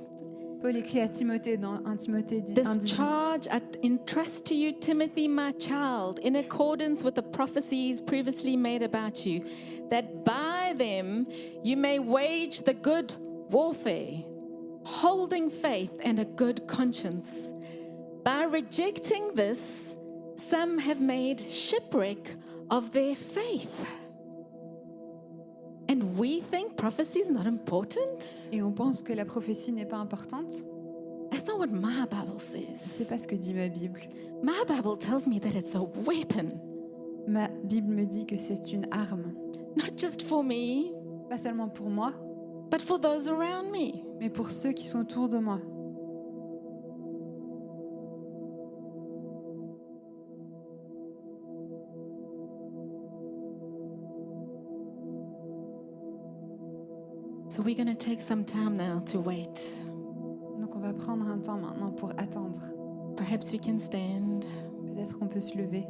Paul 0.66 0.78
écrit 0.78 1.02
à 1.02 1.08
Timothée 1.08 1.58
dans 1.58 1.76
1 1.86 1.96
Timothée 1.98 2.42
10, 2.42 2.56
This 2.56 2.92
charge 2.92 3.46
I 3.52 3.62
entrust 3.86 4.48
to 4.48 4.56
you, 4.56 4.72
Timothy, 4.72 5.28
my 5.28 5.54
child, 5.60 6.20
in 6.24 6.38
accordance 6.38 7.04
with 7.04 7.14
the 7.14 7.22
prophecies 7.22 8.02
previously 8.02 8.58
made 8.58 8.82
about 8.82 9.28
you, 9.28 9.44
that 9.92 10.26
by 10.26 10.74
them 10.76 11.28
you 11.64 11.78
may 11.78 12.00
wage 12.00 12.64
the 12.64 12.74
good 12.74 13.14
warfare, 13.52 14.24
holding 14.86 15.52
faith 15.52 15.92
and 16.04 16.20
a 16.20 16.26
good 16.26 16.66
conscience. 16.66 17.48
By 18.24 18.46
rejecting 18.46 19.36
this, 19.36 19.96
some 20.36 20.80
have 20.80 21.00
made 21.00 21.42
shipwreck 21.42 22.38
of 22.72 22.92
their 22.92 23.14
faith. 23.14 23.70
And 25.90 26.18
we 26.18 26.42
think 26.52 26.76
prophecy 26.76 27.20
is 27.20 27.30
not 27.32 27.46
important? 27.46 28.48
Et 28.52 28.62
on 28.62 28.72
pense 28.72 29.04
que 29.04 29.14
la 29.14 29.26
prophétie 29.26 29.72
n'est 29.72 29.86
pas 29.88 29.98
importante. 29.98 30.66
That's 31.32 31.48
not 31.48 31.58
what 31.60 31.68
my 31.68 32.06
Bible 32.10 32.40
says. 32.40 32.78
C'est 32.78 33.08
pas 33.08 33.18
ce 33.20 33.28
que 33.28 33.36
dit 33.36 33.54
ma 33.54 33.68
Bible. 33.68 34.02
My 34.42 34.64
Bible 34.68 34.98
tells 34.98 35.28
me 35.28 35.40
that 35.40 35.56
it's 35.58 35.76
a 35.76 35.82
weapon, 36.06 36.60
Ma 37.28 37.48
Bible 37.64 37.94
me 37.94 38.06
dit 38.06 38.26
que 38.26 38.38
c'est 38.38 38.72
une 38.72 38.88
arme. 38.92 39.34
not 39.76 39.96
just 39.98 40.24
for 40.24 40.44
me, 40.44 40.92
Pas 41.30 41.38
seulement 41.38 41.68
pour 41.70 41.90
moi, 41.90 42.14
but 42.72 42.82
for 42.82 43.00
those 43.00 43.28
around 43.28 43.72
me. 43.72 44.04
mais 44.20 44.30
pour 44.30 44.50
ceux 44.52 44.72
qui 44.72 44.86
sont 44.86 45.00
autour 45.00 45.28
de 45.30 45.38
moi. 45.40 45.60
So 57.56 57.62
we're 57.62 57.74
going 57.74 57.88
to 57.88 57.96
take 57.96 58.22
some 58.22 58.44
time 58.44 58.76
now 58.76 59.02
to 59.06 59.20
wait. 59.22 59.62
Donc 60.60 60.76
on 60.76 60.82
va 60.82 60.92
prendre 60.92 61.26
un 61.26 61.40
temps 61.40 61.58
maintenant 61.58 61.90
pour 61.90 62.12
attendre. 62.18 62.60
Perhaps 63.16 63.54
we 63.54 63.60
can 63.60 63.80
stand. 63.80 64.44
Peut-être 64.92 65.18
qu'on 65.18 65.30
peut 65.30 65.40
se 65.40 65.58
lever. 65.58 65.88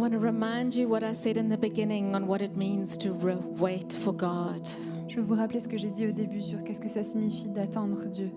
Want 0.00 0.12
to 0.12 0.18
remind 0.18 0.74
you 0.74 0.88
what 0.88 1.02
I 1.04 1.12
said 1.12 1.36
in 1.36 1.48
the 1.50 1.58
beginning 1.58 2.14
on 2.14 2.26
what 2.26 2.40
it 2.40 2.56
means 2.56 2.96
to 2.98 3.12
wait 3.12 3.92
for 3.92 4.12
God, 4.12 4.66
Je 5.08 5.16
veux 5.16 5.22
vous 5.22 5.34
rappeler 5.34 5.60
ce 5.60 5.68
que 5.68 5.76
j'ai 5.76 5.90
dit 5.90 6.06
au 6.06 6.12
début 6.12 6.40
sur 6.40 6.62
qu'est-ce 6.64 6.80
que 6.80 6.88
ça 6.88 7.04
signifie 7.04 7.50
d'attendre 7.50 8.06
Dieu, 8.06 8.30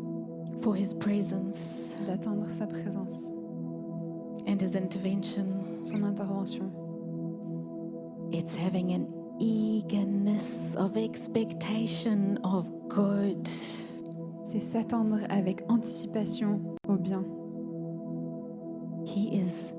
for 0.61 0.75
His 0.75 0.93
presence 0.93 1.95
d'attendre 2.05 2.47
sa 2.51 2.67
présence, 2.67 3.33
and 4.45 4.57
His 4.61 4.75
intervention. 4.75 5.45
son 5.83 6.03
intervention. 6.03 6.69
It's 8.31 8.55
having 8.55 8.91
an 8.91 9.07
eagerness 9.39 10.75
of 10.75 10.97
expectation 10.97 12.39
of 12.43 12.69
good. 12.89 13.47
C'est 14.45 14.61
s'attendre 14.61 15.19
avec 15.29 15.61
anticipation 15.69 16.59
au 16.89 16.95
bien. 16.97 17.23
He 19.05 19.29
is 19.35 19.71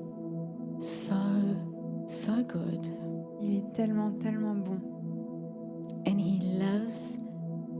good. 2.55 2.87
Il 3.41 3.57
est 3.57 3.73
tellement, 3.73 4.11
tellement 4.19 4.55
bon. 4.55 4.77
And 6.07 6.19
He 6.19 6.39
loves 6.59 7.17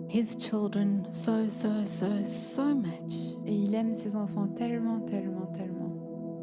His 0.08 0.36
children 0.36 1.08
so, 1.12 1.48
so, 1.50 1.70
so, 1.86 2.08
so 2.24 2.76
much. 2.76 3.14
Et 3.46 3.56
il 3.56 3.74
aime 3.76 3.96
ses 3.96 4.16
enfants 4.16 4.48
tellement, 4.48 5.00
tellement, 5.02 5.48
tellement. 5.54 5.92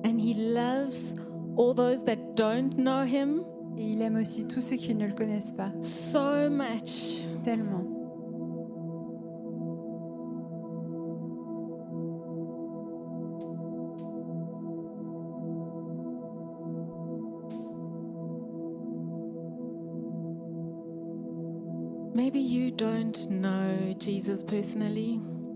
And 0.05 0.19
He 0.19 0.35
loves 0.35 1.15
all 1.57 1.75
those 1.75 2.05
that 2.05 2.35
don't 2.35 2.77
know 2.77 3.05
Him 3.05 3.43
Et 3.79 3.93
il 3.93 4.03
aime 4.03 4.17
aussi 4.17 4.47
tous 4.47 4.61
ceux 4.61 4.77
qui 4.77 4.95
ne 4.95 5.07
le 5.07 5.15
connaissent 5.15 5.53
pas 5.53 5.73
so 5.81 6.51
much. 6.51 7.27
tellement. 7.43 7.85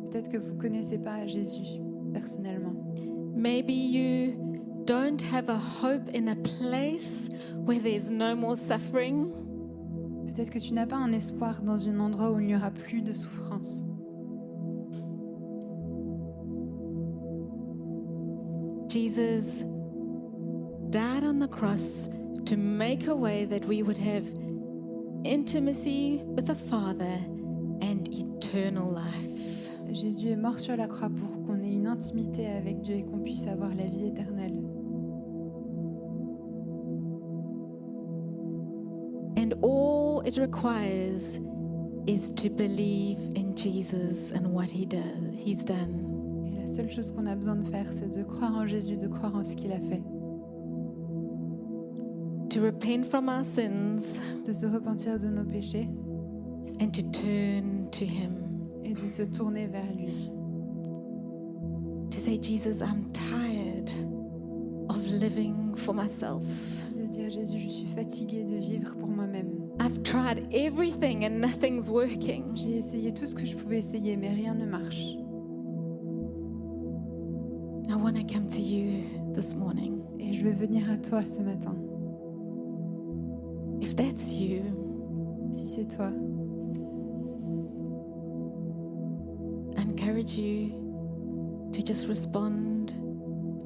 Peut-être 0.05 0.29
que 0.29 0.37
vous 0.39 0.55
ne 0.55 0.61
connaissez 0.61 0.99
pas 0.99 1.27
Jésus 1.27 1.81
personnellement. 2.13 2.75
Maybe 3.35 3.73
you 3.73 4.83
don't 4.87 5.21
have 5.21 5.49
a 5.49 5.59
hope 5.59 6.09
in 6.15 6.29
a 6.29 6.37
place 6.37 7.29
where 7.67 7.81
there's 7.81 8.09
no 8.09 8.35
more 8.37 8.57
suffering. 8.57 9.33
Peut-être 10.27 10.51
que 10.51 10.59
tu 10.59 10.75
n'as 10.75 10.87
pas 10.87 10.97
un 10.97 11.13
espoir 11.13 11.63
dans 11.63 11.89
un 11.89 11.99
endroit 11.99 12.31
où 12.31 12.41
il 12.41 12.47
n'y 12.47 12.57
aura 12.57 12.71
plus 12.71 13.03
de 13.03 13.13
souffrance. 13.13 13.85
Jesus 18.89 19.65
died 20.91 21.25
on 21.25 21.39
the 21.39 21.49
cross 21.49 22.09
to 22.47 22.57
make 22.57 23.09
a 23.09 23.15
way 23.15 23.45
that 23.45 23.65
we 23.67 23.83
would 23.83 23.99
have 23.99 24.25
intimacy 25.27 26.23
with 26.25 26.47
the 26.47 26.55
Father 26.55 27.19
and 27.83 28.09
eternal 28.09 28.91
life. 28.91 29.27
Jésus 29.93 30.29
est 30.29 30.37
mort 30.37 30.59
sur 30.59 30.77
la 30.77 30.89
croix 30.89 31.09
pour 31.09 31.47
qu'on 31.47 31.63
ait 31.63 31.73
une 31.73 31.87
intimité 31.87 32.47
avec 32.47 32.81
Dieu 32.81 32.97
et 32.97 33.03
qu'on 33.03 33.19
puisse 33.19 33.47
avoir 33.47 33.75
la 33.75 33.87
vie 33.87 34.07
éternelle. 34.07 34.63
And 39.39 39.53
all 39.63 40.23
it 40.27 40.39
requires 40.39 41.39
is 42.07 42.31
to 42.37 42.49
believe 42.49 43.19
in 43.37 43.55
Jesus 43.55 44.33
and 44.33 44.53
what 44.53 44.71
he 44.71 44.87
does, 44.87 45.35
he's 45.35 45.65
done. 45.65 46.05
Et 46.47 46.61
la 46.61 46.67
seule 46.67 46.91
chose 46.91 47.13
qu'on 47.13 47.27
a 47.27 47.35
besoin 47.35 47.57
de 47.57 47.69
faire, 47.69 47.93
c'est 47.93 48.17
de 48.17 48.23
croire 48.23 48.57
en 48.57 48.67
Jésus, 48.67 48.97
de 48.97 49.09
croire 49.09 49.35
en 49.37 49.45
ce 49.45 49.57
qu'il 49.57 49.73
a 49.73 49.81
fait, 49.81 50.03
To 52.57 52.63
repent 52.63 53.05
from 53.05 53.29
our 53.29 53.45
sins 53.45 54.19
de 54.47 54.55
se 54.55 54.65
repentir 54.65 55.19
de 55.19 55.27
nos 55.27 55.45
péchés 55.45 55.91
and 56.81 56.91
to 56.95 57.03
turn 57.13 57.87
to 57.91 58.07
him. 58.07 58.33
et 58.83 58.95
de 58.95 59.07
se 59.07 59.25
tourner 59.25 59.67
vers 59.67 59.93
lui. 59.95 60.31
To 62.11 62.19
say, 62.19 62.39
Jesus, 62.39 62.81
I'm 62.81 63.13
tired 63.13 63.91
of 64.89 65.07
living 65.07 65.75
for 65.75 65.93
myself. 65.93 66.45
De 66.97 67.05
dire 67.07 67.29
Jésus, 67.29 67.59
je 67.59 67.69
suis 67.69 67.89
fatiguée 67.95 68.45
de 68.45 68.57
vivre 68.57 68.97
pour 68.97 69.09
moi-même. 69.09 69.69
I've 69.79 70.03
tried 70.03 70.49
everything 70.51 71.27
and 71.27 71.39
nothing's 71.39 71.91
working. 71.91 72.57
J'ai 72.57 72.79
essayé 72.79 73.13
tout 73.13 73.27
ce 73.27 73.35
que 73.35 73.45
je 73.45 73.55
pouvais 73.55 73.81
essayer, 73.81 74.17
mais 74.17 74.31
rien 74.31 74.55
ne 74.55 74.65
marche. 74.65 75.15
I 77.91 77.97
want 77.97 78.15
to 78.15 78.25
come 78.25 78.49
to 78.49 78.63
you 78.63 79.03
this 79.35 79.55
morning. 79.55 80.01
Et 80.19 80.33
je 80.33 80.43
veux 80.43 80.55
venir 80.55 80.91
à 80.91 80.97
toi 80.97 81.21
ce 81.21 81.43
matin. 81.43 81.77
If 83.99 84.05
that's 84.05 84.33
you, 84.33 84.63
Si 85.53 85.67
c'est 85.67 85.87
toi, 85.97 86.11
I 89.75 89.81
encourage 89.83 90.37
you 90.37 91.71
to 91.73 91.83
just 91.83 92.07
respond 92.07 92.93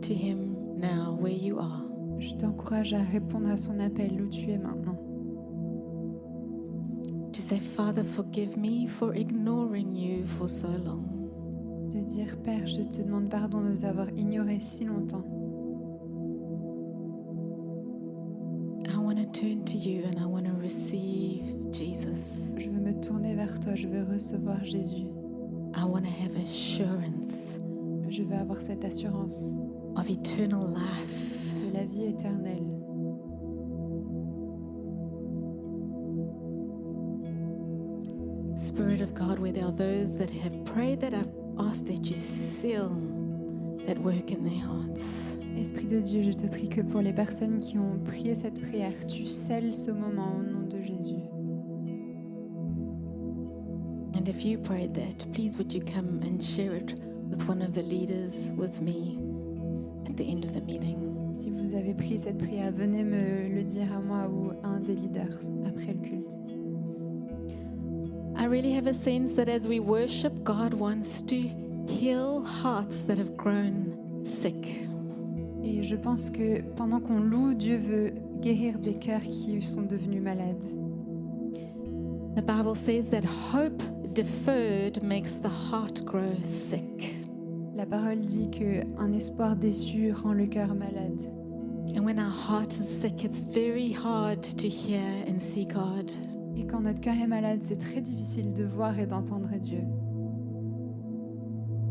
to 0.02 0.14
him 0.14 0.54
now 0.78 1.16
where 1.18 1.32
you 1.32 1.58
are. 1.58 1.82
je 2.18 2.34
t'encourage 2.36 2.92
à 2.92 3.02
répondre 3.02 3.48
à 3.48 3.56
son 3.56 3.80
appel 3.80 4.22
où 4.22 4.28
tu 4.28 4.50
es 4.50 4.58
maintenant. 4.58 4.98
To 7.32 7.40
say, 7.40 7.58
Father, 7.58 8.04
forgive 8.04 8.56
me 8.56 8.86
for 8.86 9.14
ignoring 9.16 9.96
you 9.96 10.24
for 10.24 10.48
so 10.48 10.68
long. 10.68 11.02
De 11.90 12.00
dire 12.04 12.36
Père, 12.44 12.66
je 12.68 12.82
te 12.82 13.02
demande 13.02 13.30
pardon 13.30 13.62
de 13.62 13.70
nous 13.70 13.84
avoir 13.84 14.08
ignorés 14.10 14.60
si 14.60 14.84
longtemps. 14.84 15.24
Turn 19.32 19.64
to 19.64 19.76
you 19.76 20.04
and 20.04 20.18
I 20.18 20.26
want 20.26 20.46
to 20.46 20.52
receive 20.52 21.42
Jesus. 21.72 22.52
Je 22.58 22.68
veux 22.68 22.80
me 22.80 22.92
tourner 23.00 23.34
vers 23.34 23.58
toi, 23.60 23.74
je 23.76 23.86
veux 23.86 24.04
recevoir 24.04 24.64
Jésus. 24.64 25.06
I 25.74 25.84
want 25.84 26.04
to 26.04 26.10
have 26.10 26.34
assurance 26.36 27.56
Je 28.08 28.22
veux 28.24 28.34
avoir 28.36 28.60
cette 28.60 28.84
assurance 28.84 29.58
of 29.96 30.08
eternal 30.10 30.66
life. 30.66 31.60
de 31.60 31.72
la 31.72 31.84
vie 31.84 32.04
éternelle. 32.06 32.66
Spirit 38.54 39.00
of 39.00 39.14
God, 39.14 39.38
where 39.38 39.52
there 39.52 39.64
are 39.64 39.72
those 39.72 40.16
that 40.18 40.30
have 40.30 40.64
prayed 40.64 41.00
that 41.00 41.14
I've 41.14 41.30
asked 41.58 41.86
that 41.86 42.04
you 42.06 42.14
seal 42.16 42.90
that 43.86 43.98
work 43.98 44.30
in 44.30 44.44
their 44.44 44.58
hearts. 44.60 45.39
Esprit 45.60 45.88
de 45.88 46.00
Dieu, 46.00 46.22
je 46.22 46.30
te 46.30 46.46
prie 46.46 46.70
que 46.70 46.80
pour 46.80 47.02
les 47.02 47.12
personnes 47.12 47.60
qui 47.60 47.76
ont 47.76 47.98
prié 48.02 48.34
cette 48.34 48.58
prière, 48.58 48.94
tu 49.06 49.26
scelles 49.26 49.74
ce 49.74 49.90
moment 49.90 50.34
au 50.38 50.42
nom 50.42 50.66
de 50.66 50.80
Jésus. 50.80 51.20
And 54.16 54.26
if 54.26 54.42
you 54.42 54.58
prayed 54.58 54.94
that, 54.94 55.30
please 55.34 55.58
would 55.58 55.70
you 55.70 55.82
come 55.82 56.20
and 56.22 56.42
share 56.42 56.74
it 56.74 56.94
with 57.28 57.46
one 57.46 57.60
of 57.60 57.74
the 57.74 57.82
leaders 57.82 58.52
with 58.56 58.80
me 58.80 59.18
at 60.08 60.16
the 60.16 60.30
end 60.30 60.46
of 60.46 60.54
the 60.54 60.62
meeting. 60.62 60.96
Si 61.34 61.50
vous 61.50 61.76
avez 61.76 61.92
prié 61.92 62.16
cette 62.16 62.38
prière, 62.38 62.72
venez 62.72 63.04
me 63.04 63.54
le 63.54 63.62
dire 63.62 63.92
à 63.94 64.00
moi 64.00 64.30
ou 64.30 64.52
à 64.62 64.68
un 64.68 64.80
des 64.80 64.94
leaders 64.94 65.40
après 65.66 65.92
le 65.92 66.00
culte. 66.00 66.40
I 68.34 68.46
really 68.46 68.72
have 68.74 68.86
a 68.86 68.94
sense 68.94 69.34
that 69.34 69.50
as 69.50 69.68
we 69.68 69.78
worship, 69.78 70.42
God 70.42 70.72
wants 70.72 71.20
to 71.26 71.36
heal 71.86 72.42
hearts 72.42 73.04
that 73.06 73.18
have 73.18 73.36
grown 73.36 74.24
sick. 74.24 74.89
Et 75.80 75.82
je 75.82 75.96
pense 75.96 76.28
que 76.28 76.60
pendant 76.76 77.00
qu'on 77.00 77.20
loue, 77.20 77.54
Dieu 77.54 77.78
veut 77.78 78.12
guérir 78.42 78.78
des 78.78 78.96
cœurs 78.96 79.22
qui 79.22 79.62
sont 79.62 79.80
devenus 79.80 80.20
malades. 80.20 80.66
The 82.36 82.42
Bible 82.42 82.76
says 82.76 83.08
that 83.08 83.24
hope 83.24 83.82
deferred 84.12 85.02
makes 85.02 85.38
the 85.38 85.48
heart 85.48 86.04
grow 86.04 86.34
sick. 86.42 87.16
La 87.74 87.86
parole 87.86 88.20
dit 88.26 88.50
que 88.50 88.84
un 88.98 89.14
espoir 89.14 89.56
déçu 89.56 90.12
rend 90.12 90.34
le 90.34 90.46
cœur 90.46 90.74
malade. 90.74 91.22
And 91.96 92.04
when 92.04 92.18
our 92.18 92.30
heart 92.30 92.74
is 92.74 93.00
sick, 93.00 93.24
it's 93.24 93.40
very 93.40 93.90
hard 93.90 94.42
to 94.58 94.68
hear 94.68 95.00
and 95.26 95.38
see 95.38 95.64
God. 95.64 96.12
Et 96.58 96.66
quand 96.66 96.82
notre 96.82 97.00
cœur 97.00 97.14
est 97.14 97.26
malade, 97.26 97.60
c'est 97.62 97.80
très 97.80 98.02
difficile 98.02 98.52
de 98.52 98.64
voir 98.64 98.98
et 98.98 99.06
d'entendre 99.06 99.48
Dieu. 99.58 99.80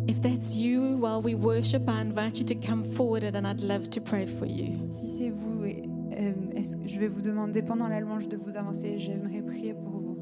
If 0.10 0.24
that's 0.24 0.55
you 0.55 0.97
while 0.97 1.22
we 1.22 1.36
worship, 1.36 1.88
I 1.88 2.01
invite 2.01 2.39
you 2.39 2.45
to 2.45 2.55
come 2.55 2.84
forward 2.84 3.24
and 3.24 3.45
I'd 3.45 3.62
love 3.62 3.91
to 3.91 4.01
pray 4.01 4.26
for 4.26 4.47
you. 4.47 4.76
Si 4.89 5.07
c'est 5.07 5.30
vous, 5.30 5.64
euh, 5.64 6.34
est-ce 6.55 6.78
que 6.78 6.88
je 6.88 6.99
vais 6.99 7.07
vous 7.07 7.22
demander 7.22 7.62
pendant 7.62 7.88
la 7.88 7.99
louange 7.99 8.28
de 8.28 8.36
vous 8.36 8.57
avancer. 8.57 8.97
J'aimerais 8.97 9.43
prier 9.43 9.76
pour 9.76 9.91
vous. 9.91 10.18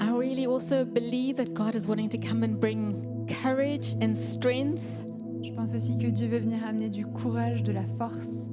I 0.00 0.08
really 0.08 0.46
also 0.46 0.86
believe 0.86 1.36
that 1.36 1.52
God 1.52 1.74
is 1.74 1.86
wanting 1.86 2.08
to 2.08 2.16
come 2.16 2.42
and 2.42 2.58
bring 2.58 3.28
courage 3.42 3.96
and 4.00 4.14
strength 4.14 4.80
Je 5.42 5.52
pense 5.52 5.74
aussi 5.74 5.98
que 5.98 6.06
Dieu 6.06 6.28
veut 6.28 6.40
venir 6.40 6.64
amener 6.66 6.88
du 6.88 7.04
courage, 7.04 7.62
de 7.62 7.72
la 7.72 7.84
force, 7.98 8.48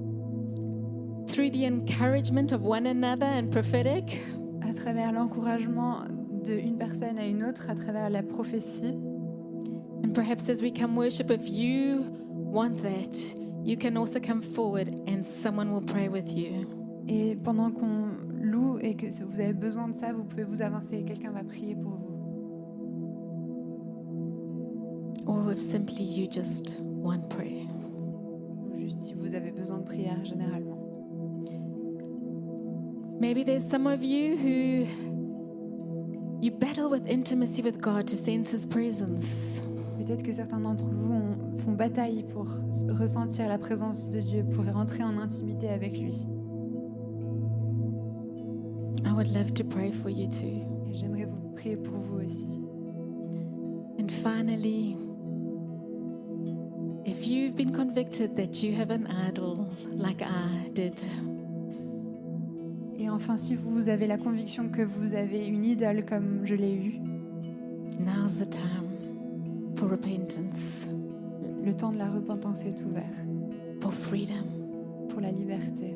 through 1.28 1.50
the 1.50 1.64
encouragement 1.66 2.52
of 2.52 2.62
one 2.62 2.88
another 2.88 3.26
and 3.26 3.52
prophetic. 3.52 4.20
à 4.62 4.74
travers 4.74 5.14
l'encouragement 5.14 6.02
d'une 6.44 6.78
personne 6.78 7.18
à 7.18 7.26
une 7.26 7.44
autre, 7.44 7.70
à 7.70 7.76
travers 7.76 8.10
la 8.10 8.24
prophétie. 8.24 8.96
And 10.04 10.14
perhaps 10.14 10.50
as 10.50 10.62
we 10.62 10.72
come 10.72 10.96
worship, 10.98 11.30
if 11.30 11.48
you 11.48 12.06
want 12.32 12.82
that, 12.82 13.16
you 13.64 13.78
can 13.78 13.96
also 13.96 14.20
come 14.20 14.42
forward 14.42 14.90
and 15.08 15.24
someone 15.24 15.72
will 15.72 15.86
pray 15.86 16.10
with 16.10 16.32
you. 16.36 16.66
Et 17.08 17.36
pendant 17.36 17.72
qu'on 17.72 18.08
loue 18.42 18.80
et 18.80 18.96
que 18.96 19.08
vous 19.24 19.40
avez 19.40 19.54
besoin 19.54 19.88
de 19.88 19.94
ça, 19.94 20.14
vous 20.14 20.24
pouvez 20.24 20.44
vous 20.44 20.62
avancer 20.62 20.98
et 20.98 21.04
quelqu'un 21.04 21.32
va 21.32 21.44
prier 21.44 21.76
pour 21.76 21.92
vous. 21.92 22.12
Or 25.28 25.52
if 25.52 25.60
simply 25.60 26.04
you 26.04 26.28
just 26.30 26.82
want 26.82 27.30
prayer. 27.30 27.68
Ou 28.66 28.80
juste 28.80 29.02
si 29.02 29.14
vous 29.14 29.36
avez 29.36 29.52
besoin 29.52 29.80
de 29.80 29.86
prière 29.86 30.24
généralement. 30.26 30.78
Maybe 33.20 33.44
there's 33.44 33.64
some 33.64 33.86
of 33.86 34.04
you 34.04 34.36
who 34.36 34.88
you 36.42 36.52
battle 36.52 36.90
with 36.90 37.08
intimacy 37.08 37.62
with 37.62 37.80
God 37.82 38.08
to 38.08 38.16
sense 38.16 38.52
His 38.52 38.66
presence. 38.66 39.64
Peut-être 40.00 40.24
que 40.24 40.34
certains 40.34 40.60
d'entre 40.60 40.90
vous 40.90 41.14
ont- 41.14 41.58
font 41.60 41.74
bataille 41.74 42.24
pour 42.34 42.48
ressentir 43.00 43.48
la 43.48 43.58
présence 43.60 44.10
de 44.10 44.20
Dieu, 44.20 44.44
pour 44.44 44.66
rentrer 44.74 45.04
en 45.04 45.18
intimité 45.20 45.70
avec 45.70 45.98
lui. 45.98 46.26
I 49.06 49.12
would 49.14 49.28
love 49.34 49.54
to 49.56 49.64
pray 49.64 49.92
for 49.92 50.10
you 50.10 50.28
too. 50.28 50.62
Et 50.90 50.94
j'aimerais 50.94 51.26
vous 51.26 51.50
prier 51.56 51.78
pour 51.78 51.98
vous 52.00 52.24
aussi. 52.24 52.60
And 54.00 54.10
finally, 54.10 54.98
if 57.06 57.28
you've 57.28 57.56
been 57.56 57.72
convicted 57.72 58.36
that 58.36 58.64
you 58.64 58.74
have 58.76 58.90
an 58.92 59.06
idol 59.28 59.68
like 59.96 60.22
I 60.24 60.70
did, 60.74 61.04
enfin, 63.12 63.38
si 63.38 63.56
vous 63.56 63.90
avez 63.90 64.08
la 64.08 64.18
conviction 64.18 64.70
que 64.70 64.82
vous 64.82 65.14
avez 65.14 65.48
une 65.48 65.64
idole 65.64 66.06
comme 66.06 66.46
je 66.46 66.56
l'ai 66.56 66.74
eu, 66.74 67.00
now's 68.00 68.38
the 68.38 68.50
time 68.50 68.90
for 69.76 69.90
repentance, 69.90 70.90
le 71.64 71.74
temps 71.74 71.92
de 71.92 71.98
la 71.98 72.10
repentance 72.10 72.66
est 72.66 72.86
ouvert 72.86 73.16
for 73.82 73.94
freedom. 73.94 74.62
pour 75.12 75.20
la 75.20 75.32
liberté. 75.32 75.94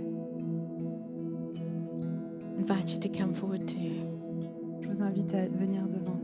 invite 2.59 2.93
you 2.93 2.99
to 2.99 3.09
come 3.09 3.33
forward 3.33 3.67
too. 3.67 3.91
Je 4.81 4.87
vous 4.87 5.01
invite 5.01 5.33
à 5.33 5.47
venir 5.47 5.87
devant. 5.87 6.14